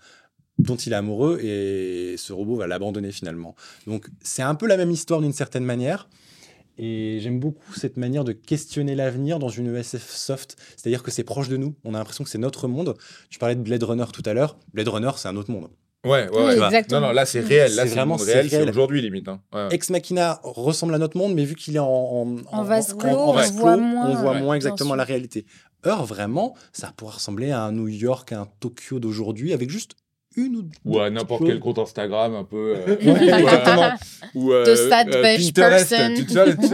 dont 0.58 0.76
il 0.76 0.92
est 0.92 0.96
amoureux, 0.96 1.40
et 1.42 2.16
ce 2.18 2.32
robot 2.32 2.56
va 2.56 2.66
l'abandonner 2.66 3.12
finalement. 3.12 3.54
Donc 3.87 4.08
c'est 4.22 4.42
un 4.42 4.54
peu 4.54 4.66
la 4.66 4.76
même 4.76 4.90
histoire 4.90 5.20
d'une 5.20 5.32
certaine 5.32 5.64
manière. 5.64 6.08
Et 6.78 7.18
j'aime 7.20 7.38
beaucoup 7.38 7.74
cette 7.74 7.98
manière 7.98 8.24
de 8.24 8.32
questionner 8.32 8.94
l'avenir 8.94 9.38
dans 9.38 9.50
une 9.50 9.74
ESF 9.76 10.11
soft. 10.11 10.56
C'est-à-dire 10.76 11.02
que 11.02 11.11
c'est 11.11 11.22
proche 11.22 11.48
de 11.48 11.58
nous. 11.58 11.74
On 11.85 11.94
a 11.94 11.98
l'impression 11.98 12.24
que 12.24 12.30
c'est 12.30 12.38
notre 12.38 12.66
monde. 12.66 12.94
Tu 13.28 13.38
parlais 13.38 13.54
de 13.54 13.61
Blade 13.61 13.82
Runner 13.82 14.06
tout 14.12 14.22
à 14.24 14.32
l'heure. 14.32 14.56
Blade 14.72 14.88
Runner, 14.88 15.11
c'est 15.16 15.28
un 15.28 15.37
autre 15.37 15.50
monde. 15.50 15.68
Ouais, 16.04 16.28
ouais, 16.30 16.58
ouais. 16.58 16.84
Non, 16.90 17.00
non, 17.00 17.12
là 17.12 17.24
c'est 17.24 17.40
réel. 17.40 17.74
Là 17.76 17.86
c'est 17.86 17.94
vraiment 17.94 18.16
réel. 18.16 18.50
C'est 18.50 18.68
aujourd'hui 18.68 19.00
limite. 19.00 19.28
Hein. 19.28 19.68
Ex 19.70 19.90
Machina 19.90 20.40
ressemble 20.42 20.94
à 20.94 20.98
notre 20.98 21.16
monde, 21.16 21.34
mais 21.34 21.44
vu 21.44 21.54
qu'il 21.54 21.76
est 21.76 21.80
en, 21.80 21.86
en, 21.86 22.36
en, 22.50 22.64
vase 22.64 22.94
clos, 22.94 23.10
on, 23.10 23.32
voit 23.32 23.76
moins, 23.76 24.10
on 24.10 24.14
voit 24.16 24.34
moins 24.34 24.54
exactement 24.56 24.96
la 24.96 25.04
réalité. 25.04 25.46
Heure, 25.86 26.04
vraiment, 26.04 26.54
ça 26.72 26.92
pourrait 26.96 27.14
ressembler 27.14 27.50
à 27.50 27.62
un 27.62 27.72
New 27.72 27.88
York, 27.88 28.32
à 28.32 28.40
un 28.40 28.48
Tokyo 28.60 29.00
d'aujourd'hui, 29.00 29.52
avec 29.52 29.68
juste 29.70 29.96
une 30.36 30.70
ou, 30.84 30.98
à 30.98 31.10
n'importe 31.10 31.44
quel 31.46 31.58
compte 31.60 31.78
Instagram 31.78 32.34
un 32.34 32.44
peu 32.44 32.74
euh, 32.76 32.96
exactement. 33.00 33.90
ou 34.34 34.52
euh, 34.52 34.64
euh 34.66 34.88
Pinterest 34.90 35.92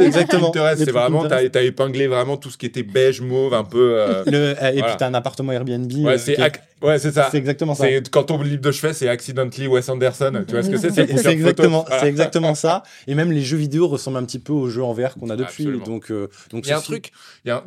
exactement. 0.00 0.50
Pinterest 0.50 0.84
c'est 0.84 0.90
vraiment 0.90 1.26
t'as 1.26 1.36
as 1.36 1.62
épinglé 1.62 2.06
vraiment 2.06 2.36
tout 2.36 2.50
ce 2.50 2.58
qui 2.58 2.66
était 2.66 2.82
beige 2.82 3.20
mauve 3.20 3.54
un 3.54 3.64
peu 3.64 3.94
euh, 3.96 4.24
le, 4.26 4.50
et 4.74 4.82
puis 4.82 4.92
t'as 4.98 5.08
un 5.08 5.14
appartement 5.14 5.52
Airbnb 5.52 5.92
ouais 6.04 6.18
c'est 6.18 6.38
ouais 6.82 6.98
c'est 6.98 7.12
ça. 7.12 7.28
c'est 7.30 7.38
exactement 7.38 7.74
ça. 7.74 7.86
Quand 8.10 8.24
ton 8.24 8.42
livre 8.42 8.62
de 8.62 8.70
chevet 8.72 8.92
c'est 8.92 9.08
accidentally 9.08 9.66
Wes 9.66 9.88
Anderson 9.88 10.44
tu 10.46 10.54
vois 10.54 10.62
ce 10.62 10.70
que 10.70 10.76
c'est 10.76 10.90
c'est 10.92 11.30
exactement 11.32 11.84
c'est 12.00 12.08
exactement 12.08 12.54
ça. 12.54 12.82
Et 13.06 13.14
même 13.14 13.32
les 13.32 13.42
jeux 13.42 13.56
vidéo 13.56 13.88
ressemblent 13.88 14.18
un 14.18 14.24
petit 14.24 14.38
peu 14.38 14.52
aux 14.52 14.68
jeux 14.68 14.82
en 14.82 14.92
VR 14.92 15.14
qu'on 15.14 15.30
a 15.30 15.36
depuis 15.36 15.66
donc 15.84 16.12
donc 16.50 16.66
il 16.66 16.68
y 16.68 16.72
a 16.72 16.78
un 16.78 16.80
truc 16.80 17.12
il 17.44 17.48
y 17.48 17.50
a 17.50 17.64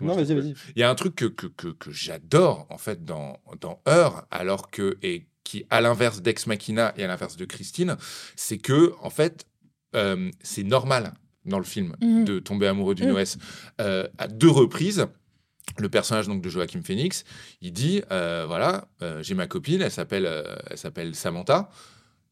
non 0.00 0.14
vas-y 0.14 0.34
vas-y. 0.34 0.54
Il 0.76 0.80
y 0.80 0.82
a 0.82 0.90
un 0.90 0.94
truc 0.94 1.14
que 1.14 1.26
que 1.26 1.46
que, 1.46 1.68
que 1.68 1.90
j'adore 1.90 2.66
en 2.70 2.78
fait 2.78 3.04
dans 3.04 3.38
dans 3.60 3.80
Heure 3.88 4.26
alors 4.30 4.70
que 4.70 4.98
et 5.02 5.26
qui, 5.50 5.64
à 5.68 5.80
l'inverse 5.80 6.22
d'Ex 6.22 6.46
Machina 6.46 6.94
et 6.96 7.02
à 7.04 7.08
l'inverse 7.08 7.36
de 7.36 7.44
Christine, 7.44 7.96
c'est 8.36 8.58
que, 8.58 8.92
en 9.02 9.10
fait, 9.10 9.46
euh, 9.96 10.30
c'est 10.42 10.62
normal 10.62 11.14
dans 11.44 11.58
le 11.58 11.64
film 11.64 11.96
Mhm. 12.00 12.24
de 12.24 12.38
tomber 12.38 12.68
amoureux 12.68 12.94
d'une 12.94 13.10
Mhm. 13.10 13.16
OS 13.16 13.36
euh, 13.80 14.06
à 14.18 14.28
deux 14.28 14.50
reprises. 14.50 15.06
Le 15.78 15.88
personnage 15.88 16.26
donc 16.28 16.40
de 16.42 16.48
Joachim 16.48 16.82
Phoenix, 16.82 17.24
il 17.60 17.72
dit 17.72 18.02
euh, 18.12 18.44
voilà, 18.46 18.86
euh, 19.02 19.22
j'ai 19.24 19.34
ma 19.34 19.46
copine, 19.48 19.82
elle 19.82 19.90
s'appelle 19.90 20.26
euh, 20.26 20.54
elle 20.70 20.78
s'appelle 20.78 21.14
Samantha. 21.16 21.68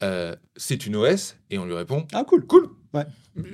Euh, 0.05 0.37
c'est 0.57 0.87
une 0.87 0.95
OS 0.97 1.35
et 1.51 1.59
on 1.59 1.65
lui 1.65 1.75
répond 1.75 2.07
Ah, 2.13 2.23
cool. 2.25 2.47
cool. 2.47 2.69
Ouais. 2.95 3.05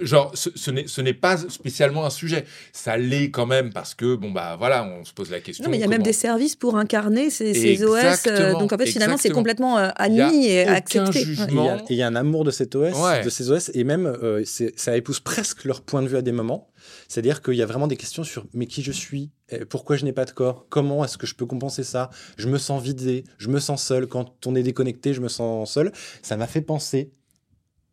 Genre, 0.00 0.30
ce, 0.34 0.48
ce 0.54 0.70
n'est- 0.70 0.86
ce 0.86 1.00
n'est 1.02 1.12
pas 1.12 1.36
spécialement 1.36 2.06
un 2.06 2.10
sujet. 2.10 2.44
Ça 2.72 2.96
l'est 2.96 3.30
quand 3.30 3.44
même 3.46 3.72
parce 3.72 3.94
que, 3.94 4.14
bon, 4.14 4.30
bah 4.30 4.56
voilà, 4.58 4.84
on 4.84 5.04
se 5.04 5.12
pose 5.12 5.30
la 5.30 5.40
question. 5.40 5.64
Non, 5.64 5.70
mais 5.70 5.76
il 5.76 5.80
y 5.80 5.84
a 5.84 5.88
même 5.88 6.02
des 6.02 6.12
services 6.14 6.56
pour 6.56 6.76
incarner 6.78 7.28
ces, 7.30 7.52
ces 7.52 7.84
OS. 7.84 8.26
euh, 8.28 8.52
donc 8.52 8.72
en 8.72 8.78
fait, 8.78 8.86
finalement, 8.86 9.16
c'est 9.18 9.30
complètement 9.30 9.76
euh, 9.78 9.90
admis 9.96 10.46
et 10.46 10.60
accepté. 10.66 11.20
Jugement. 11.24 11.46
Il 11.48 11.66
y 11.66 11.68
a- 11.68 11.76
et 11.76 11.84
il 11.90 11.96
y, 11.96 12.02
a 12.02 12.06
un 12.06 12.16
amour 12.16 12.44
de 12.44 12.50
cet 12.50 12.74
OS, 12.76 12.94
Ouais. 12.96 13.22
de 13.24 13.28
ces 13.28 13.50
OS, 13.50 13.70
et 13.74 13.84
même 13.84 14.06
euh, 14.06 14.42
ça 14.76 14.96
épouse 14.96 15.20
presque 15.20 15.64
leur 15.64 15.82
point 15.82 16.00
de 16.00 16.08
vue 16.08 16.16
à 16.16 16.22
des 16.22 16.32
moments. 16.32 16.70
C'est-à-dire 17.08 17.42
qu'il 17.42 17.54
y 17.54 17.62
a 17.62 17.66
vraiment 17.66 17.86
des 17.88 17.96
questions 17.96 18.24
sur 18.24 18.46
mais 18.54 18.66
qui 18.66 18.82
je 18.82 18.92
suis, 18.92 19.30
Euh, 19.52 19.66
pourquoi 19.68 19.96
je 19.96 20.06
n'ai 20.06 20.12
pas 20.14 20.24
de 20.24 20.30
corps, 20.30 20.66
comment 20.70 21.04
est-ce 21.04 21.18
que 21.18 21.26
je 21.26 21.34
peux 21.34 21.44
compenser 21.44 21.84
ça, 21.84 22.08
je 22.38 22.48
me 22.48 22.56
sens 22.56 22.82
vidé, 22.82 23.24
je 23.36 23.48
me 23.50 23.60
sens 23.60 23.82
seul. 23.84 24.06
Quand 24.06 24.46
on 24.46 24.54
est 24.54 24.62
déconnecté, 24.62 25.12
je 25.12 25.20
me 25.20 25.28
sens 25.28 25.70
seul. 25.72 25.92
Ça 26.22 26.38
m'a 26.38 26.46
fait 26.46 26.62
penser 26.62 27.12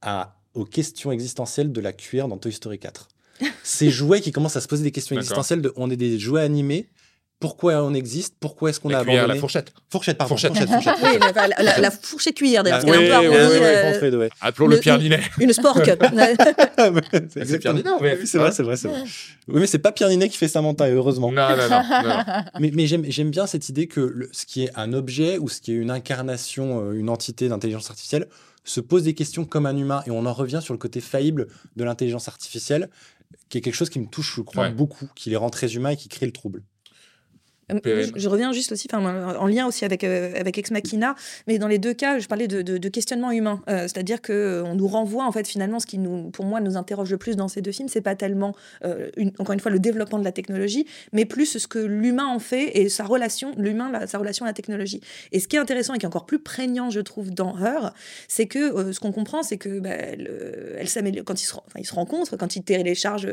à, 0.01 0.37
aux 0.53 0.65
questions 0.65 1.11
existentielles 1.11 1.71
de 1.71 1.81
la 1.81 1.93
cuillère 1.93 2.27
dans 2.27 2.37
Toy 2.37 2.51
Story 2.51 2.79
4. 2.79 3.07
Ces 3.63 3.89
jouets 3.89 4.21
qui 4.21 4.31
commencent 4.31 4.55
à 4.57 4.61
se 4.61 4.67
poser 4.67 4.83
des 4.83 4.91
questions 4.91 5.15
existentielles 5.15 5.61
de 5.61 5.73
on 5.75 5.89
est 5.89 5.95
des 5.97 6.19
jouets 6.19 6.41
animés. 6.41 6.87
Pourquoi 7.39 7.83
on 7.83 7.95
existe? 7.95 8.35
Pourquoi 8.39 8.69
est-ce 8.69 8.79
qu'on 8.79 8.93
a 8.93 8.99
abandonné 8.99 9.25
la 9.25 9.33
fourchette. 9.33 9.73
Fourchette, 9.89 10.15
pardon. 10.19 10.35
Fourchette. 10.35 10.51
Fourchette, 10.55 10.69
fourchette, 10.69 10.93
Oui, 11.01 11.09
fourchette. 11.17 11.35
la, 11.35 11.47
la, 11.47 11.63
la- 11.63 11.77
la 11.79 11.89
fourchée 11.89 12.33
cuillère, 12.33 12.61
d'ailleurs. 12.61 12.81
Ah, 12.83 12.87
oui, 12.87 12.97
oui, 12.99 13.05
oui, 13.09 13.27
oui, 13.29 13.33
euh, 13.33 13.89
Alfred, 13.93 14.13
ouais. 14.13 14.29
Appelons-le 14.41 14.75
Le- 14.75 14.79
Pierre 14.79 14.99
Ninet. 14.99 15.21
une 15.39 15.51
spork. 15.51 15.83
C'est 17.33 17.59
Pierre 17.59 17.73
Ninet, 17.73 17.89
ouais. 17.99 18.17
Oui, 18.21 18.27
c'est 18.27 18.37
vrai, 18.37 18.51
c'est 18.51 18.63
vrai, 18.63 18.75
c'est 18.77 18.87
vrai. 18.87 19.01
Oui, 19.47 19.59
mais 19.61 19.67
c'est 19.67 19.79
pas 19.79 19.91
Pierre 19.91 20.09
Ninet 20.09 20.29
qui 20.29 20.37
fait 20.37 20.47
Samantha, 20.47 20.87
et 20.87 20.91
heureusement. 20.93 21.31
Non, 21.31 21.49
non, 21.49 21.67
non. 21.69 21.81
non. 22.09 22.23
Mais, 22.59 22.71
mais 22.73 22.85
j'aime, 22.87 23.05
j'aime 23.07 23.31
bien 23.31 23.47
cette 23.47 23.67
idée 23.69 23.87
que 23.87 23.99
le- 24.01 24.29
ce 24.31 24.45
qui 24.45 24.63
est 24.65 24.71
un 24.75 24.93
objet 24.93 25.37
ou 25.37 25.49
ce 25.49 25.61
qui 25.61 25.71
est 25.71 25.75
une 25.75 25.89
incarnation, 25.91 26.85
euh, 26.85 26.91
une 26.93 27.09
entité 27.09 27.47
d'intelligence 27.49 27.89
artificielle, 27.89 28.27
se 28.63 28.79
pose 28.79 29.03
des 29.03 29.13
questions 29.13 29.45
comme 29.45 29.65
un 29.65 29.75
humain. 29.75 30.03
Et 30.05 30.11
on 30.11 30.25
en 30.25 30.33
revient 30.33 30.59
sur 30.61 30.73
le 30.73 30.77
côté 30.77 31.01
faillible 31.01 31.47
de 31.75 31.83
l'intelligence 31.83 32.27
artificielle, 32.27 32.89
qui 33.49 33.57
est 33.57 33.61
quelque 33.61 33.75
chose 33.75 33.89
qui 33.89 33.99
me 33.99 34.07
touche, 34.07 34.35
je 34.35 34.41
crois, 34.41 34.65
Ouais. 34.65 34.73
beaucoup, 34.73 35.09
qui 35.15 35.29
les 35.29 35.35
rend 35.35 35.49
très 35.49 35.75
humains 35.75 35.89
et 35.91 35.97
qui 35.97 36.09
crée 36.09 36.25
le 36.25 36.31
trouble. 36.31 36.63
Euh. 37.73 38.03
Je, 38.03 38.11
je 38.19 38.29
reviens 38.29 38.51
juste 38.51 38.71
aussi, 38.71 38.87
en 38.93 39.47
lien 39.47 39.67
aussi 39.67 39.85
avec, 39.85 40.03
euh, 40.03 40.33
avec 40.39 40.57
Ex 40.57 40.71
Machina, 40.71 41.15
mais 41.47 41.57
dans 41.57 41.67
les 41.67 41.79
deux 41.79 41.93
cas, 41.93 42.19
je 42.19 42.27
parlais 42.27 42.47
de, 42.47 42.61
de- 42.61 42.77
de 42.77 42.89
questionnement 42.89 43.31
humain. 43.31 43.61
Euh, 43.69 43.83
C'est-à-dire 43.83 44.21
qu'on 44.21 44.75
nous 44.75 44.87
renvoie, 44.87 45.25
en 45.25 45.31
fait, 45.31 45.47
finalement, 45.47 45.79
ce 45.79 45.85
qui, 45.85 45.97
nous, 45.97 46.29
pour 46.31 46.45
moi, 46.45 46.59
nous 46.61 46.77
interroge 46.77 47.11
le 47.11 47.17
plus 47.17 47.35
dans 47.35 47.47
ces 47.47 47.61
deux 47.61 47.71
films, 47.71 47.87
c'est 47.89 48.01
pas 48.01 48.15
tellement, 48.15 48.53
euh, 48.85 49.09
une- 49.17 49.31
encore 49.39 49.53
une 49.53 49.59
fois, 49.59 49.71
le 49.71 49.79
développement 49.79 50.19
de 50.19 50.23
la 50.23 50.31
technologie, 50.31 50.85
mais 51.13 51.25
plus 51.25 51.57
ce 51.57 51.67
que 51.67 51.79
l'humain 51.79 52.25
en 52.27 52.39
fait 52.39 52.71
et 52.77 52.89
sa 52.89 53.03
relation, 53.03 53.53
l'humain, 53.57 54.05
sa 54.07 54.17
relation 54.17 54.45
à 54.45 54.49
la 54.49 54.53
technologie. 54.53 55.01
Et 55.31 55.39
ce 55.39 55.47
qui 55.47 55.55
est 55.55 55.59
intéressant 55.59 55.93
et 55.93 55.97
qui 55.97 56.05
est 56.05 56.07
encore 56.07 56.25
plus 56.25 56.39
prégnant, 56.39 56.89
je 56.89 56.99
trouve, 56.99 57.31
dans 57.31 57.57
Her, 57.57 57.93
c'est 58.27 58.47
que 58.47 58.91
ce 58.91 58.99
qu'on 58.99 59.11
comprend, 59.11 59.43
c'est 59.43 59.57
que 59.57 59.79
bah, 59.79 59.89
elle 59.91 60.87
s'améliore 60.89 61.25
quand 61.25 61.41
ils 61.41 61.45
se, 61.45 61.53
enfin, 61.53 61.79
ils 61.79 61.85
se 61.85 61.93
rencontrent, 61.93 62.35
quand 62.37 62.55
ils 62.55 62.63
téléchargent 62.63 63.27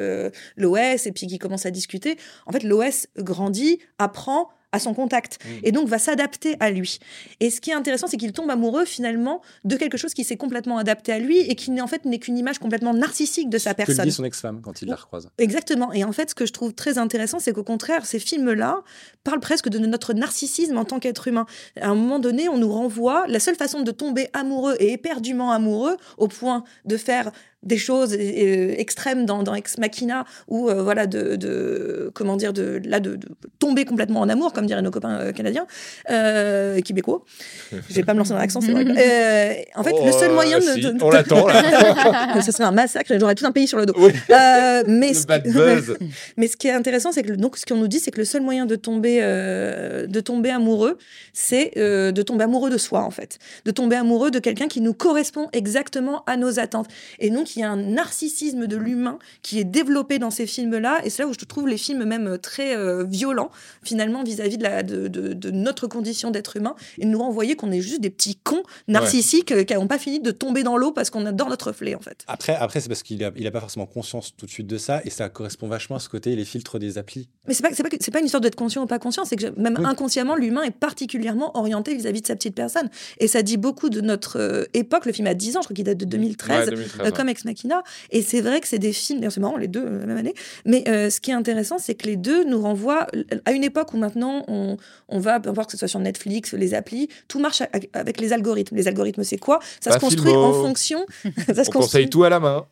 l'OS 0.57 1.07
et 1.07 1.12
puis 1.12 1.27
qu'ils 1.27 1.38
commencent 1.38 1.66
à 1.66 1.70
discuter. 1.70 2.16
En 2.46 2.53
fait, 2.53 2.62
l'OS 2.62 3.07
grandit, 3.18 3.79
apprend 3.98 4.27
à 4.70 4.78
son 4.78 4.92
contact 4.92 5.38
Mm. 5.42 5.48
et 5.64 5.72
donc 5.72 5.88
va 5.88 5.98
s'adapter 5.98 6.54
à 6.60 6.70
lui. 6.70 6.98
Et 7.40 7.48
ce 7.48 7.58
qui 7.62 7.70
est 7.70 7.74
intéressant, 7.74 8.06
c'est 8.06 8.18
qu'il 8.18 8.32
tombe 8.32 8.50
amoureux 8.50 8.84
finalement 8.84 9.40
de 9.64 9.76
quelque 9.76 9.96
chose 9.96 10.12
qui 10.12 10.24
s'est 10.24 10.36
complètement 10.36 10.76
adapté 10.76 11.10
à 11.10 11.18
lui 11.18 11.38
et 11.38 11.54
qui 11.54 11.70
n'est 11.70 11.80
en 11.80 11.86
fait 11.86 12.04
n'est 12.04 12.18
qu'une 12.18 12.36
image 12.36 12.58
complètement 12.58 12.92
narcissique 12.92 13.48
de 13.48 13.56
sa 13.56 13.72
Que 13.72 13.78
personne. 13.78 14.04
dit 14.04 14.12
son 14.12 14.24
ex-femme 14.24 14.60
quand 14.60 14.82
il 14.82 14.88
la 14.88 14.96
recroise. 14.96 15.30
Exactement. 15.38 15.90
Et 15.94 16.04
en 16.04 16.12
fait, 16.12 16.28
ce 16.28 16.34
que 16.34 16.44
je 16.44 16.52
trouve 16.52 16.74
très 16.74 16.98
intéressant, 16.98 17.38
c'est 17.38 17.54
qu'au 17.54 17.64
contraire, 17.64 18.04
ces 18.04 18.18
films-là 18.18 18.82
parlent 19.24 19.40
presque 19.40 19.70
de 19.70 19.78
notre 19.78 20.12
narcissisme 20.12 20.76
en 20.76 20.84
tant 20.84 20.98
qu'être 20.98 21.28
humain. 21.28 21.46
À 21.80 21.88
un 21.88 21.94
moment 21.94 22.18
donné, 22.18 22.50
on 22.50 22.58
nous 22.58 22.70
renvoie 22.70 23.24
la 23.26 23.40
seule 23.40 23.56
façon 23.56 23.80
de 23.80 23.90
tomber 23.90 24.28
amoureux 24.34 24.76
et 24.80 24.92
éperdument 24.92 25.50
amoureux, 25.50 25.96
au 26.18 26.28
point 26.28 26.62
de 26.84 26.98
faire 26.98 27.30
des 27.64 27.77
choses 27.79 28.14
euh, 28.18 28.75
extrêmes 28.79 29.27
dans, 29.27 29.42
dans 29.42 29.55
Ex 29.55 29.79
Machina, 29.79 30.25
ou 30.47 30.68
euh, 30.71 30.83
voilà, 30.83 31.07
de, 31.07 31.37
de- 31.37 32.11
comment 32.14 32.37
dire, 32.37 32.53
de, 32.53 32.81
là, 32.85 33.01
de, 33.01 33.16
de 33.16 33.29
tomber 33.59 33.85
complètement 33.85 34.21
en 34.21 34.29
amour, 34.29 34.53
comme 34.53 34.66
diraient 34.66 34.83
nos 34.83 34.90
copains 34.92 35.18
euh, 35.18 35.33
canadiens, 35.33 35.66
euh, 36.11 36.81
québécois. 36.81 37.25
Je 37.73 37.94
vais 37.94 38.05
pas 38.05 38.14
me 38.14 38.18
lancer 38.18 38.31
dans 38.31 38.38
l'accent, 38.38 38.61
c'est 38.61 38.73
vrai. 38.73 38.85
Euh, 38.99 39.53
en 39.77 39.83
fait, 39.83 39.92
le 40.05 40.12
seul 40.12 40.29
Oh, 40.31 40.35
moyen 40.35 40.59
de, 40.59 40.64
si, 40.64 40.81
de- 40.81 40.94
On 41.03 41.11
l'attend, 41.11 41.47
là. 41.47 42.40
ce 42.44 42.53
serait 42.53 42.64
un 42.64 42.71
massacre, 42.73 43.12
j'aurais 43.18 43.35
tout 43.35 43.47
un 43.47 43.53
pays 43.53 43.66
sur 43.66 43.79
le 43.79 43.87
dos. 43.87 43.94
Oui. 43.97 44.12
Euh, 44.31 44.83
mais 44.87 45.09
Le 45.09 45.14
ce- 45.14 45.27
bad 45.27 45.42
buzz. 45.51 45.97
mais 46.37 46.47
ce 46.49 46.57
qui 46.57 46.68
est 46.68 46.73
intéressant, 46.73 47.12
c'est 47.12 47.23
que 47.23 47.33
donc 47.33 47.57
ce 47.57 47.64
qu'on 47.66 47.77
nous 47.77 47.88
dit, 47.88 47.99
c'est 48.01 48.11
que 48.11 48.18
le 48.18 48.25
seul 48.25 48.42
moyen 48.42 48.66
de 48.66 48.77
tomber, 48.77 49.18
euh, 49.23 50.07
de 50.07 50.21
tomber 50.21 50.51
amoureux, 50.51 50.99
c'est 51.33 51.73
euh, 51.77 52.12
de 52.12 52.23
tomber 52.23 52.44
amoureux 52.44 52.71
de 52.71 52.79
soi 52.79 53.01
en 53.03 53.11
fait, 53.11 53.38
de 53.64 53.71
tomber 53.71 53.97
amoureux 53.97 54.31
de 54.31 54.38
quelqu'un 54.38 54.68
qui 54.68 54.81
nous 54.81 54.94
correspond 54.94 55.49
exactement 55.53 56.23
à 56.27 56.37
nos 56.37 56.59
attentes. 56.59 56.88
Et 57.18 57.31
donc 57.31 57.47
il 57.56 57.61
y 57.61 57.62
a 57.62 57.70
un 57.70 57.76
narcissisme 57.76 58.66
de 58.66 58.76
l'humain 58.76 59.18
qui 59.42 59.58
est 59.58 59.64
développé 59.64 60.18
dans 60.18 60.30
ces 60.30 60.46
films-là, 60.46 61.00
et 61.04 61.11
c'est 61.11 61.22
là 61.22 61.28
où 61.28 61.32
je 61.38 61.44
trouve 61.44 61.68
les 61.68 61.76
films 61.78 62.04
même 62.04 62.26
euh, 62.26 62.38
très 62.38 62.76
euh, 62.76 63.04
violents 63.04 63.50
finalement 63.82 64.22
vis-à-vis 64.24 64.58
de, 64.58 64.62
la, 64.62 64.82
de, 64.82 65.08
de- 65.08 65.32
de 65.32 65.50
notre 65.50 65.87
condition 65.87 66.30
d'être 66.30 66.56
humain, 66.56 66.74
et 66.98 67.06
nous 67.06 67.18
renvoyer 67.18 67.56
qu'on 67.56 67.70
est 67.72 67.80
juste 67.80 68.00
des 68.00 68.11
petits 68.11 68.37
cons 68.37 68.62
narcissiques 68.88 69.52
euh, 69.52 69.64
qui 69.64 69.74
n'ont 69.74 69.87
pas 69.87 69.98
fini 69.98 70.20
de 70.20 70.30
tomber 70.30 70.62
dans 70.62 70.76
l'eau 70.76 70.92
parce 70.92 71.11
qu'on 71.11 71.26
adore 71.26 71.48
notre 71.48 71.68
reflet 71.68 71.94
en 71.94 72.00
fait. 72.00 72.24
Après, 72.26 72.54
après 72.56 72.80
c'est 72.80 72.88
parce 72.88 73.02
qu'il 73.02 73.18
n'a 73.18 73.30
il 73.37 73.46
a 73.46 73.50
pas 73.50 73.61
forcément 73.61 73.87
conscience 73.87 74.34
tout 74.37 74.46
de 74.46 74.50
suite 74.50 74.66
de 74.66 74.78
ça, 74.78 75.00
et 75.04 75.11
ça 75.11 75.28
correspond 75.28 75.68
vachement 75.68 75.96
à 75.96 76.00
ce 76.00 76.08
côté, 76.08 76.34
les 76.37 76.44
filtres 76.44 76.78
des 76.78 76.98
applis. 76.98 77.28
Mais 77.46 77.54
c'est 77.54 77.62
pas, 77.62 77.70
c'est 77.72 77.82
pas, 77.82 77.88
pas 78.12 78.18
une 78.20 78.26
histoire 78.26 78.40
d'être 78.40 78.56
conscient 78.56 78.82
ou 78.82 78.87
pas 78.87 78.98
conscient, 78.98 79.24
c'est 79.24 79.37
que 79.37 79.46
même 79.61 79.76
Oui. 79.78 79.84
inconsciemment, 79.87 80.34
l'humain 80.37 80.62
est 80.62 80.70
particulièrement 80.70 81.56
orienté 81.56 81.94
vis-à-vis 81.94 82.22
de 82.22 82.26
sa 82.26 82.34
petite 82.37 82.54
personne. 82.54 82.88
Et 83.18 83.28
ça 83.28 83.42
dit 83.42 83.56
beaucoup 83.56 83.88
de 83.90 84.00
notre 84.00 84.38
euh, 84.38 84.64
époque. 84.74 85.06
Le 85.06 85.12
film 85.12 85.26
a 85.28 85.34
10 85.34 85.56
ans, 85.56 85.61
je 85.62 85.66
crois 85.66 85.74
qu'il 85.74 85.84
date 85.84 85.98
de 85.98 86.04
2013, 86.04 86.58
Ouais, 86.58 86.74
2013, 86.74 87.00
euh, 87.00 87.04
ouais. 87.04 87.12
Ex 87.38 87.44
Machina. 87.44 87.83
Et 88.11 88.22
c'est 88.22 88.40
vrai 88.40 88.61
que 88.61 88.68
c'est 88.68 88.79
des 88.79 88.92
films, 88.92 89.29
c'est 89.31 89.40
marrant, 89.40 89.57
les 89.57 89.68
deux 89.68 89.85
euh, 89.85 90.01
la 90.01 90.07
même 90.07 90.16
année. 90.16 90.35
Mais 90.64 90.85
euh, 90.88 91.11
ce 91.11 91.20
qui 91.20 91.31
est 91.31 91.35
intéressant, 91.35 91.79
c'est 91.79 91.94
que 91.94 92.07
les 92.07 92.16
deux 92.16 92.44
nous 92.44 92.61
renvoient 92.61 93.07
à 93.44 93.53
une 93.53 93.64
époque 93.64 93.94
où 93.94 93.96
maintenant 93.96 94.44
on, 94.48 94.77
on 95.09 95.18
va, 95.18 95.40
peu 95.40 95.51
importe 95.51 95.68
que 95.68 95.72
ce 95.72 95.79
soit 95.79 95.88
sur 95.88 96.01
Netflix, 96.01 96.53
les 96.53 96.74
applis, 96.74 97.09
tout 97.29 97.38
marche 97.38 97.62
avec 97.92 98.20
les 98.20 98.33
algorithmes. 98.33 98.77
Les 98.77 98.88
algorithmes, 98.88 99.24
c'est 99.24 99.38
quoi? 99.38 99.61
Ça 99.81 99.92
se 99.92 99.98
construit 99.98 100.31
Filmo. 100.31 100.44
en 100.44 100.53
fonction. 100.53 101.07
ça 101.46 101.64
se 101.64 101.70
On 101.70 101.72
conseille 101.72 102.11
tout 102.11 102.24
à 102.24 102.29
la 102.29 102.40
main. 102.40 102.66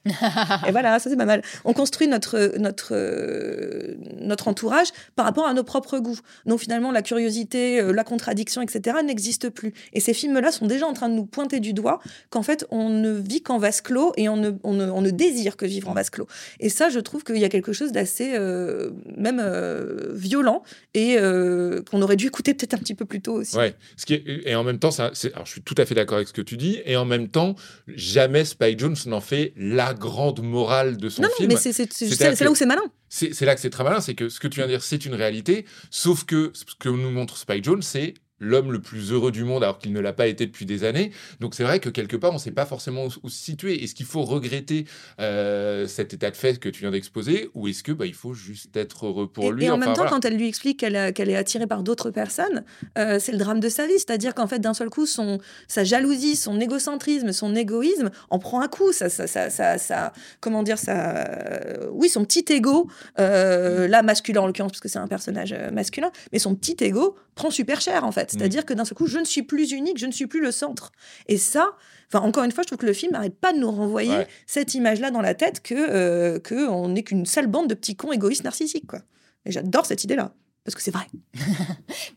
et 0.66 0.70
voilà, 0.70 0.98
ça 0.98 1.11
c'est 1.11 1.16
pas 1.16 1.24
mal. 1.24 1.42
On 1.64 1.72
construit 1.72 2.09
notre, 2.09 2.59
notre, 2.59 2.90
euh, 2.92 3.94
notre 4.20 4.48
entourage 4.48 4.88
par 5.14 5.24
rapport 5.24 5.46
à 5.46 5.55
nos 5.55 5.64
propres 5.64 5.98
goûts. 5.98 6.18
Donc 6.44 6.61
finalement, 6.61 6.92
la 6.92 7.02
curiosité, 7.02 7.81
euh, 7.81 7.92
la 7.92 8.05
contradiction, 8.05 8.62
etc. 8.62 8.98
n'existe 9.05 9.50
plus. 9.50 9.72
Et 9.92 10.00
ces 10.00 10.14
films-là 10.14 10.52
sont 10.52 10.66
déjà 10.66 10.87
en 10.87 10.92
train 10.92 11.09
de 11.09 11.14
nous 11.14 11.26
pointer 11.26 11.61
du 11.61 11.72
doigt 11.72 12.00
qu'en 12.31 12.42
fait, 12.42 12.66
on 12.70 12.88
ne 12.88 13.12
vit 13.12 13.42
qu'en 13.42 13.59
vase 13.59 13.81
clos 13.81 14.12
et 14.16 14.29
on 14.29 14.37
ne, 14.37 14.50
on, 14.64 14.74
ne, 14.74 14.86
on 14.90 15.00
ne 15.02 15.10
désire 15.10 15.56
que 15.56 15.66
vivre 15.66 15.88
en 15.88 15.94
vase 15.94 16.10
clos. 16.10 16.26
Et 16.60 16.68
ça, 16.68 16.88
je 16.88 16.98
trouve 17.00 17.24
qu'il 17.24 17.36
y 17.38 17.44
a 17.44 17.48
quelque 17.48 17.72
chose 17.72 17.92
d'assez 17.92 18.32
euh, 18.34 18.90
même 19.16 19.40
euh, 19.42 20.12
violent 20.14 20.62
et 20.94 21.16
euh, 21.18 21.82
qu'on 21.90 22.02
aurait 22.02 22.16
dû 22.16 22.26
écouter 22.26 22.54
peut-être 22.54 22.74
un 22.74 22.78
petit 22.78 22.94
peu 22.94 23.04
plus 23.04 23.20
tôt 23.20 23.34
aussi. 23.34 23.56
Ouais. 23.56 23.74
Ce 23.96 24.06
qui 24.06 24.14
est- 24.14 24.24
et 24.46 24.54
en 24.54 24.64
même 24.64 24.78
temps, 24.78 24.90
ça, 24.90 25.10
c'est- 25.14 25.32
alors 25.34 25.46
je 25.46 25.52
suis 25.52 25.62
tout 25.62 25.74
à 25.78 25.84
fait 25.86 25.94
d'accord 25.94 26.16
avec 26.16 26.28
ce 26.28 26.32
que 26.32 26.42
tu 26.42 26.56
dis. 26.56 26.80
Et 26.84 26.96
en 26.96 27.04
même 27.04 27.28
temps, 27.28 27.54
jamais 27.88 28.44
Spike 28.44 28.78
Jones 28.78 28.96
n'en 29.06 29.20
fait 29.20 29.52
la 29.56 29.94
grande 29.94 30.42
morale 30.42 30.96
de 30.96 31.08
son 31.08 31.22
Non, 31.22 31.28
non, 31.28 31.34
film. 31.36 31.48
mais 31.52 31.56
c'est 31.56 32.40
là 32.44 32.50
où 32.50 32.54
c'est 32.54 32.66
malin. 32.66 32.82
C'est 33.08 33.32
c'est 33.34 33.44
là 33.46 33.54
que 33.54 33.60
c'est 33.60 33.70
très 33.70 33.84
malin, 33.84 34.00
c'est 34.00 34.14
que 34.14 34.28
ce 34.28 34.40
que 34.40 34.48
tu 34.48 34.56
viens 34.56 34.66
de 34.66 34.72
dire, 34.72 34.82
c'est 34.82 35.04
une 35.06 35.14
réalité, 35.14 35.64
sauf 35.90 36.24
que 36.24 36.50
ce 36.54 36.64
que 36.78 36.88
nous 36.88 37.10
montre 37.10 37.36
Spike 37.36 37.62
Jones, 37.64 37.82
c'est 37.82 38.14
l'homme 38.38 38.72
le 38.72 38.81
plus 38.81 39.12
heureux 39.12 39.33
du 39.33 39.44
monde 39.44 39.62
alors 39.62 39.79
qu'il 39.79 39.92
ne 39.92 40.01
l'a 40.01 40.12
pas 40.12 40.27
été 40.27 40.46
depuis 40.46 40.66
des 40.66 40.85
années. 40.85 41.11
Donc 41.40 41.55
c'est 41.55 41.62
vrai 41.64 41.81
que 41.81 41.88
quelque 41.88 42.16
part, 42.16 42.31
on 42.33 42.35
ne 42.35 42.38
sait 42.38 42.51
pas 42.51 42.66
forcément 42.66 43.07
où, 43.22 43.29
se 43.29 43.37
situer. 43.44 43.83
Est-ce 43.83 43.94
qu'il 43.94 44.07
faut 44.07 44.22
regretter 44.22 44.87
euh, 45.20 45.87
cet 45.87 46.12
état 46.14 46.31
de 46.31 46.37
fait 46.37 46.59
que 46.59 46.68
tu 46.68 46.81
viens 46.81 46.90
d'exposer? 46.90 47.51
Ou 47.55 47.68
est-ce 47.68 47.83
que 47.83 47.92
bah, 47.92 48.07
il 48.07 48.14
faut 48.14 48.35
juste 48.35 48.77
être 48.77 49.07
heureux 49.07 49.29
pour 49.29 49.44
et, 49.44 49.53
lui? 49.53 49.64
et 49.64 49.70
en 49.70 49.77
Enfin, 49.77 49.87
même 49.87 49.88
temps, 49.94 50.03
voilà. 50.03 50.11
quand 50.11 50.25
elle 50.25 50.37
lui 50.37 50.49
explique 50.49 50.79
qu'elle 50.81 50.94
est 50.96 51.37
attirée 51.37 51.66
par 51.66 51.83
d'autres 51.83 52.11
personnes, 52.11 52.64
euh, 52.99 53.18
c'est 53.18 53.33
le 53.33 53.38
drame 53.38 53.61
de 53.61 53.68
sa 53.68 53.87
vie. 53.87 53.94
C'est-à-dire 53.99 54.35
qu'en 54.35 54.46
fait, 54.46 54.59
d'un 54.59 54.75
seul 54.75 54.90
coup, 54.90 55.07
son, 55.07 55.38
sa 55.68 55.85
jalousie, 55.85 56.37
son 56.37 56.61
égocentrisme, 56.61 57.33
son 57.33 57.55
égoïsme 57.55 58.11
en 58.31 58.38
prend 58.38 58.61
un 58.61 58.68
coup. 58.68 58.92
Ça, 58.92 59.09
ça, 59.09 59.27
ça, 59.27 59.51
ça- 59.51 59.79
ça- 59.79 60.12
comment 60.40 60.62
dire 60.62 60.79
ça 60.79 61.16
euh, 61.27 61.88
Oui, 61.92 62.09
son 62.09 62.25
petit 62.25 62.44
ego, 62.53 62.88
euh, 63.18 63.88
là 63.88 64.03
masculin 64.03 64.42
en 64.42 64.46
l'occurrence, 64.46 64.72
parce 64.72 64.81
que 64.81 64.88
c'est 64.88 64.99
un 64.99 65.07
personnage 65.09 65.55
masculin, 65.72 66.11
mais 66.33 66.38
son 66.38 66.55
petit 66.55 66.77
ego 66.85 67.16
prend 67.37 67.51
super 67.53 67.81
cher 67.81 68.03
en 68.05 68.11
fait. 68.11 68.33
C'est-à-dire 68.33 68.64
que 68.66 68.75
d'un 68.75 68.85
seul 68.85 68.96
coup, 68.96 69.07
je 69.07 69.18
ne 69.18 69.25
suis 69.25 69.42
plus 69.44 69.70
unique, 69.70 69.99
je 69.99 70.07
ne 70.07 70.12
suis 70.12 70.27
plus 70.27 70.40
le 70.40 70.51
centre. 70.51 70.90
Et 71.29 71.37
ça. 71.38 71.77
Enfin, 72.12 72.25
encore 72.27 72.42
une 72.44 72.51
fois, 72.53 72.62
je 72.62 72.66
trouve 72.68 72.79
que 72.79 72.87
le 72.87 72.92
film 72.92 73.12
n'arrête 73.12 73.38
pas 73.38 73.53
de 73.53 73.59
nous 73.59 73.70
renvoyer 73.70 74.11
Ouais. 74.11 74.29
cette 74.46 74.75
image-là 74.75 75.11
dans 75.11 75.20
la 75.20 75.35
tête 75.35 75.61
que, 75.61 75.75
euh, 75.75 76.38
que 76.40 76.68
on 76.68 76.88
n'est 76.88 77.03
qu'une 77.03 77.27
sale 77.27 77.46
bande 77.46 77.68
de 77.68 77.75
petits 77.75 77.94
cons 77.96 78.12
égoïstes 78.12 78.44
narcissiques, 78.44 78.87
quoi. 78.87 79.01
Et 79.44 79.53
j'adore 79.53 79.87
cette 79.87 80.03
idée-là. 80.05 80.33
Parce 80.66 80.74
que 80.74 80.83
c'est 80.83 80.90
vrai. 80.90 81.07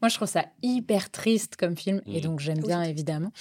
Moi, 0.01 0.09
je 0.09 0.15
trouve 0.15 0.28
ça 0.28 0.45
hyper 0.63 1.11
triste 1.11 1.55
comme 1.55 1.78
film, 1.78 2.01
et 2.07 2.17
mm. 2.17 2.21
donc 2.21 2.39
j'aime 2.39 2.61
bien 2.61 2.82
évidemment. 2.82 3.32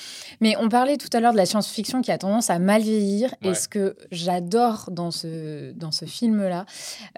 Mais 0.43 0.55
on 0.59 0.69
parlait 0.69 0.99
tout 0.99 1.09
à 1.15 1.21
l'heure 1.21 1.33
de 1.33 1.39
la 1.39 1.47
science-fiction 1.47 2.03
qui 2.03 2.13
a 2.13 2.19
tendance 2.19 2.51
à 2.51 2.59
mal 2.59 2.83
vieillir, 2.83 3.35
et 3.43 3.55
ce 3.55 3.69
que 3.69 3.97
j'adore 4.13 4.91
dans 4.93 5.11
ce, 5.11 5.73
dans 5.73 5.93
ce 5.93 6.05
film-là, 6.05 6.67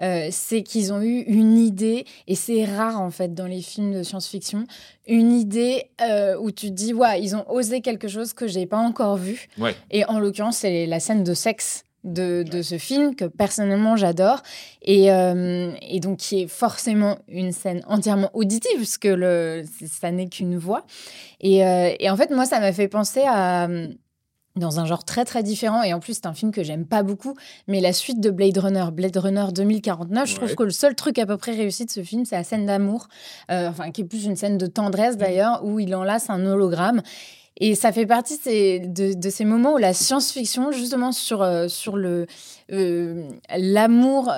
euh, 0.01 0.29
c'est 0.31 0.63
qu'ils 0.63 0.93
ont 0.93 1.01
eu 1.01 1.19
une 1.23 1.57
idée, 1.57 2.05
et 2.27 2.35
c'est 2.35 2.63
rare 2.63 3.01
en 3.01 3.11
fait 3.11 3.33
dans 3.33 3.47
les 3.47 3.61
films 3.61 3.93
de 3.93 4.03
science-fiction, 4.03 4.63
une 5.05 5.33
idée 5.33 5.91
euh, 5.99 6.37
où 6.39 6.51
tu 6.51 6.67
te 6.67 6.73
dis, 6.73 6.93
ouais, 6.93 7.21
ils 7.21 7.35
ont 7.35 7.43
osé 7.51 7.81
quelque 7.81 8.07
chose 8.07 8.31
que 8.31 8.47
j'ai 8.47 8.65
pas 8.65 8.77
encore 8.77 9.17
vu. 9.17 9.49
Et 9.89 10.05
en 10.05 10.17
l'occurrence, 10.17 10.59
c'est 10.59 10.85
la 10.85 11.01
scène 11.01 11.25
de 11.25 11.33
sexe 11.33 11.83
de, 12.03 12.61
ce 12.61 12.77
film 12.77 13.15
que 13.15 13.25
personnellement 13.25 13.95
j'adore 13.95 14.41
et, 14.81 15.11
euh, 15.11 15.71
et, 15.81 15.99
donc 15.99 16.17
qui 16.17 16.41
est 16.41 16.47
forcément 16.47 17.19
une 17.27 17.51
scène 17.51 17.83
entièrement 17.87 18.29
auditive 18.33 18.77
parce 18.77 18.97
que 18.97 19.07
le, 19.07 19.63
ça 19.87 20.11
n'est 20.11 20.27
qu'une 20.27 20.57
voix 20.57 20.85
et, 21.41 21.65
euh, 21.65 21.91
et, 21.99 22.09
en 22.09 22.17
fait 22.17 22.31
moi 22.31 22.45
ça 22.45 22.59
m'a 22.59 22.73
fait 22.73 22.87
penser 22.87 23.21
à 23.27 23.67
dans 24.55 24.79
un 24.79 24.85
genre 24.85 25.05
très 25.05 25.23
très 25.23 25.43
différent 25.43 25.81
et 25.81 25.93
en 25.93 25.99
plus 25.99 26.15
c'est 26.15 26.25
un 26.25 26.33
film 26.33 26.51
que 26.51 26.63
j'aime 26.63 26.85
pas 26.85 27.03
beaucoup 27.03 27.35
mais 27.67 27.79
la 27.79 27.93
suite 27.93 28.19
de 28.19 28.29
Blade 28.29 28.57
Runner 28.57 28.85
Blade 28.91 29.15
Runner 29.15 29.45
2049 29.53 30.29
je 30.29 30.35
trouve 30.35 30.55
que 30.55 30.63
le 30.63 30.71
seul 30.71 30.95
truc 30.95 31.19
à 31.19 31.25
peu 31.25 31.37
près 31.37 31.53
réussi 31.53 31.85
de 31.85 31.91
ce 31.91 32.03
film 32.03 32.25
c'est 32.25 32.35
la 32.35 32.43
scène 32.43 32.65
d'amour 32.65 33.07
euh, 33.49 33.69
enfin 33.69 33.91
qui 33.91 34.01
est 34.01 34.05
plus 34.05 34.25
une 34.25 34.35
scène 34.35 34.57
de 34.57 34.67
tendresse 34.67 35.15
d'ailleurs 35.17 35.63
où 35.63 35.79
il 35.79 35.95
enlace 35.95 36.29
un 36.29 36.45
hologramme 36.45 37.01
et 37.57 37.75
ça 37.75 37.91
fait 37.91 38.05
partie 38.05 38.39
de, 38.39 39.29
ces 39.29 39.45
moments 39.45 39.73
où 39.73 39.77
la 39.77 39.93
science-fiction, 39.93 40.71
justement 40.71 41.11
sur, 41.11 41.41
euh, 41.41 41.67
sur 41.67 41.97
le, 41.97 42.25
euh, 42.71 43.29
l'amour, 43.55 44.31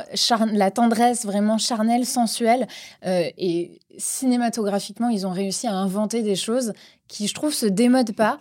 la 0.51 0.71
tendresse 0.71 1.25
vraiment 1.25 1.57
charnelle, 1.57 2.05
sensuelle, 2.05 2.67
euh, 3.05 3.29
et 3.37 3.79
cinématographiquement, 3.97 5.09
ils 5.09 5.27
ont 5.27 5.31
réussi 5.31 5.67
à 5.67 5.73
inventer 5.73 6.23
des 6.23 6.35
choses 6.35 6.73
qui, 7.07 7.27
je 7.27 7.33
trouve, 7.33 7.53
se 7.53 7.65
démodent 7.65 8.15
pas. 8.15 8.39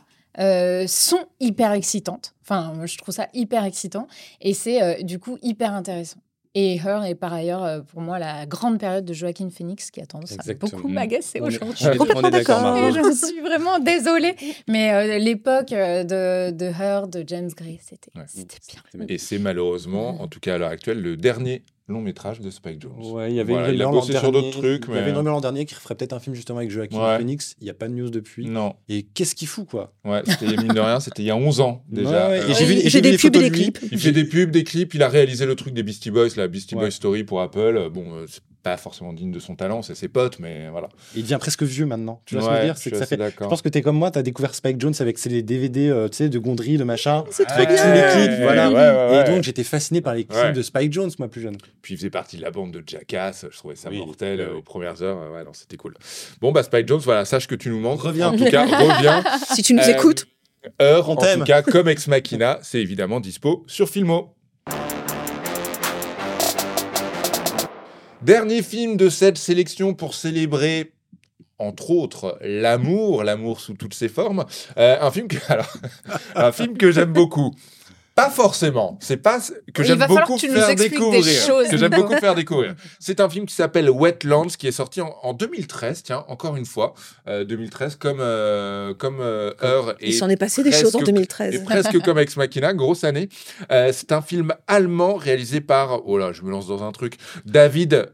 sont 0.89 1.25
hyper 1.41 1.73
excitantes. 1.73 2.35
Enfin, 2.43 2.75
je 2.87 2.97
trouve 2.97 3.15
ça 3.15 3.29
hyper 3.35 3.65
excitant 3.65 4.09
et 4.41 4.55
c'est 4.55 5.05
du 5.05 5.19
coup 5.19 5.39
hyper 5.43 5.75
intéressant. 5.75 6.19
Et 6.55 6.77
Her 6.77 7.03
est 7.05 7.15
par 7.15 7.33
ailleurs, 7.33 7.65
euh, 7.65 7.81
pour 7.81 8.03
moi, 8.03 8.19
la 8.19 8.45
grande 8.45 8.79
période 8.79 9.07
de 9.07 9.15
Joaquin 9.15 9.49
Phoenix 9.49 9.91
qui 9.91 10.03
a 10.03 10.07
tendance 10.07 10.37
à 10.39 10.55
beaucoup 10.55 10.89
m'agacer 10.89 11.41
aujourd'hui. 11.41 11.79
Je 11.81 11.89
suis 11.89 11.99
complètement 11.99 12.29
d'accord. 12.31 12.93
Je 12.93 13.15
suis 13.15 13.41
vraiment 13.41 13.79
désolée. 13.79 14.35
Mais 14.69 14.93
euh, 14.93 15.19
l'époque 15.19 15.73
euh, 15.73 16.05
de, 16.05 16.55
de 16.55 16.67
Her, 16.67 17.09
de 17.09 17.25
James 17.27 17.49
Gray, 17.57 17.81
c'était 17.83 18.11
bien. 18.15 19.07
Et 19.09 19.17
c'est 19.17 19.39
malheureusement, 19.39 20.21
en 20.21 20.29
tout 20.29 20.41
cas 20.41 20.57
à 20.57 20.59
l'heure 20.59 20.71
actuelle, 20.71 21.01
le 21.01 21.17
dernier 21.17 21.63
long 21.93 22.01
métrage 22.01 22.41
de 22.41 22.51
Spike 22.51 22.81
Jones. 22.81 23.13
Ouais, 23.13 23.31
il 23.31 23.37
y 23.37 23.41
avait 23.41 23.53
voilà, 23.53 23.69
une 23.69 23.75
il 23.75 23.83
a 23.83 23.89
bossé 23.89 24.17
sur 24.17 24.33
d'autres 24.33 24.51
trucs. 24.51 24.85
Il 24.89 24.95
y 24.95 24.99
avait 24.99 25.11
une 25.11 25.21
l'an 25.23 25.41
dernier 25.41 25.65
qui 25.65 25.75
ferait 25.75 25.95
peut-être 25.95 26.13
un 26.13 26.21
film 26.21 26.35
justement 26.35 26.59
avec 26.59 26.71
Joaquin 26.71 27.19
Phoenix. 27.19 27.57
Il 27.61 27.65
n'y 27.65 27.71
a 27.71 27.75
pas 27.75 27.89
de 27.89 27.95
news 27.95 28.11
depuis. 28.11 28.47
Non. 28.47 28.75
Et 28.89 29.03
qu'est-ce 29.03 29.35
qu'il 29.35 29.49
fout, 29.49 29.67
quoi? 29.69 29.93
Ouais, 30.05 30.23
c'était 30.27 30.57
mine 30.57 30.73
de 30.73 30.81
rien, 30.81 31.01
c'était 31.01 31.23
il 31.23 31.27
y 31.27 31.31
a 31.31 31.37
11 31.37 31.61
ans 31.61 31.85
déjà. 31.89 32.29
Ouais, 32.29 32.51
et 32.51 32.55
j'ai 32.55 32.65
vu, 32.65 32.75
vu, 32.75 33.01
des 33.01 33.17
pubs 33.17 33.37
et 33.37 33.39
des 33.39 33.51
clips. 33.51 33.79
Il 33.91 33.99
fait 33.99 34.13
des 34.13 34.25
pubs, 34.25 34.51
des 34.51 34.65
clips. 34.65 34.95
Il 34.95 35.03
a 35.03 35.09
réalisé 35.09 35.47
le 35.47 35.55
truc 35.55 35.75
des 35.75 35.83
Beastie 35.83 36.11
Boys, 36.11 36.29
la 36.37 36.49
Beastie 36.49 36.75
Boys 36.75 36.91
Story 36.91 37.25
pour 37.25 37.41
Apple. 37.41 37.91
Bon, 37.93 38.15
euh, 38.15 38.27
pas 38.63 38.77
forcément 38.77 39.13
digne 39.13 39.33
de 39.33 39.41
son 39.41 39.57
talent, 39.57 39.83
c'est 39.83 39.95
ses 39.95 40.09
potes, 40.09 40.39
mais 40.39 40.69
voilà. 40.69 40.89
Il 41.15 41.23
devient 41.23 41.39
presque 41.41 41.63
vieux 41.63 41.87
maintenant. 41.87 42.23
Tu 42.27 42.37
vois 42.37 42.45
ce 42.45 42.49
que 42.49 42.55
je 42.55 42.59
veux 42.61 42.67
dire? 42.67 42.79
C'est 42.79 42.91
que 42.91 42.97
ça 42.97 43.07
fait. 43.07 43.19
Je 43.21 43.47
pense 43.47 43.63
que 43.63 43.69
tu 43.69 43.79
es 43.79 43.83
comme 43.83 43.97
moi, 43.97 44.11
tu 44.11 44.19
as 44.19 44.23
découvert 44.23 44.55
Spike 44.55 44.81
Jones 44.81 44.95
avec 45.01 45.19
ses 45.19 45.43
DVD, 45.43 45.89
euh, 45.89 46.09
tu 46.09 46.19
sais, 46.19 46.29
de 46.29 46.39
Gondry, 46.39 46.77
de 46.77 46.85
machin, 46.85 47.25
avec 47.49 47.69
tous 47.69 47.93
les 47.93 48.27
clips, 48.27 48.41
voilà. 48.41 49.21
et 49.21 49.31
donc 49.31 49.43
j'étais 49.43 49.65
fasciné 49.65 50.01
par 50.01 50.15
les 50.15 50.25
clips 50.25 50.53
de 50.53 50.63
Spike 50.63 50.93
Jones, 50.93 51.11
moi 51.19 51.29
plus 51.29 51.41
jeune. 51.41 51.57
Puis 51.83 51.95
il 51.95 51.97
faisait 51.97 52.11
partie 52.11 52.37
de 52.37 52.43
la 52.43 52.51
bande 52.51 52.73
de 52.73 52.83
Jackass, 52.87 53.47
je 53.51 53.57
trouvais 53.57 53.77
ça 53.77 53.91
mortel 53.91 54.41
euh, 54.41 54.57
aux 54.57 54.63
premières 54.63 55.03
heures. 55.03 55.33
Ouais, 55.33 55.45
non, 55.45 55.53
c'était 55.53 55.77
cool. 55.77 55.95
Bon 56.41 56.53
bah 56.53 56.63
Spike 56.63 56.87
Jones, 56.87 57.01
voilà, 57.01 57.25
sache 57.25 57.47
que 57.47 57.55
tu 57.55 57.69
nous 57.71 57.81
manques. 57.81 58.03
Reviens. 58.03 58.29
En 58.29 58.37
tout 58.37 58.45
cas, 58.45 58.65
reviens. 58.67 59.23
si 59.55 59.63
tu 59.63 59.75
nous 59.75 59.89
écoutes. 59.89 60.27
Euh, 60.81 60.97
heure, 60.97 61.11
en 61.11 61.17
tout 61.17 61.45
cas, 61.45 61.63
comme 61.63 61.89
Ex 61.89 62.07
Machina, 62.07 62.61
c'est 62.63 62.81
évidemment 62.81 63.19
dispo 63.19 63.65
sur 63.67 63.89
Filmo. 63.89 64.35
Dernier 68.23 68.63
film 68.63 68.97
de 68.97 69.09
cette 69.09 69.37
sélection 69.37 69.95
pour 69.95 70.15
célébrer 70.15 70.93
entre 71.59 71.91
autres 71.91 72.39
l'amour, 72.41 73.25
l'amour 73.25 73.61
sous 73.61 73.75
toutes 73.75 73.95
ses 73.95 74.09
formes. 74.09 74.45
Euh, 74.77 74.97
un 75.01 75.11
film 75.11 75.27
que, 75.27 75.37
alors, 75.49 75.73
un 76.37 76.53
film 76.53 76.79
que 76.79 76.93
j'aime 76.93 77.13
beaucoup. 77.13 77.53
Pas 78.15 78.29
forcément. 78.29 78.99
C'est 79.01 79.17
pas 79.17 79.41
que 79.73 79.83
j'aime 79.83 80.05
beaucoup 80.07 80.37
faire 80.37 80.75
découvrir. 80.75 81.47
Que 81.71 81.77
j'aime 81.77 81.91
beaucoup 81.91 82.17
faire 82.17 82.35
découvrir. 82.35 82.75
C'est 83.01 83.21
un 83.21 83.29
film 83.29 83.47
qui 83.47 83.55
s'appelle 83.55 83.89
Wetlands, 83.89 84.49
qui 84.59 84.67
est 84.67 84.73
sorti 84.73 85.01
en, 85.01 85.33
2013. 85.33 86.03
Tiens, 86.03 86.25
encore 86.29 86.57
une 86.57 86.67
fois, 86.67 86.95
2013, 87.27 87.93
euh, 87.93 87.97
comme 87.99 88.19
euh, 88.21 88.95
comme 88.95 89.21
euh, 89.21 89.55
Heure. 89.63 89.95
Il 90.01 90.15
s'en 90.15 90.29
est 90.29 90.37
passé 90.37 90.63
des 90.63 90.73
choses 90.73 90.95
en 90.95 91.01
2013. 91.01 91.55
Et 91.55 91.65
presque 91.65 91.99
comme 92.03 92.19
Ex 92.19 92.37
Machina, 92.37 92.75
grosse 92.75 93.05
année. 93.05 93.29
c'est 93.71 94.13
un 94.13 94.23
film 94.23 94.53
allemand 94.67 95.15
réalisé 95.15 95.61
par. 95.61 96.07
Oh 96.07 96.19
là, 96.19 96.33
je 96.33 96.43
me 96.43 96.51
lance 96.51 96.67
dans 96.67 96.83
un 96.83 96.93
truc. 96.93 97.17
David 97.47 98.13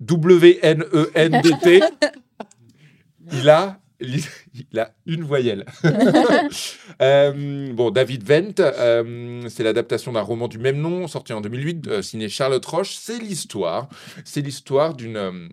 W 0.00 0.58
N 0.62 0.84
E 0.92 1.10
N 1.14 1.40
D 1.42 1.50
T. 1.62 1.80
Il 3.32 3.48
a 3.48 3.78
il 4.02 4.78
a 4.78 4.94
une 5.06 5.24
voyelle. 5.24 5.64
Euh, 7.00 7.72
bon, 7.72 7.90
David 7.90 8.22
Vent, 8.22 8.60
euh, 8.60 9.48
c'est 9.48 9.64
l'adaptation 9.64 10.12
d'un 10.12 10.20
roman 10.20 10.46
du 10.46 10.58
même 10.58 10.80
nom, 10.80 11.08
sorti 11.08 11.32
en 11.32 11.40
2008, 11.40 11.88
euh, 11.88 12.02
signé 12.02 12.28
Charlotte 12.28 12.64
Roche. 12.64 12.94
C'est 12.94 13.18
l'histoire, 13.18 13.88
c'est 14.24 14.40
l'histoire 14.40 14.94
d'une 14.94 15.48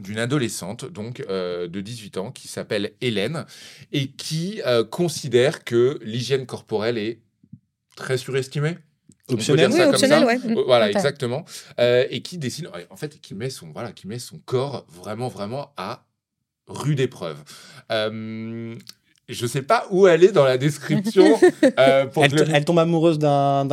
d'une 0.00 0.18
adolescente 0.18 0.90
donc 0.90 1.24
de 1.28 1.80
18 1.80 2.16
ans 2.16 2.32
qui 2.32 2.48
s'appelle 2.48 2.92
Hélène 3.00 3.44
et 3.92 4.08
qui 4.08 4.60
considère 4.90 5.62
que 5.62 6.00
l'hygiène 6.02 6.46
corporelle 6.46 6.98
est 6.98 7.20
très 7.94 8.16
surestimée. 8.16 8.78
Optionnel, 9.28 9.70
oui, 9.72 9.82
optionnel, 9.82 10.24
ouais. 10.24 10.38
Voilà, 10.66 10.90
exactement. 10.90 11.44
et 11.78 12.22
qui 12.22 12.38
décide, 12.38 12.68
en 12.90 12.96
fait, 12.96 13.20
qui 13.20 13.34
met 13.34 13.50
son, 13.50 13.70
voilà, 13.70 13.92
qui 13.92 14.08
met 14.08 14.18
son 14.18 14.38
corps 14.38 14.84
vraiment, 14.88 15.28
vraiment 15.28 15.72
à 15.76 16.04
rude 16.66 17.00
épreuve. 17.00 17.38
Euh, 17.90 18.76
je 19.28 19.46
sais 19.46 19.62
pas 19.62 19.86
où 19.90 20.06
elle 20.06 20.24
est 20.24 20.32
dans 20.32 20.44
la 20.44 20.58
description. 20.58 21.38
Euh, 21.78 22.06
elle, 22.52 22.64
tombe 22.64 22.78
amoureuse 22.78 23.18
d'un 23.18 23.66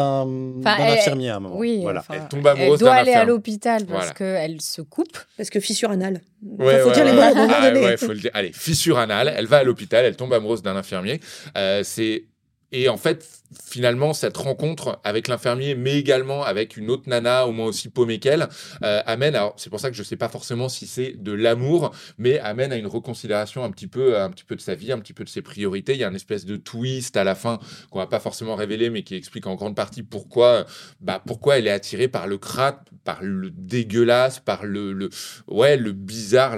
infirmier 0.66 1.30
à 1.30 1.38
un 1.38 1.40
moment. 1.40 1.58
Oui, 1.58 1.80
voilà. 1.82 2.04
elle 2.10 2.28
tombe 2.28 2.46
amoureuse 2.48 2.74
Elle 2.74 2.80
doit 2.80 2.94
aller 2.94 3.14
à 3.14 3.26
l'hôpital 3.26 3.86
parce 3.86 4.14
qu'elle 4.14 4.62
se 4.62 4.82
coupe. 4.82 5.18
Parce 5.38 5.50
que 5.50 5.60
fissure 5.60 5.92
anale. 5.92 6.22
Il 6.44 6.80
faut 6.80 6.92
dire 6.92 7.06
les 7.06 7.12
mots 7.12 7.22
à 7.22 7.28
un 7.28 7.34
moment 7.34 7.54
ah, 7.54 7.98
faut 7.98 8.14
le 8.14 8.20
dire. 8.20 8.32
Allez, 8.34 8.52
fissure 8.54 8.98
anale. 8.98 9.34
Elle 9.36 9.48
va 9.48 9.58
à 9.58 9.64
l'hôpital, 9.64 10.06
elle 10.06 10.16
tombe 10.16 10.34
amoureuse 10.34 10.62
d'un 10.62 10.76
infirmier. 10.76 11.20
Euh, 11.58 11.82
c'est 11.84 12.26
et 12.72 12.88
en 12.88 12.98
fait, 12.98 13.28
finalement, 13.64 14.14
cette 14.14 14.38
rencontre 14.38 15.00
avec 15.04 15.28
l'infirmier, 15.28 15.74
mais 15.74 15.98
également 15.98 16.44
avec 16.44 16.78
une 16.78 16.92
autre 16.92 17.10
nana, 17.10 17.48
au 17.48 17.52
moins 17.52 17.66
aussi 17.66 17.90
paumée 17.90 18.20
qu'elle, 18.20 18.48
euh, 18.84 19.02
amène. 19.08 19.36
Alors, 19.36 19.54
c'est 19.58 19.72
pour 19.72 19.80
ça 19.80 19.90
que 19.90 19.96
je 19.96 20.02
ne 20.02 20.06
sais 20.06 20.18
pas 20.18 20.30
forcément 20.30 20.70
si 20.70 20.86
c'est 20.86 21.14
de 21.18 21.32
l'amour, 21.32 21.92
mais 22.20 22.38
amène 22.40 22.72
à 22.72 22.78
une 22.78 22.86
reconsidération 22.86 23.64
un 23.64 23.72
petit 23.72 23.88
peu, 23.88 24.20
un 24.20 24.30
petit 24.30 24.44
peu 24.44 24.56
de 24.56 24.62
sa 24.62 24.76
vie, 24.76 24.92
un 24.92 25.00
petit 25.00 25.14
peu 25.14 25.24
de 25.24 25.30
ses 25.30 25.42
priorités. 25.42 25.94
Il 25.94 26.00
y 26.00 26.04
a 26.04 26.08
une 26.08 26.16
espèce 26.16 26.46
de 26.46 26.58
twist 26.58 27.18
à 27.18 27.24
la 27.24 27.34
fin 27.34 27.60
qu'on 27.90 28.00
va 28.00 28.08
pas 28.08 28.20
forcément 28.20 28.56
révéler, 28.56 28.92
mais 28.92 29.02
qui 29.02 29.16
explique 29.16 29.48
en 29.48 29.56
grande 29.56 29.76
partie 29.76 30.04
pourquoi, 30.04 30.66
bah, 31.00 31.22
pourquoi 31.26 31.58
elle 31.58 31.66
est 31.66 31.72
attirée 31.72 32.08
par 32.08 32.28
le 32.28 32.38
crâne, 32.38 32.76
par 33.04 33.24
le 33.24 33.50
dégueulasse, 33.50 34.40
par 34.40 34.66
le, 34.66 34.94
le 34.94 35.10
ouais, 35.48 35.76
le 35.76 35.92
bizarre, 35.92 36.56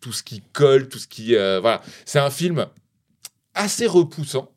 tout 0.00 0.12
ce 0.12 0.24
qui 0.24 0.42
colle, 0.52 0.88
tout 0.88 0.98
ce 0.98 1.06
qui, 1.06 1.36
euh, 1.36 1.60
voilà. 1.60 1.82
C'est 2.04 2.18
un 2.18 2.30
film 2.30 2.66
assez 3.54 3.86
repoussant 3.86 4.53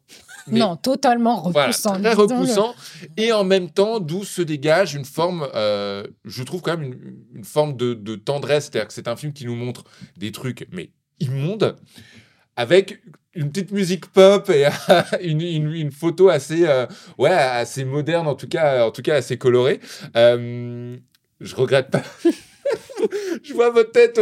non, 0.51 0.75
totalement 0.75 1.41
repoussant. 1.41 1.99
très 1.99 2.13
repoussant. 2.13 2.75
Et 3.17 3.31
en 3.31 3.43
même 3.43 3.69
temps, 3.69 3.99
d'où 3.99 4.23
se 4.23 4.41
dégage 4.41 4.95
une 4.95 5.05
forme, 5.05 5.47
euh, 5.55 6.03
je 6.25 6.43
trouve 6.43 6.61
quand 6.61 6.77
même 6.77 6.93
une, 7.33 7.43
forme 7.43 7.75
de, 7.75 8.15
tendresse. 8.15 8.65
C'est-à-dire 8.65 8.87
que 8.87 8.93
c'est 8.93 9.07
un 9.07 9.15
film 9.15 9.33
qui 9.33 9.45
nous 9.45 9.55
montre 9.55 9.83
des 10.17 10.31
trucs, 10.31 10.67
mais 10.71 10.91
immondes, 11.19 11.75
avec 12.55 13.01
une 13.33 13.51
petite 13.51 13.71
musique 13.71 14.07
pop 14.07 14.49
et 14.49 14.65
une, 15.21 15.91
photo 15.91 16.29
assez, 16.29 16.65
euh, 16.65 16.85
ouais, 17.17 17.29
assez 17.29 17.85
moderne, 17.85 18.27
en 18.27 18.35
tout 18.35 18.47
cas, 18.47 18.85
en 18.85 18.91
tout 18.91 19.01
cas 19.01 19.15
assez 19.15 19.37
colorée. 19.37 19.79
Euh, 20.15 20.97
je 21.39 21.55
regrette 21.55 21.91
pas. 21.91 22.03
je 23.43 23.53
vois 23.53 23.69
votre 23.69 23.91
tête 23.91 24.19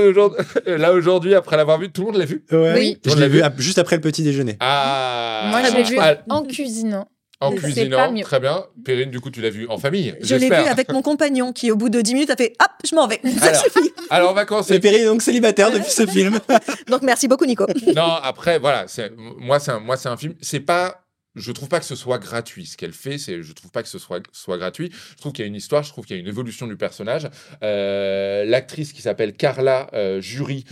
là 0.66 0.94
aujourd'hui 0.94 1.36
après 1.36 1.58
l'avoir 1.58 1.80
vu. 1.80 1.92
Tout 1.92 2.02
le 2.02 2.08
monde 2.08 2.18
l'a 2.18 2.26
vu 2.26 2.44
Oui. 2.52 2.98
Je 3.06 3.16
l'ai 3.16 3.28
vu 3.28 3.42
juste 3.58 3.80
après 3.80 3.96
le 3.96 4.02
petit 4.02 4.24
déjeuner. 4.24 4.58
Ah. 4.60 5.48
Moi, 5.50 5.62
je 5.64 5.76
l'ai 5.76 5.84
vu 5.84 5.98
en 6.30 6.44
cuisinant. 6.44 7.08
En 7.42 7.52
cuisinant, 7.52 8.14
très 8.22 8.40
bien. 8.40 8.66
Perrine, 8.84 9.12
du 9.12 9.20
coup, 9.20 9.30
tu 9.30 9.42
l'as 9.42 9.50
vu 9.50 9.68
en 9.68 9.78
famille. 9.78 10.16
Je 10.22 10.36
l'ai 10.36 10.48
vu 10.48 10.54
avec 10.54 10.92
mon 10.92 11.02
compagnon 11.02 11.52
qui, 11.52 11.72
au 11.72 11.76
bout 11.76 11.90
de 11.90 12.02
10 12.02 12.14
minutes, 12.14 12.30
a 12.30 12.36
fait 12.36 12.54
Hop, 12.62 12.72
je 12.90 12.96
m'en 12.96 13.08
vais. 13.08 13.20
Ça 13.40 13.48
alors, 13.50 13.62
suffit. 13.62 13.94
Alors, 14.10 14.32
on 14.32 14.34
va 14.34 14.46
commencer. 14.46 14.80
Perrine 14.80 15.02
est 15.02 15.06
donc 15.06 15.22
célibataire 15.22 15.72
depuis 15.72 15.92
ce 15.92 16.06
film. 16.06 16.40
donc, 16.88 17.02
merci 17.02 17.28
beaucoup, 17.28 17.46
Nico. 17.46 17.66
non, 17.96 18.14
après, 18.24 18.60
voilà. 18.60 18.86
Moi, 19.38 19.60
c'est 19.60 19.72
un, 19.72 19.80
moi, 19.80 19.98
c'est 19.98 20.10
un 20.10 20.18
film. 20.18 20.36
C'est 20.42 20.62
pas 20.62 21.05
je 21.36 21.52
trouve 21.52 21.70
pas 21.70 21.80
que 21.80 21.86
ce 21.86 21.96
soit 21.96 22.18
gratuit. 22.18 22.66
Ce 22.66 22.78
qu'elle 22.78 22.94
fait, 22.94 23.18
c'est, 23.18 23.42
je 23.44 23.54
trouve 23.54 23.72
pas 23.72 23.84
que 23.84 23.90
ce 23.90 24.00
soit, 24.00 24.22
soit 24.32 24.58
gratuit. 24.58 24.92
Je 25.12 25.18
trouve 25.18 25.34
qu'il 25.34 25.44
y 25.44 25.46
a 25.46 25.48
une 25.48 25.56
histoire, 25.56 25.84
je 25.84 25.90
trouve 25.90 26.06
qu'il 26.06 26.16
y 26.16 26.20
a 26.20 26.22
une 26.22 26.28
évolution 26.28 26.68
du 26.68 26.78
personnage. 26.78 27.30
Euh, 27.64 28.46
l'actrice 28.46 28.94
qui 28.94 29.02
s'appelle 29.02 29.34
Carla 29.34 29.90
euh, 29.94 30.22
Jury, 30.22 30.66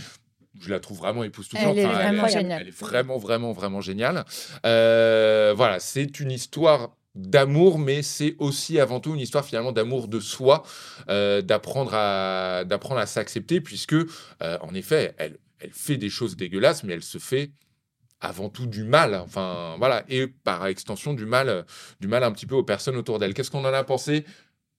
je 0.60 0.70
la 0.70 0.80
trouve 0.80 0.98
vraiment 0.98 1.24
époustouflante. 1.24 1.76
Elle 1.76 1.86
vraiment 1.86 2.28
géniale. 2.28 2.62
Elle 2.62 2.68
est 2.68 2.78
vraiment, 2.78 3.18
vraiment, 3.18 3.52
vraiment 3.52 3.80
géniale. 3.80 4.24
Euh, 4.64 5.52
voilà, 5.56 5.80
c'est 5.80 6.20
une 6.20 6.30
histoire 6.30 6.96
d'amour, 7.14 7.78
mais 7.78 8.02
c'est 8.02 8.34
aussi 8.38 8.80
avant 8.80 8.98
tout 8.98 9.14
une 9.14 9.20
histoire 9.20 9.44
finalement 9.44 9.70
d'amour 9.70 10.08
de 10.08 10.18
soi, 10.18 10.64
d'apprendre 11.06 11.92
à 11.94 12.64
d'apprendre 12.64 13.00
à 13.00 13.06
s'accepter, 13.06 13.60
puisque 13.60 13.94
en 14.40 14.74
effet, 14.74 15.14
elle, 15.18 15.38
elle 15.60 15.70
fait 15.72 15.96
des 15.96 16.10
choses 16.10 16.36
dégueulasses, 16.36 16.82
mais 16.82 16.94
elle 16.94 17.04
se 17.04 17.18
fait 17.18 17.52
avant 18.24 18.48
tout 18.48 18.66
du 18.66 18.84
mal, 18.84 19.14
enfin 19.14 19.76
voilà, 19.78 20.02
et 20.08 20.26
par 20.26 20.66
extension 20.66 21.12
du 21.12 21.26
mal, 21.26 21.66
du 22.00 22.08
mal 22.08 22.24
un 22.24 22.32
petit 22.32 22.46
peu 22.46 22.54
aux 22.54 22.62
personnes 22.62 22.96
autour 22.96 23.18
d'elle. 23.18 23.34
Qu'est-ce 23.34 23.50
qu'on 23.50 23.64
en 23.64 23.72
a 23.72 23.84
pensé? 23.84 24.24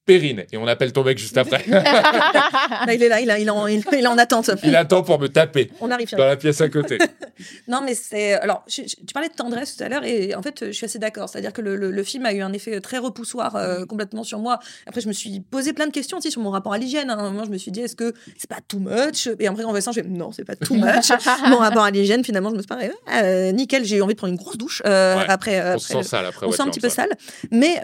Perrine. 0.06 0.46
Et 0.52 0.58
on 0.58 0.68
appelle 0.68 0.94
ton 0.94 1.04
mec 1.04 1.18
juste 1.18 1.38
après. 1.38 1.66
Il 1.68 3.04
est 3.04 3.10
là, 3.10 3.20
il, 3.20 3.32
a, 3.32 3.40
il, 3.40 3.50
en, 3.50 3.68
il, 3.68 3.84
est 3.92 4.08
en 4.08 4.18
attente. 4.18 4.52
Il 4.64 4.76
attend 4.76 5.04
pour 5.04 5.20
me 5.20 5.28
taper. 5.28 5.72
On 5.82 5.90
arrive. 5.92 6.10
Dans 6.12 6.26
la 6.26 6.38
pièce 6.38 6.62
à 6.62 6.70
côté. 6.70 6.98
non, 7.68 7.82
mais 7.84 7.96
c'est. 7.96 8.34
Alors, 8.34 8.64
tu 8.68 8.86
parlais 9.14 9.30
de 9.30 9.34
tendresse 9.34 9.76
tout 9.76 9.84
à 9.84 9.90
l'heure, 9.90 10.04
et 10.04 10.36
en 10.36 10.42
fait, 10.42 10.66
je 10.68 10.72
suis 10.72 10.86
assez 10.86 11.00
d'accord. 11.00 11.30
C'est-à-dire 11.30 11.54
que 11.54 11.62
le, 11.62 11.76
le, 11.76 12.04
film 12.04 12.26
a 12.26 12.34
eu 12.34 12.42
un 12.42 12.54
effet 12.54 12.80
très 12.82 12.98
repoussoir 12.98 13.56
euh, 13.56 13.86
complètement 13.86 14.24
sur 14.24 14.40
moi. 14.40 14.60
Après, 14.86 15.02
je 15.02 15.08
me 15.08 15.14
suis 15.14 15.40
posé 15.40 15.74
plein 15.74 15.88
de 15.88 15.92
questions 15.92 16.18
aussi 16.18 16.32
sur 16.32 16.42
mon 16.42 16.52
rapport 16.52 16.74
à 16.74 16.78
l'hygiène. 16.78 17.10
Hein. 17.10 17.32
Moi, 17.32 17.44
je 17.46 17.52
me 17.52 17.58
suis 17.58 17.72
dit, 17.72 17.82
est-ce 17.82 17.96
que 17.96 18.14
c'est 18.38 18.50
pas 18.50 18.60
too 18.68 18.80
much? 18.80 19.28
Et 19.40 19.48
après, 19.48 19.64
en 19.64 19.74
je 19.76 20.02
vais, 20.02 20.08
non, 20.08 20.32
c'est 20.32 20.46
pas 20.46 20.56
too 20.56 20.76
much. 20.76 21.12
mon 21.50 21.58
rapport 21.58 21.84
à 21.84 21.92
l'hygiène, 21.92 22.24
finalement, 22.24 22.52
je 22.52 22.56
me 22.56 22.62
suis 22.62 22.68
dit, 22.68 22.94
euh, 23.14 23.52
nickel, 23.52 23.84
j'ai 23.86 23.98
eu 23.98 24.02
envie 24.02 24.14
de 24.14 24.20
prendre 24.20 24.34
une 24.34 24.40
grosse 24.40 24.58
douche 24.58 24.82
euh, 24.86 25.18
après, 25.28 25.74
On 25.76 25.80
se 25.80 25.94
sent 25.94 26.04
sale 26.04 26.26
après. 26.26 26.46
On 26.46 26.52
se 26.52 26.58
sent 26.58 26.64
un 26.64 26.70
petit 26.70 26.80
peu 26.80 26.90
sale. 26.90 27.10
Mais 27.52 27.82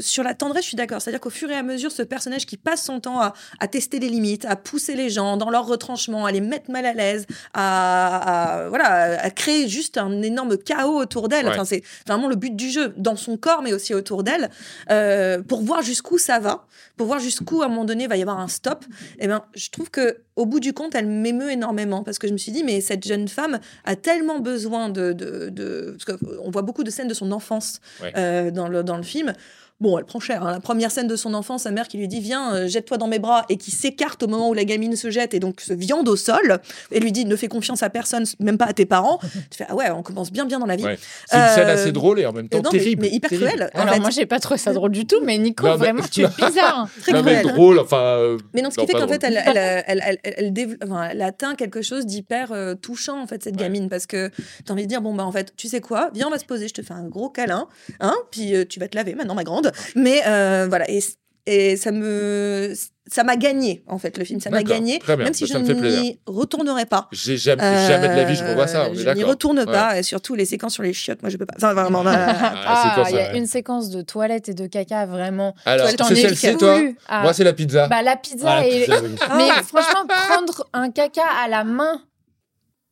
sur 0.00 0.24
la 0.24 0.34
tendresse, 0.34 0.64
je 0.64 0.68
suis 0.68 0.76
d'accord. 0.76 1.00
C'est-à-dire 1.00 1.20
qu'au 1.20 1.30
fur 1.30 1.50
et 1.50 1.54
à 1.54 1.59
mesure, 1.62 1.90
ce 1.90 2.02
personnage 2.02 2.46
qui 2.46 2.56
passe 2.56 2.84
son 2.84 3.00
temps 3.00 3.20
à, 3.20 3.68
tester 3.68 3.98
les 3.98 4.08
limites, 4.08 4.44
à 4.44 4.56
pousser 4.56 4.94
les 4.94 5.10
gens 5.10 5.36
dans 5.36 5.50
leur 5.50 5.66
retranchement, 5.66 6.26
à 6.26 6.32
les 6.32 6.40
mettre 6.40 6.70
mal 6.70 6.86
à 6.86 6.92
l'aise, 6.92 7.26
à, 7.54 8.66
voilà, 8.68 9.20
à 9.20 9.30
créer 9.30 9.68
juste 9.68 9.98
un 9.98 10.22
énorme 10.22 10.56
chaos 10.58 10.98
autour 10.98 11.28
d'elle. 11.28 11.48
Enfin, 11.48 11.64
c'est 11.64 11.82
vraiment 12.06 12.28
le 12.28 12.36
but 12.36 12.54
du 12.54 12.70
jeu, 12.70 12.92
dans 12.96 13.16
son 13.16 13.36
corps, 13.36 13.62
mais 13.62 13.72
aussi 13.72 13.94
autour 13.94 14.22
d'elle, 14.22 14.50
euh, 14.90 15.42
pour 15.42 15.62
voir 15.62 15.82
jusqu'où 15.82 16.18
ça 16.18 16.38
va, 16.38 16.66
pour 16.96 17.06
voir 17.06 17.18
jusqu'où, 17.18 17.62
à 17.62 17.66
un 17.66 17.68
moment 17.68 17.84
donné, 17.84 18.06
va 18.06 18.16
y 18.16 18.22
avoir 18.22 18.40
un 18.40 18.48
stop. 18.48 18.84
Et 19.18 19.24
eh 19.24 19.26
ben, 19.26 19.42
je 19.54 19.70
trouve 19.70 19.90
que 19.90 20.18
au 20.36 20.46
bout 20.46 20.60
du 20.60 20.72
compte, 20.72 20.94
elle 20.94 21.06
m'émeut 21.06 21.50
énormément 21.50 22.02
parce 22.02 22.18
que 22.18 22.26
je 22.26 22.32
me 22.32 22.38
suis 22.38 22.52
dit, 22.52 22.64
mais 22.64 22.80
cette 22.80 23.06
jeune 23.06 23.28
femme 23.28 23.60
a 23.84 23.96
tellement 23.96 24.38
besoin 24.38 24.88
de. 24.88 25.12
de, 25.12 25.96
parce 26.06 26.18
on 26.42 26.50
voit 26.50 26.62
beaucoup 26.62 26.84
de 26.84 26.90
scènes 26.90 27.08
de 27.08 27.14
son 27.14 27.32
enfance 27.32 27.80
euh, 28.16 28.50
dans, 28.50 28.68
le, 28.68 28.82
dans 28.82 28.96
le 28.96 29.02
film. 29.02 29.34
Bon, 29.80 29.96
elle 29.96 30.04
prend 30.04 30.20
cher. 30.20 30.44
Hein. 30.44 30.52
La 30.52 30.60
première 30.60 30.90
scène 30.90 31.06
de 31.06 31.16
son 31.16 31.32
enfant, 31.32 31.56
sa 31.56 31.70
mère 31.70 31.88
qui 31.88 31.96
lui 31.96 32.06
dit 32.06 32.20
Viens, 32.20 32.54
euh, 32.54 32.68
jette-toi 32.68 32.98
dans 32.98 33.08
mes 33.08 33.18
bras, 33.18 33.46
et 33.48 33.56
qui 33.56 33.70
s'écarte 33.70 34.22
au 34.22 34.28
moment 34.28 34.50
où 34.50 34.54
la 34.54 34.64
gamine 34.64 34.94
se 34.94 35.08
jette 35.10 35.32
et 35.32 35.40
donc 35.40 35.62
se 35.62 35.72
viande 35.72 36.06
au 36.06 36.16
sol, 36.16 36.60
et 36.92 37.00
lui 37.00 37.12
dit 37.12 37.24
Ne 37.24 37.34
fais 37.34 37.48
confiance 37.48 37.82
à 37.82 37.88
personne, 37.88 38.24
même 38.40 38.58
pas 38.58 38.66
à 38.66 38.74
tes 38.74 38.84
parents. 38.84 39.18
tu 39.50 39.56
fais 39.56 39.64
Ah 39.70 39.74
ouais, 39.74 39.90
on 39.90 40.02
commence 40.02 40.30
bien, 40.30 40.44
bien 40.44 40.58
dans 40.58 40.66
la 40.66 40.76
vie. 40.76 40.84
C'est 41.26 41.38
une 41.38 41.48
scène 41.54 41.68
assez 41.68 41.88
euh, 41.88 41.92
drôle 41.92 42.20
et 42.20 42.26
en 42.26 42.32
même 42.32 42.50
temps 42.50 42.60
terrible. 42.60 43.02
Mais, 43.02 43.08
hyper 43.08 43.30
cruelle. 43.30 43.70
Alors, 43.72 43.98
moi, 44.00 44.10
j'ai 44.10 44.26
pas 44.26 44.38
trouvé 44.38 44.58
ça 44.58 44.74
drôle 44.74 44.90
du 44.90 45.06
tout, 45.06 45.20
mais 45.24 45.38
Nico, 45.38 45.66
vraiment, 45.78 46.02
tu 46.10 46.24
es 46.24 46.28
bizarre. 46.46 46.86
Très 47.00 47.12
non, 47.12 47.22
mais 47.22 47.42
drôle, 47.42 47.78
enfin. 47.78 48.18
Euh, 48.18 48.38
mais 48.52 48.60
non, 48.60 48.70
ce 48.70 48.76
qui 48.76 48.86
fait 48.86 48.92
qu'en 48.92 49.08
fait, 49.08 49.24
elle, 49.24 49.40
elle, 49.86 50.18
elle, 50.22 51.22
atteint 51.22 51.54
quelque 51.54 51.80
chose 51.80 52.04
d'hyper 52.04 52.52
touchant, 52.82 53.22
en 53.22 53.26
fait, 53.26 53.42
cette 53.42 53.56
gamine, 53.56 53.88
parce 53.88 54.06
que 54.06 54.28
tu 54.28 54.34
as 54.68 54.72
envie 54.72 54.82
de 54.82 54.88
dire 54.88 55.00
Bon, 55.00 55.14
bah, 55.14 55.24
en 55.24 55.32
fait, 55.32 55.54
tu 55.56 55.68
sais 55.68 55.80
quoi 55.80 56.10
Viens, 56.12 56.26
on 56.26 56.30
va 56.30 56.38
se 56.38 56.44
poser, 56.44 56.68
je 56.68 56.74
te 56.74 56.82
fais 56.82 56.92
un 56.92 57.08
gros 57.08 57.30
câlin, 57.30 57.66
hein, 58.00 58.14
puis 58.30 58.52
tu 58.68 58.78
vas 58.78 58.86
te 58.86 58.96
laver 58.96 59.14
maintenant, 59.14 59.34
ma 59.34 59.44
grande. 59.44 59.69
Mais 59.94 60.22
euh, 60.26 60.66
voilà, 60.68 60.90
et, 60.90 61.00
et 61.46 61.76
ça 61.76 61.90
me 61.90 62.72
ça 63.10 63.24
m'a 63.24 63.36
gagné 63.36 63.82
en 63.88 63.98
fait 63.98 64.16
le 64.18 64.24
film. 64.24 64.40
Ça 64.40 64.50
m'a 64.50 64.62
gagné 64.62 65.00
même 65.08 65.34
si 65.34 65.46
je 65.46 65.56
n'y 65.56 66.20
retournerai 66.26 66.86
pas. 66.86 67.08
J'ai 67.12 67.36
jamais, 67.36 67.86
jamais 67.86 68.08
de 68.08 68.14
la 68.14 68.24
vie 68.24 68.36
je 68.36 68.44
revois 68.44 68.66
ça 68.66 68.88
on 68.90 68.94
je 68.94 69.08
n'y 69.10 69.24
retourne 69.24 69.64
pas 69.66 69.98
et 69.98 70.02
surtout 70.02 70.34
les 70.34 70.44
séquences 70.44 70.74
sur 70.74 70.82
les 70.82 70.92
chiottes 70.92 71.22
moi 71.22 71.30
je 71.30 71.36
peux 71.36 71.46
pas. 71.46 71.54
Enfin 71.56 71.74
vraiment 71.74 72.04
ah, 72.06 73.04
il 73.10 73.16
y 73.16 73.18
a 73.18 73.36
une 73.36 73.46
séquence 73.46 73.90
de 73.90 74.02
toilettes 74.02 74.48
et 74.48 74.54
de 74.54 74.66
caca 74.66 75.06
vraiment. 75.06 75.54
Alors 75.64 75.88
c'est 75.88 76.14
celle-ci 76.14 76.56
toi. 76.56 76.78
Ah. 77.08 77.22
moi 77.22 77.32
c'est 77.32 77.44
la 77.44 77.52
pizza. 77.52 77.88
Bah 77.88 78.02
la 78.02 78.16
pizza, 78.16 78.46
ah, 78.48 78.62
mais 79.36 79.48
franchement 79.64 80.06
prendre 80.06 80.68
un 80.72 80.90
caca 80.90 81.22
à 81.44 81.48
la 81.48 81.64
main 81.64 82.02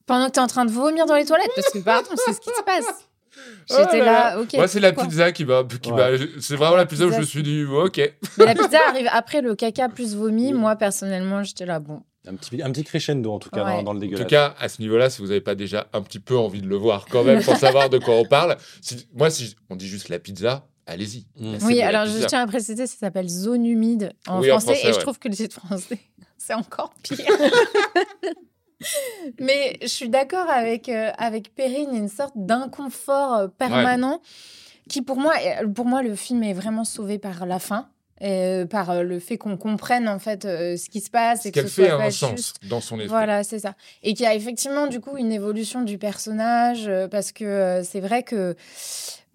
pendant 0.07 0.27
que 0.27 0.33
tu 0.33 0.41
es 0.41 0.43
en 0.43 0.49
train 0.49 0.65
de 0.65 0.71
vomir 0.73 1.07
dans 1.07 1.15
les 1.15 1.27
toilettes 1.27 1.51
parce 1.55 1.71
que 1.71 1.79
pardon 1.79 2.11
c'est 2.17 2.33
ce 2.33 2.41
qui 2.41 2.51
se 2.51 2.63
passe 2.65 3.08
J'étais 3.69 4.01
oh 4.01 4.05
là, 4.05 4.41
ok. 4.41 4.55
Moi, 4.55 4.69
c'est 4.69 4.81
la 4.81 4.93
pizza 4.93 5.33
qui 5.33 5.45
m'a. 5.45 5.63
C'est 6.41 6.57
vraiment 6.57 6.77
la 6.77 6.87
pizza 6.87 7.07
où 7.07 7.13
je 7.13 7.19
me 7.19 7.25
suis 7.25 7.43
dit, 7.43 7.65
ok. 7.65 8.01
Mais 8.39 8.45
la 8.45 8.55
pizza 8.55 8.79
arrive 8.89 9.09
après 9.13 9.43
le 9.43 9.55
caca 9.55 9.89
plus 9.89 10.15
vomi. 10.15 10.53
Moi, 10.53 10.77
personnellement, 10.77 11.43
j'étais 11.43 11.67
là, 11.67 11.81
bon. 11.81 12.03
Un 12.27 12.35
petit, 12.35 12.63
un 12.63 12.71
petit 12.71 12.85
crescendo, 12.85 13.33
en 13.33 13.39
tout 13.39 13.49
cas, 13.49 13.83
dans, 13.83 13.93
le 13.93 14.01
dégueulasse. 14.01 14.21
En 14.21 14.25
tout 14.25 14.31
cas, 14.31 14.55
à 14.59 14.69
ce 14.69 14.83
niveau-là, 14.83 15.09
si 15.09 15.23
vous 15.23 15.29
n'avez 15.29 15.41
pas 15.41 15.55
déjà 15.55 15.89
un 15.93 16.03
petit 16.03 16.19
peu 16.19 16.37
envie 16.37 16.61
de 16.61 16.67
le 16.67 16.77
voir 16.77 17.07
quand 17.11 17.25
même 17.25 17.43
pour 17.43 17.57
savoir 17.57 17.89
de 17.89 17.99
quoi 17.99 18.15
on 18.17 18.25
parle, 18.25 18.57
moi, 19.15 19.31
si 19.31 19.57
on 19.71 19.77
dit 19.77 19.89
juste 19.89 20.09
la 20.11 20.19
pizza, 20.19 20.67
allez-y. 20.87 21.27
Mm. 21.37 21.57
Oui, 21.63 21.81
alors 21.81 22.07
je 22.07 22.27
tiens 22.27 22.43
à 22.43 22.47
préciser, 22.47 22.87
ça 22.87 22.97
s'appelle 22.99 23.29
zone 23.29 23.65
humide 23.65 24.13
en, 24.27 24.43
français, 24.43 24.79
et 24.85 24.93
je 24.93 24.99
trouve 24.99 25.19
que 25.19 25.29
le 25.29 25.35
titre 25.35 25.61
français, 25.65 25.99
c'est 26.37 26.55
encore 26.55 26.93
pire. 27.03 27.19
Mais 29.41 29.79
je 29.83 29.89
suis 29.89 30.09
d'accord 30.09 30.49
avec, 30.49 30.89
euh, 30.89 31.11
avec 31.19 31.55
Perrine, 31.55 31.95
une 31.95 32.09
sorte 32.09 32.35
d'inconfort 32.37 33.35
euh, 33.35 33.49
permanent 33.49 34.21
qui, 34.89 35.03
pour 35.03 35.17
moi, 35.17 35.35
pour 35.75 35.85
moi, 35.85 36.03
le 36.03 36.15
film 36.15 36.43
est 36.43 36.55
vraiment 36.55 36.85
sauvé 36.85 37.19
par 37.19 37.47
la 37.47 37.59
fin. 37.59 37.89
Euh, 38.21 38.67
par 38.67 39.05
le 39.05 39.21
fait 39.21 39.39
qu'on 39.39 39.57
comprenne 39.57 40.09
en 40.09 40.19
fait 40.19 40.43
ce 40.43 40.91
qui 40.91 41.01
se 41.01 41.09
passe 41.09 41.47
et 41.47 41.51
ce 41.51 41.53
qu'elle 41.53 41.69
fait 41.69 41.89
un 41.89 42.11
sens 42.11 42.55
dans 42.69 42.81
son 42.81 42.97
esprit. 42.97 43.11
Voilà, 43.11 43.45
c'est 43.45 43.61
ça. 43.61 43.77
Et 44.03 44.13
qu'il 44.15 44.25
y 44.25 44.27
a 44.27 44.35
effectivement 44.35 44.89
du 44.89 44.99
coup 44.99 45.17
une 45.17 45.31
évolution 45.31 45.83
du 45.83 45.99
personnage 45.99 46.91
parce 47.13 47.31
que 47.31 47.81
c'est 47.85 48.01
vrai 48.01 48.25
que 48.25 48.57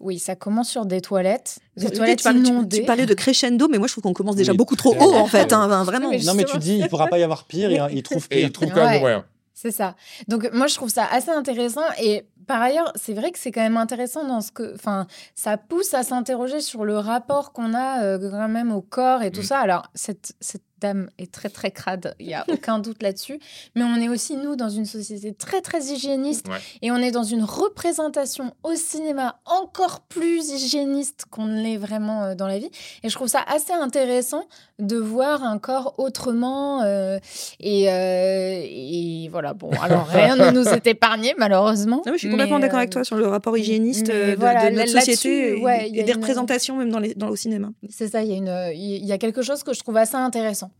oui, 0.00 0.18
ça 0.18 0.36
commence 0.36 0.68
sur 0.68 0.84
des 0.84 1.00
toilettes. 1.00 1.60
Des 1.78 1.90
toilettes 1.90 2.18
tu, 2.18 2.24
parlais, 2.24 2.68
tu, 2.68 2.82
parlais 2.82 3.06
de 3.06 3.14
crescendo, 3.14 3.68
mais 3.68 3.78
moi 3.78 3.86
je 3.86 3.94
trouve 3.94 4.02
qu'on 4.02 4.12
commence 4.12 4.36
déjà 4.36 4.52
beaucoup 4.52 4.76
trop 4.76 4.94
haut 4.94 5.14
en 5.14 5.24
fait, 5.24 5.54
hein, 5.54 5.82
vraiment. 5.84 6.10
Non 6.10 6.34
mais 6.34 6.44
tu 6.44 6.58
dis 6.58 6.76
il 6.76 6.88
pourra 6.88 7.06
pas 7.06 7.18
y 7.18 7.22
avoir 7.22 7.44
pire, 7.44 7.70
il, 7.90 8.02
trouve 8.02 8.28
pire. 8.28 8.38
Et 8.38 8.42
il 8.42 8.52
trouve 8.52 8.70
quand 8.74 8.84
même 8.84 9.00
moyen. 9.00 9.24
C'est 9.54 9.70
ça. 9.70 9.94
Donc 10.28 10.50
moi 10.52 10.66
je 10.66 10.74
trouve 10.74 10.90
ça 10.90 11.06
assez 11.06 11.30
intéressant 11.30 11.84
et 12.02 12.26
par 12.46 12.60
ailleurs, 12.60 12.92
c'est 12.96 13.14
vrai 13.14 13.30
que 13.32 13.38
c'est 13.38 13.50
quand 13.52 13.62
même 13.62 13.76
intéressant 13.76 14.24
dans 14.24 14.40
ce 14.40 14.52
que, 14.52 14.74
enfin, 14.74 15.06
ça 15.34 15.56
pousse 15.56 15.94
à 15.94 16.02
s'interroger 16.02 16.60
sur 16.60 16.84
le 16.84 16.98
rapport 16.98 17.52
qu'on 17.52 17.72
a 17.72 18.02
euh, 18.02 18.30
quand 18.30 18.48
même 18.48 18.72
au 18.72 18.82
corps 18.82 19.22
et 19.22 19.30
tout 19.30 19.40
mmh. 19.40 19.44
ça. 19.44 19.58
Alors 19.60 19.90
cette, 19.94 20.34
cette 20.40 20.62
dame 20.80 21.08
est 21.16 21.32
très 21.32 21.48
très 21.48 21.70
crade, 21.70 22.14
il 22.18 22.28
y 22.28 22.34
a 22.34 22.44
aucun 22.48 22.78
doute 22.78 23.02
là-dessus. 23.02 23.38
Mais 23.74 23.84
on 23.84 23.96
est 23.96 24.08
aussi 24.08 24.36
nous 24.36 24.56
dans 24.56 24.68
une 24.68 24.84
société 24.84 25.32
très 25.32 25.62
très 25.62 25.82
hygiéniste 25.84 26.46
et 26.82 26.90
on 26.90 26.96
est 26.96 27.10
dans 27.10 27.22
une 27.22 27.44
représentation 27.44 28.54
au 28.62 28.74
cinéma 28.74 29.40
encore 29.46 30.00
plus 30.02 30.50
hygiéniste 30.50 31.24
qu'on 31.30 31.46
ne 31.46 31.62
l'est 31.62 31.78
vraiment 31.78 32.24
euh, 32.24 32.34
dans 32.34 32.46
la 32.46 32.58
vie. 32.58 32.70
Et 33.02 33.08
je 33.08 33.14
trouve 33.14 33.28
ça 33.28 33.42
assez 33.46 33.72
intéressant 33.72 34.46
de 34.78 34.96
voir 34.96 35.44
un 35.44 35.58
corps 35.58 35.94
autrement 35.98 36.82
euh, 36.82 37.18
et, 37.60 37.90
euh, 37.90 38.62
et, 38.64 39.28
voilà. 39.30 39.54
Bon, 39.54 39.70
alors 39.80 40.06
rien 40.06 40.36
ne 40.36 40.50
nous 40.50 40.68
est 40.68 40.86
épargné 40.86 41.34
malheureusement. 41.38 42.02
je 42.06 42.16
suis 42.16 42.30
complètement 42.30 42.58
d'accord 42.58 42.78
avec 42.78 42.90
toi 42.90 43.04
sur 43.04 43.16
le 43.16 43.26
rapport 43.26 43.56
hygiéniste 43.56 44.06
de, 44.08 44.36
notre 44.74 44.88
société 44.88 45.62
et, 45.92 46.02
des 46.02 46.12
représentations 46.12 46.76
même 46.76 46.90
dans, 46.90 46.98
les, 46.98 47.14
dans 47.14 47.30
le 47.30 47.36
cinéma. 47.36 47.70
C'est 47.88 48.08
ça, 48.08 48.22
il 48.22 48.30
y, 48.30 48.34
a 48.34 48.36
une, 48.36 48.76
il 48.76 49.04
y 49.04 49.12
a 49.12 49.18
quelque 49.18 49.42
chose 49.42 49.62
que 49.62 49.72
je 49.72 49.80
trouve 49.80 49.96
assez 49.96 50.16
intéressant. 50.16 50.70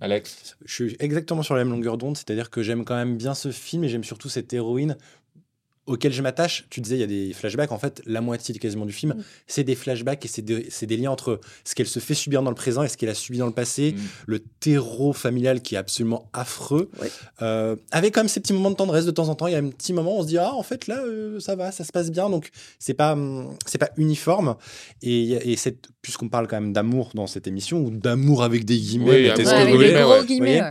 Alex? 0.00 0.56
Je 0.64 0.72
suis 0.72 0.96
exactement 1.00 1.42
sur 1.42 1.56
la 1.56 1.64
même 1.64 1.72
longueur 1.72 1.98
d'onde, 1.98 2.16
c'est-à-dire 2.16 2.50
que 2.50 2.62
j'aime 2.62 2.84
quand 2.84 2.94
même 2.94 3.16
bien 3.16 3.34
ce 3.34 3.50
film 3.50 3.82
et 3.82 3.88
j'aime 3.88 4.04
surtout 4.04 4.28
cette 4.28 4.52
héroïne 4.52 4.96
auquel 5.88 6.12
je 6.12 6.22
m'attache. 6.22 6.66
Tu 6.70 6.80
disais, 6.80 6.96
il 6.96 7.00
y 7.00 7.04
a 7.04 7.06
des 7.06 7.32
flashbacks. 7.32 7.72
En 7.72 7.78
fait, 7.78 8.02
la 8.06 8.20
moitié 8.20 8.54
quasiment 8.58 8.86
du 8.86 8.92
film, 8.92 9.14
mm. 9.14 9.24
c'est 9.46 9.64
des 9.64 9.74
flashbacks 9.74 10.24
et 10.24 10.28
c'est 10.28 10.42
des, 10.42 10.96
liens 10.96 11.10
entre 11.10 11.40
ce 11.64 11.74
qu'elle 11.74 11.88
se 11.88 11.98
fait 11.98 12.14
subir 12.14 12.42
dans 12.42 12.50
le 12.50 12.56
présent 12.56 12.82
et 12.82 12.88
ce 12.88 12.96
qu'elle 12.96 13.08
a 13.08 13.14
subi 13.14 13.38
dans 13.38 13.46
le 13.46 13.52
passé. 13.52 13.92
Mm. 13.92 14.00
Le 14.26 14.38
terreau 14.60 15.12
familial 15.12 15.62
qui 15.62 15.74
est 15.74 15.78
absolument 15.78 16.28
affreux. 16.32 16.90
Euh, 17.42 17.76
avec 17.90 18.14
quand 18.14 18.20
même 18.20 18.28
ces 18.28 18.40
petits 18.40 18.52
moments 18.52 18.70
de 18.70 18.76
tendresse 18.76 19.06
de 19.06 19.10
temps 19.10 19.28
en 19.28 19.34
temps. 19.34 19.46
Il 19.46 19.52
y 19.52 19.56
a 19.56 19.58
un 19.58 19.70
petit 19.70 19.92
moment 19.92 20.16
où 20.16 20.20
on 20.20 20.22
se 20.22 20.28
dit, 20.28 20.38
ah, 20.38 20.54
en 20.54 20.62
fait, 20.62 20.86
là, 20.86 21.00
euh, 21.00 21.40
ça 21.40 21.56
va, 21.56 21.72
ça 21.72 21.84
se 21.84 21.92
passe 21.92 22.10
bien. 22.10 22.30
Donc, 22.30 22.50
c'est 22.78 22.94
pas, 22.94 23.12
hum, 23.12 23.56
c'est 23.66 23.78
pas 23.78 23.90
uniforme. 23.96 24.56
Et, 25.02 25.52
et 25.52 25.56
puisqu'on 26.02 26.28
parle 26.28 26.46
quand 26.46 26.60
même 26.60 26.72
d'amour 26.72 27.10
dans 27.14 27.26
cette 27.26 27.46
émission, 27.46 27.80
ou 27.80 27.90
d'amour 27.90 28.42
avec 28.42 28.64
des 28.64 28.78
guillemets, 28.78 29.10
oui, 29.10 29.30
avec 29.30 29.78
des 29.78 29.92
gros 30.02 30.24
guillemets 30.24 30.62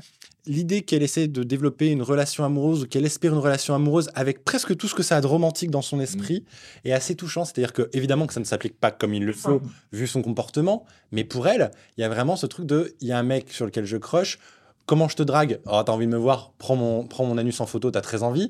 l'idée 0.47 0.81
qu'elle 0.81 1.03
essaie 1.03 1.27
de 1.27 1.43
développer 1.43 1.87
une 1.87 2.01
relation 2.01 2.43
amoureuse 2.43 2.83
ou 2.83 2.87
qu'elle 2.87 3.05
espère 3.05 3.33
une 3.33 3.39
relation 3.39 3.75
amoureuse 3.75 4.09
avec 4.15 4.43
presque 4.43 4.75
tout 4.75 4.87
ce 4.87 4.95
que 4.95 5.03
ça 5.03 5.17
a 5.17 5.21
de 5.21 5.27
romantique 5.27 5.69
dans 5.69 5.81
son 5.81 5.99
esprit 5.99 6.45
mm. 6.83 6.87
est 6.87 6.91
assez 6.93 7.15
touchant. 7.15 7.45
C'est-à-dire 7.45 7.73
que 7.73 7.89
évidemment 7.93 8.27
que 8.27 8.33
ça 8.33 8.39
ne 8.39 8.45
s'applique 8.45 8.79
pas 8.79 8.91
comme 8.91 9.13
il 9.13 9.25
le 9.25 9.33
faut 9.33 9.61
vu 9.91 10.07
son 10.07 10.21
comportement, 10.21 10.85
mais 11.11 11.23
pour 11.23 11.47
elle, 11.47 11.71
il 11.97 12.01
y 12.01 12.03
a 12.03 12.09
vraiment 12.09 12.35
ce 12.35 12.45
truc 12.45 12.65
de 12.65 12.95
il 13.01 13.07
y 13.07 13.11
a 13.11 13.19
un 13.19 13.23
mec 13.23 13.51
sur 13.51 13.65
lequel 13.65 13.85
je 13.85 13.97
croche. 13.97 14.39
Comment 14.85 15.09
je 15.09 15.17
te 15.17 15.23
drague? 15.23 15.59
Oh, 15.65 15.81
t'as 15.85 15.91
envie 15.91 16.05
de 16.05 16.11
me 16.11 16.17
voir? 16.17 16.53
Prends 16.57 16.77
mon, 16.77 17.05
prends 17.05 17.25
mon 17.25 17.37
anus 17.37 17.59
en 17.59 17.65
photo, 17.65 17.91
t'as 17.91 18.01
très 18.01 18.23
envie. 18.23 18.49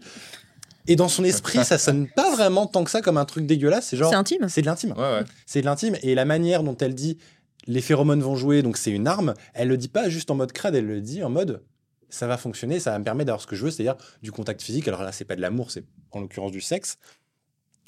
Et 0.89 0.95
dans 0.95 1.09
son 1.09 1.23
esprit, 1.23 1.65
ça 1.65 1.77
sonne 1.77 2.07
pas 2.15 2.33
vraiment 2.33 2.67
tant 2.67 2.83
que 2.83 2.91
ça 2.91 3.01
comme 3.01 3.17
un 3.17 3.25
truc 3.25 3.45
dégueulasse. 3.45 3.87
C'est 3.87 3.97
genre. 3.97 4.11
C'est 4.11 4.15
intime. 4.15 4.47
C'est 4.47 4.61
de 4.61 4.67
l'intime. 4.67 4.91
Ouais, 4.91 5.19
ouais. 5.19 5.23
C'est 5.45 5.61
de 5.61 5.65
l'intime. 5.65 5.97
Et 6.03 6.15
la 6.15 6.25
manière 6.25 6.63
dont 6.63 6.77
elle 6.77 6.95
dit 6.95 7.17
les 7.67 7.81
phéromones 7.81 8.21
vont 8.21 8.35
jouer, 8.35 8.61
donc 8.61 8.77
c'est 8.77 8.91
une 8.91 9.07
arme, 9.07 9.33
elle 9.53 9.67
le 9.67 9.77
dit 9.77 9.89
pas 9.89 10.09
juste 10.09 10.31
en 10.31 10.35
mode 10.35 10.53
crade, 10.53 10.75
elle 10.75 10.87
le 10.87 11.01
dit 11.01 11.23
en 11.23 11.29
mode 11.29 11.61
ça 12.09 12.27
va 12.27 12.37
fonctionner, 12.37 12.79
ça 12.79 12.91
va 12.91 12.99
me 12.99 13.03
permettre 13.03 13.27
d'avoir 13.27 13.41
ce 13.41 13.47
que 13.47 13.55
je 13.55 13.65
veux, 13.65 13.71
c'est-à-dire 13.71 13.97
du 14.21 14.31
contact 14.31 14.61
physique. 14.61 14.87
Alors 14.87 15.03
là, 15.03 15.11
c'est 15.11 15.25
pas 15.25 15.35
de 15.35 15.41
l'amour, 15.41 15.71
c'est 15.71 15.85
en 16.11 16.21
l'occurrence 16.21 16.51
du 16.51 16.61
sexe. 16.61 16.97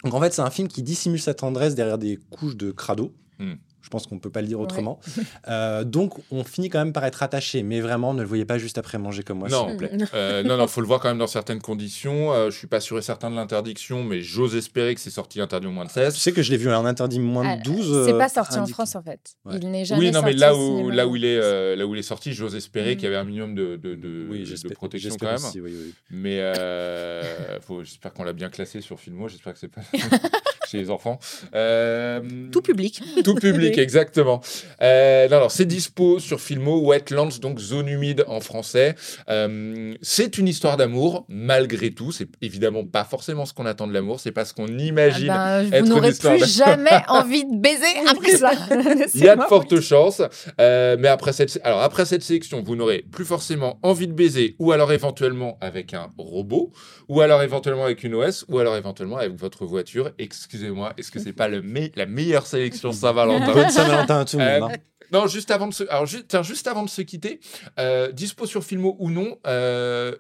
Donc 0.04 0.14
en 0.14 0.20
fait, 0.20 0.34
c'est 0.34 0.42
un 0.42 0.50
film 0.50 0.68
qui 0.68 0.84
dissimule 0.84 1.20
sa 1.20 1.34
tendresse 1.34 1.76
derrière 1.76 1.98
des 1.98 2.18
couches 2.30 2.56
de 2.56 2.72
crado. 2.72 3.14
Hmm. 3.38 3.56
Je 3.82 3.90
pense 3.90 4.08
qu'on 4.08 4.20
peut 4.20 4.30
pas 4.30 4.42
le 4.42 4.48
dire 4.48 4.60
autrement. 4.60 5.00
Euh, 5.48 5.84
donc 5.84 6.14
on 6.32 6.44
finit 6.44 6.70
quand 6.70 6.80
même 6.80 6.92
par 6.94 7.06
être 7.06 7.24
attaché, 7.24 7.64
mais 7.64 7.80
vraiment, 7.80 8.14
ne 8.14 8.22
le 8.22 8.28
voyez 8.28 8.44
pas 8.46 8.58
juste 8.58 8.78
après 8.78 8.98
manger 8.98 9.24
comme 9.24 9.40
moi, 9.40 9.48
s'il 9.50 9.58
Non. 9.58 9.70
vous 9.70 9.78
plaît. 9.78 9.92
Euh, 10.14 10.44
non, 10.44 10.58
non, 10.58 10.68
faut 10.68 10.82
le 10.82 10.88
voir 10.88 11.00
quand 11.00 11.08
même 11.10 11.18
dans 11.18 11.28
certaines 11.28 11.62
conditions. 11.62 12.34
Euh, 12.34 12.50
je 12.50 12.58
suis 12.58 12.68
pas 12.68 12.80
sûr 12.82 12.98
et 12.98 13.02
certain 13.02 13.30
de 13.32 13.36
l'interdiction, 13.36 14.04
mais 14.04 14.22
j'ose 14.22 14.56
espérer 14.56 14.96
que 14.96 15.02
c'est 15.02 15.10
sorti 15.10 15.40
interdit 15.40 15.68
au 15.68 15.72
moins 15.72 15.86
de 15.86 15.90
16. 15.92 16.16
Je 16.16 16.20
sais 16.20 16.32
que 16.34 16.42
je 16.42 16.52
l'ai 16.52 16.58
vu 16.58 16.70
en 16.74 16.86
interdit 16.86 17.20
moins 17.20 17.46
Ah, 17.48 17.58
de 17.58 17.64
12. 17.64 18.06
C'est 18.06 18.14
euh, 18.14 18.18
pas 18.18 18.28
sorti 18.30 18.58
en. 18.60 18.66
France 18.68 18.96
en 18.96 19.02
fait. 19.02 19.20
Ouais. 19.46 19.56
Il 19.62 19.72
n'est 19.72 19.86
jamais 19.86 20.00
Oui, 20.02 20.12
non, 20.12 20.22
mais 20.22 20.32
sorti 20.38 20.40
là 20.40 20.56
où, 20.56 20.90
là, 20.90 21.08
où 21.08 21.16
il 21.16 21.24
est, 21.26 21.38
euh, 21.42 21.76
là 21.76 21.86
où 21.88 21.96
il 21.96 22.00
est 22.00 22.04
sorti, 22.04 22.34
j'ose 22.34 22.56
espérer 22.56 22.94
Mm. 22.94 22.98
qu'il 22.98 23.04
y 23.06 23.08
avait 23.08 23.16
un 23.18 23.24
minimum 23.24 23.56
de, 23.56 23.76
de, 23.78 23.96
de, 23.96 24.28
Oui, 24.30 24.40
de 24.42 24.46
j'espère- 24.46 24.72
protection 24.74 25.16
quand 25.20 25.26
même. 25.28 25.36
aussi, 25.36 25.62
oui, 25.62 25.72
oui. 25.74 25.94
Mais 26.12 26.40
euh, 26.40 27.24
j'espère 27.84 28.14
qu'on 28.14 28.24
l'a 28.24 28.34
bien 28.34 28.50
classé 28.50 28.82
sur 28.82 29.00
Filmo. 29.00 29.28
J'espère 29.28 29.54
que 29.54 29.60
c'est 29.60 29.68
pas 29.70 29.82
chez 30.70 30.78
les 30.78 30.90
enfants. 30.90 31.20
Euh, 31.56 32.22
Tout 32.52 32.62
public. 32.62 33.02
Tout 33.24 33.36
public, 33.36 33.78
exactement. 33.78 34.42
Euh, 34.82 35.26
alors 35.26 35.52
c'est 35.52 35.66
dispo 35.66 36.20
sur 36.20 36.40
Filmo, 36.40 36.80
Wetlands, 36.82 37.40
donc 37.42 37.60
zone 37.60 37.88
humide 37.88 38.24
en 38.28 38.40
français. 38.40 38.96
Euh, 39.30 39.94
c'est 40.02 40.38
une 40.38 40.48
histoire 40.48 40.78
d'amour, 40.78 41.26
malgré 41.28 41.92
tout. 41.92 42.12
C'est 42.12 42.28
évidemment 42.42 42.86
pas 42.86 43.04
forcément 43.04 43.46
ce 43.46 43.54
qu'on 43.54 43.66
attend 43.66 43.88
de 43.88 43.94
l'amour, 43.94 44.20
c'est 44.20 44.32
pas 44.32 44.46
ce 44.46 44.54
qu'on 44.54 44.68
Ah 44.68 44.82
imagine. 44.82 45.28
ben, 45.28 45.74
être 45.74 45.84
vous 45.84 45.90
n'aurez 45.90 46.14
plus 46.14 46.46
jamais 46.56 46.90
envie 47.08 47.46
de 47.46 47.58
baiser 47.60 47.86
après 48.08 48.32
ça. 48.32 48.52
Il 49.16 49.24
y 49.24 49.30
a 49.30 49.36
de 49.36 49.42
fortes 49.44 49.80
chances, 49.80 50.22
euh, 50.60 50.96
mais 51.00 51.08
après 51.08 51.34
cette, 51.34 51.60
alors 51.64 51.82
après 51.82 52.06
cette 52.06 52.24
sélection, 52.24 52.62
vous 52.62 52.76
n'aurez 52.76 53.06
plus 53.12 53.26
forcément 53.26 53.80
envie 53.84 54.08
de 54.08 54.14
baiser, 54.14 54.56
ou 54.60 54.72
alors 54.72 54.92
éventuellement 54.92 55.58
avec 55.62 55.94
un 55.94 56.10
robot, 56.18 56.72
ou 57.08 57.22
alors 57.22 57.42
éventuellement 57.42 57.86
avec 57.86 58.04
une 58.04 58.16
OS, 58.16 58.46
ou 58.50 58.60
alors 58.60 58.76
éventuellement 58.76 59.18
avec 59.18 59.34
votre 59.36 59.66
voiture. 59.66 60.12
Excusez-moi, 60.60 60.93
est-ce 60.97 61.12
que 61.12 61.20
c'est 61.20 61.34
pas 61.41 61.47
le 61.47 61.62
me- 61.62 61.89
la 61.95 62.05
meilleure 62.05 62.45
sélection 62.45 62.91
Saint-Valentin? 62.91 63.53
Bonne 63.53 63.70
Saint-Valentin 63.70 64.20
à 64.20 64.26
tout 64.26 64.38
le 64.38 64.43
Euh, 64.43 64.60
monde. 64.60 64.72
hein. 64.74 64.78
Non, 65.12 65.26
juste 65.28 65.49
avant 65.51 65.68
de 65.68 65.74
se, 65.74 65.84
alors 65.89 66.07
tiens, 66.28 66.43
juste 66.43 66.68
avant 66.68 66.84
de 66.84 66.89
se 66.89 67.01
quitter, 67.01 67.39
euh, 67.80 68.12
dispo 68.12 68.45
sur 68.45 68.64
Filmo 68.64 68.95
ou 68.99 69.10
non, 69.10 69.38
euh, 69.47 70.16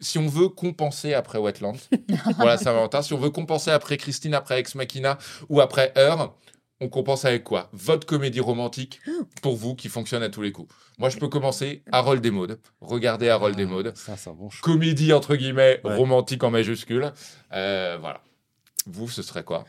si 0.00 0.18
on 0.18 0.26
veut 0.26 0.48
compenser 0.48 1.12
après 1.12 1.38
Wetlands, 1.38 1.74
voilà 2.38 2.56
Saint-Valentin, 2.56 3.02
si 3.02 3.12
on 3.12 3.18
veut 3.18 3.28
compenser 3.30 3.70
après 3.70 3.96
Christine, 3.98 4.32
après 4.34 4.58
Ex 4.60 4.74
Machina 4.74 5.18
ou 5.50 5.60
après 5.60 5.92
Heure, 5.98 6.34
on 6.80 6.88
compense 6.88 7.24
avec 7.26 7.44
quoi? 7.44 7.68
Votre 7.72 8.06
comédie 8.06 8.40
romantique 8.40 9.00
pour 9.42 9.56
vous 9.56 9.74
qui 9.74 9.88
fonctionne 9.88 10.22
à 10.22 10.28
tous 10.30 10.42
les 10.42 10.52
coups. 10.52 10.72
Moi, 10.98 11.08
je 11.10 11.16
peux 11.18 11.28
commencer 11.28 11.82
Harold 11.92 12.26
Maud. 12.30 12.58
Regardez 12.82 13.28
Harold. 13.30 13.56
Ah, 13.58 13.90
Ça, 13.94 14.16
c'est 14.16 14.30
un 14.30 14.34
bon 14.34 14.48
choix. 14.50 14.62
Comédie 14.72 15.12
entre 15.14 15.36
guillemets 15.36 15.80
Ouais. 15.84 15.94
romantique 15.96 16.42
en 16.44 16.50
majuscule. 16.50 17.12
Euh, 17.52 17.96
voilà. 18.00 18.20
Vous, 18.86 19.08
ce 19.08 19.22
serait 19.22 19.44
quoi? 19.44 19.64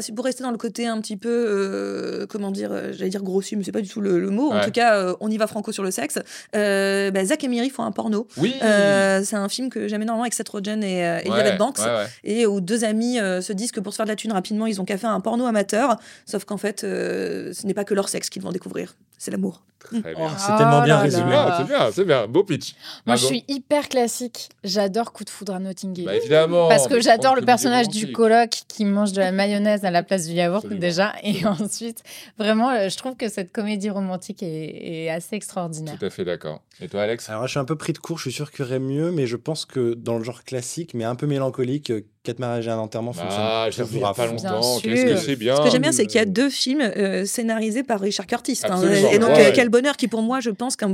C'est 0.00 0.14
pour 0.14 0.24
rester 0.24 0.44
dans 0.44 0.52
le 0.52 0.58
côté 0.58 0.86
un 0.86 1.00
petit 1.00 1.16
peu, 1.16 1.28
euh, 1.28 2.24
comment 2.28 2.52
dire, 2.52 2.70
euh, 2.70 2.92
j'allais 2.92 3.10
dire 3.10 3.22
grossu, 3.24 3.56
mais 3.56 3.64
c'est 3.64 3.72
pas 3.72 3.80
du 3.80 3.88
tout 3.88 4.00
le, 4.00 4.20
le 4.20 4.30
mot. 4.30 4.52
En 4.52 4.60
tout 4.64 4.70
cas, 4.70 4.94
euh, 4.96 5.16
on 5.18 5.28
y 5.28 5.36
va 5.36 5.48
franco 5.48 5.72
sur 5.72 5.82
le 5.82 5.90
sexe. 5.90 6.20
Euh, 6.54 7.10
bah, 7.10 7.24
Zach 7.24 7.42
et 7.42 7.48
Miri 7.48 7.68
font 7.68 7.82
un 7.82 7.90
porno. 7.90 8.28
Oui. 8.36 8.54
C'est 8.60 9.34
un 9.34 9.48
film 9.48 9.70
que 9.70 9.88
j'aime 9.88 10.02
énormément 10.02 10.22
avec 10.22 10.34
Seth 10.34 10.48
Rogen 10.50 10.84
et 10.84 11.00
Ouais, 11.02 11.22
Elizabeth 11.26 11.58
Banks. 11.58 11.78
ouais. 11.80 12.06
Et 12.22 12.46
où 12.46 12.60
deux 12.60 12.84
amis 12.84 13.16
se 13.16 13.52
disent 13.52 13.72
que 13.72 13.80
pour 13.80 13.92
se 13.92 13.96
faire 13.96 14.06
de 14.06 14.10
la 14.10 14.16
thune 14.16 14.30
rapidement, 14.32 14.66
ils 14.66 14.80
ont 14.80 14.84
qu'à 14.84 14.98
faire 14.98 15.10
un 15.10 15.20
porno 15.20 15.46
amateur. 15.46 15.96
Sauf 16.26 16.44
qu'en 16.44 16.58
fait, 16.58 16.82
ce 16.82 17.66
n'est 17.66 17.74
pas 17.74 17.84
que 17.84 17.94
leur 17.94 18.08
sexe 18.08 18.28
qu'ils 18.30 18.42
vont 18.42 18.52
découvrir, 18.52 18.94
c'est 19.22 19.30
l'amour. 19.30 19.62
Très 19.78 20.00
bien. 20.00 20.12
Oh, 20.16 20.28
c'est 20.36 20.56
tellement 20.56 20.82
bien 20.82 20.96
C'est 20.98 21.02
résumé. 21.02 21.30
bien, 21.30 21.56
c'est 21.56 21.64
bien, 21.64 21.90
c'est 21.92 22.04
bien. 22.04 22.26
Beau 22.26 22.42
pitch. 22.44 22.74
Moi, 23.06 23.14
je 23.16 23.26
suis 23.26 23.44
hyper 23.48 23.88
classique. 23.88 24.48
J'adore 24.64 25.12
Coup 25.12 25.24
de 25.24 25.30
foudre 25.30 25.54
à 25.54 25.58
Notting 25.60 25.96
Hill. 25.96 26.04
Bah 26.06 26.16
évidemment. 26.16 26.68
Parce 26.68 26.88
que 26.88 27.00
j'adore 27.00 27.34
le 27.36 27.42
personnage 27.42 27.88
du 27.88 28.10
coloc 28.12 28.50
qui 28.68 28.84
mange 28.84 29.12
de 29.12 29.20
la 29.20 29.30
mayonnaise 29.32 29.84
à 29.84 29.90
la 29.90 30.02
place 30.02 30.26
du 30.26 30.34
yaourt 30.34 30.56
Absolument. 30.64 30.80
déjà. 30.80 31.14
Et 31.22 31.44
ensuite, 31.46 32.02
vraiment, 32.38 32.70
euh, 32.70 32.88
je 32.88 32.96
trouve 32.96 33.16
que 33.16 33.28
cette 33.28 33.52
comédie 33.52 33.90
romantique 33.90 34.42
est, 34.42 35.04
est 35.04 35.10
assez 35.10 35.36
extraordinaire. 35.36 35.96
Tout 35.98 36.04
à 36.06 36.10
fait 36.10 36.24
d'accord. 36.24 36.62
Et 36.80 36.88
toi, 36.88 37.02
Alex? 37.02 37.28
Alors, 37.30 37.46
je 37.46 37.50
suis 37.50 37.60
un 37.60 37.64
peu 37.64 37.76
pris 37.76 37.92
de 37.92 37.98
court, 37.98 38.18
je 38.18 38.22
suis 38.22 38.32
sûr 38.32 38.50
qu'il 38.50 38.64
y 38.64 38.68
aurait 38.68 38.78
mieux, 38.80 39.10
mais 39.12 39.26
je 39.26 39.36
pense 39.36 39.66
que 39.66 39.94
dans 39.94 40.18
le 40.18 40.24
genre 40.24 40.42
classique, 40.44 40.94
mais 40.94 41.04
un 41.04 41.14
peu 41.16 41.26
mélancolique, 41.26 41.90
euh, 41.90 42.04
Quatre 42.24 42.38
mariages 42.38 42.68
et 42.68 42.70
un 42.70 42.78
enterrement. 42.78 43.12
Ah, 43.18 43.66
j'ai 43.70 43.82
revu 43.82 43.96
il 43.96 44.00
y 44.00 44.04
a 44.04 44.14
pas 44.14 44.26
longtemps. 44.26 44.78
Qu'est-ce 44.80 45.04
que 45.06 45.16
c'est 45.16 45.34
bien. 45.36 45.56
Ce 45.56 45.62
que 45.62 45.70
j'aime 45.70 45.82
bien, 45.82 45.90
c'est 45.90 46.06
qu'il 46.06 46.18
y 46.18 46.22
a 46.22 46.24
deux 46.24 46.50
films 46.50 46.80
euh, 46.80 47.24
scénarisés 47.24 47.82
par 47.82 48.00
Richard 48.00 48.26
Curtis. 48.28 48.60
hein. 48.62 48.80
Et 49.12 49.18
donc, 49.18 49.30
ouais. 49.30 49.46
euh, 49.48 49.52
quel 49.52 49.70
bonheur 49.70 49.96
qui, 49.96 50.06
pour 50.06 50.22
moi, 50.22 50.38
je 50.38 50.50
pense 50.50 50.76
que 50.76 50.84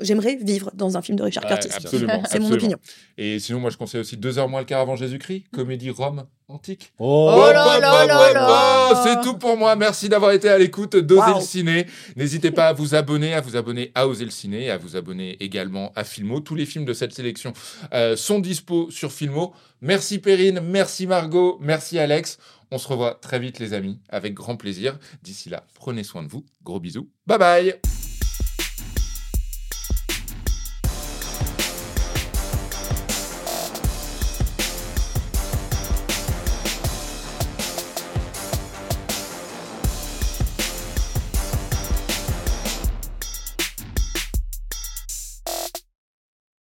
j'aimerais 0.00 0.36
vivre 0.36 0.70
dans 0.74 0.96
un 0.96 1.02
film 1.02 1.18
de 1.18 1.22
Richard 1.22 1.44
Ouais, 1.44 1.50
Curtis. 1.50 1.68
absolument. 1.74 2.22
C'est 2.30 2.38
mon 2.38 2.50
opinion. 2.50 2.78
Et 3.18 3.38
sinon, 3.40 3.60
moi, 3.60 3.68
je 3.70 3.76
conseille 3.76 4.00
aussi 4.00 4.16
Deux 4.16 4.38
heures 4.38 4.48
moins 4.48 4.60
le 4.60 4.66
quart 4.66 4.80
avant 4.80 4.96
Jésus-Christ, 4.96 5.44
comédie 5.52 5.90
Rome 5.90 6.24
antique. 6.50 6.92
Oh, 6.98 7.32
Oh 7.34 7.52
là 7.52 7.78
là 7.80 8.06
là 8.06 8.32
là 8.32 9.02
C'est 9.04 9.20
tout 9.22 9.38
pour 9.38 9.56
moi. 9.56 9.76
Merci 9.76 10.08
d'avoir 10.08 10.32
été 10.32 10.48
à 10.48 10.58
l'écoute 10.58 10.96
d'Oser 10.96 11.30
Wow. 11.32 11.38
le 11.38 11.44
ciné. 11.44 11.86
N'hésitez 12.16 12.50
pas 12.50 12.68
à 12.68 12.72
vous 12.72 12.94
abonner, 12.94 13.34
à 13.34 13.40
vous 13.40 13.56
abonner 13.56 13.92
à 13.94 14.06
Oser 14.06 14.24
le 14.24 14.30
ciné, 14.30 14.70
à 14.70 14.76
vous 14.76 14.96
abonner 14.96 15.36
également 15.42 15.92
à 15.96 16.04
Filmo. 16.04 16.40
Tous 16.40 16.54
les 16.54 16.66
films 16.66 16.84
de 16.84 16.92
cette 16.92 17.12
sélection 17.12 17.52
euh, 17.94 18.16
sont 18.16 18.38
dispo 18.40 18.90
sur 18.90 19.12
Filmo. 19.12 19.52
Merci 19.80 20.18
Perrine, 20.18 20.60
merci 20.60 21.06
Margot, 21.06 21.58
merci 21.60 21.98
Alex. 21.98 22.38
On 22.70 22.78
se 22.78 22.86
revoit 22.86 23.14
très 23.14 23.38
vite 23.38 23.58
les 23.58 23.72
amis, 23.72 23.98
avec 24.10 24.34
grand 24.34 24.56
plaisir. 24.56 24.98
D'ici 25.22 25.48
là, 25.50 25.64
prenez 25.74 26.04
soin 26.04 26.22
de 26.22 26.28
vous. 26.28 26.44
Gros 26.62 26.78
bisous. 26.80 27.08
Bye 27.26 27.38
bye 27.38 27.99